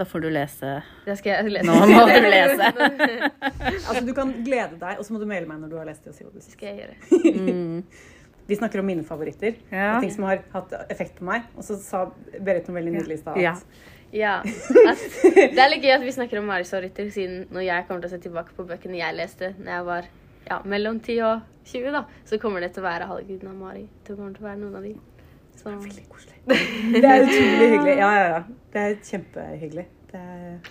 Da 0.00 0.04
får 0.04 0.20
du 0.22 0.30
lese 0.30 0.82
Det 1.04 1.18
skal 1.18 1.32
jeg 1.44 1.50
lese. 1.52 1.66
Nå 1.66 1.74
må 1.74 2.06
du 2.08 2.30
lese. 2.30 2.70
Altså, 3.90 4.06
Du 4.06 4.14
kan 4.14 4.32
glede 4.46 4.78
deg, 4.80 4.96
og 4.98 5.04
så 5.04 5.12
må 5.12 5.18
du 5.20 5.26
maile 5.26 5.46
meg 5.46 5.60
når 5.60 5.68
du 5.68 5.76
har 5.76 5.84
lest 5.84 6.04
det. 6.04 6.10
og 6.10 6.16
si 6.16 6.24
hva 6.24 6.30
du 6.32 6.38
Det 6.38 6.44
synes. 6.44 6.56
skal 6.56 6.68
jeg 6.68 6.76
gjøre. 6.80 7.52
mm. 7.52 7.84
Vi 8.50 8.56
snakker 8.56 8.80
om 8.80 8.86
mine 8.86 9.04
favoritter, 9.04 9.54
Ja. 9.70 9.96
og 9.96 10.00
ting 10.02 10.10
som 10.10 10.24
har 10.24 10.40
hatt 10.54 10.72
effekt 10.90 11.18
på 11.18 11.22
meg. 11.24 11.42
Og 11.56 11.62
så 11.62 11.76
sa 11.78 12.06
Berit 12.40 12.66
noe 12.66 12.74
veldig 12.80 12.92
nydelig 12.96 13.18
i 13.18 13.20
stad. 13.20 13.36
Ja. 14.12 14.40
Altså, 14.42 15.30
det 15.54 15.60
er 15.60 15.70
litt 15.70 15.84
gøy 15.84 15.94
at 15.94 16.06
vi 16.06 16.14
snakker 16.14 16.40
om 16.40 16.48
Maris 16.50 16.72
favoritter, 16.72 17.10
siden 17.14 17.44
når 17.54 17.66
jeg 17.66 17.86
kommer 17.88 18.02
til 18.02 18.10
å 18.10 18.14
se 18.14 18.22
tilbake 18.24 18.56
på 18.56 18.66
bøkene 18.66 18.98
jeg 18.98 19.16
leste 19.18 19.52
når 19.60 19.72
jeg 19.74 19.86
var 19.86 20.10
ja, 20.48 20.58
mellom 20.66 20.98
10 20.98 21.20
og 21.28 21.46
20, 21.70 21.92
da, 21.94 22.02
så 22.26 22.38
kommer 22.42 22.64
det 22.64 22.72
til 22.74 22.82
å 22.82 22.88
være 22.88 23.06
Halvguden 23.10 23.52
av 23.52 23.56
Mari. 23.60 23.84
Det 24.06 24.16
kommer 24.16 24.34
til 24.34 24.42
å 24.42 24.48
være 24.48 24.60
noen 24.62 24.76
av 24.80 24.86
de. 24.88 24.96
Så, 25.60 25.70
Veldig 25.70 26.04
koselig. 26.10 26.36
Det 26.96 27.04
er 27.04 27.24
utrolig 27.26 27.70
hyggelig. 27.74 27.96
Ja, 28.00 28.10
ja, 28.16 28.26
ja. 28.32 28.42
Det 28.72 28.84
er 28.86 28.94
kjempehyggelig. 29.06 29.86
Det 30.10 30.20
er 30.24 30.70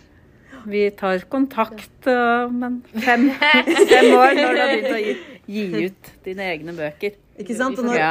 Vi 0.74 0.82
tar 1.00 1.24
kontakt 1.32 2.10
om 2.12 2.64
en 2.68 2.82
fem, 3.06 3.30
fem 3.38 4.10
år 4.18 4.34
når 4.36 4.58
du 4.58 4.60
har 4.60 4.74
begynt 4.74 4.92
å 4.92 5.00
gi, 5.00 5.14
gi 5.48 5.86
ut 5.86 6.12
dine 6.26 6.50
egne 6.52 6.76
bøker. 6.76 7.16
Ikke 7.40 7.56
sant? 7.56 7.80
Og 7.80 7.88
når. 7.88 8.02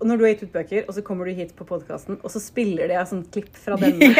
Og 0.00 0.08
når 0.08 0.16
du 0.16 0.24
har 0.24 0.32
gitt 0.32 0.44
ut 0.48 0.54
bøker, 0.54 0.84
og 0.88 0.96
så 0.96 1.02
kommer 1.04 1.28
du 1.28 1.36
hit 1.36 1.52
på 1.56 1.66
podkasten, 1.68 2.18
og 2.24 2.32
så 2.32 2.40
spiller 2.40 2.88
de 2.88 2.96
av 2.96 3.08
sånn 3.10 3.26
klipp 3.32 3.52
fra 3.60 3.76
denne. 3.82 4.08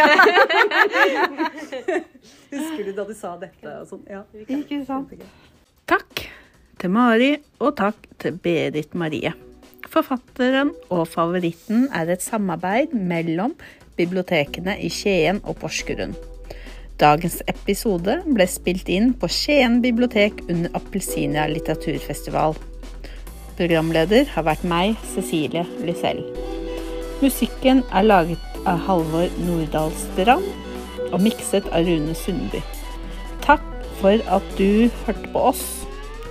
Husker 2.52 2.84
du 2.84 2.92
da 2.96 3.06
du 3.08 3.14
sa 3.16 3.34
dette 3.40 3.76
og 3.80 3.88
sånn? 3.88 4.04
Ja. 4.10 4.24
Ikke 4.44 4.82
sant? 4.88 5.14
Takk 5.90 6.26
til 6.80 6.92
Mari, 6.92 7.34
og 7.60 7.74
takk 7.80 8.10
til 8.20 8.36
Berit 8.44 8.92
Marie. 8.98 9.32
Forfatteren 9.90 10.70
og 10.92 11.06
favoritten 11.10 11.88
er 11.96 12.12
et 12.12 12.22
samarbeid 12.22 12.92
mellom 12.94 13.56
bibliotekene 13.98 14.76
i 14.84 14.90
Skien 14.92 15.40
og 15.42 15.58
Porsgrunn. 15.64 16.14
Dagens 17.00 17.38
episode 17.48 18.18
ble 18.28 18.46
spilt 18.48 18.90
inn 18.92 19.14
på 19.16 19.28
Skien 19.32 19.80
bibliotek 19.80 20.44
under 20.52 20.76
Appelsinia 20.76 21.46
litteraturfestival. 21.48 22.58
Programleder 23.61 24.25
har 24.33 24.46
vært 24.46 24.62
meg, 24.64 24.94
Cecilie 25.05 25.66
Lysell. 25.85 26.23
Musikken 27.20 27.83
er 27.92 28.07
laget 28.07 28.62
av 28.64 28.81
Halvor 28.87 29.27
Nordahl 29.44 29.92
Strand 30.01 30.46
og 31.11 31.18
mikset 31.20 31.68
av 31.68 31.85
Rune 31.85 32.14
Sundby. 32.16 32.62
Takk 33.44 33.66
for 33.99 34.25
at 34.33 34.46
du 34.57 34.88
hørte 35.05 35.33
på 35.35 35.42
oss. 35.51 35.61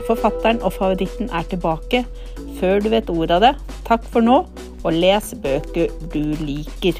Forfatteren 0.08 0.64
og 0.66 0.74
favoritten 0.80 1.30
er 1.30 1.46
tilbake 1.52 2.02
før 2.58 2.82
du 2.82 2.90
vet 2.96 3.14
ordet 3.14 3.38
av 3.38 3.46
det. 3.46 3.54
Takk 3.86 4.10
for 4.10 4.26
nå, 4.26 4.40
og 4.82 4.98
les 4.98 5.30
bøker 5.46 5.94
du 6.10 6.34
liker. 6.42 6.98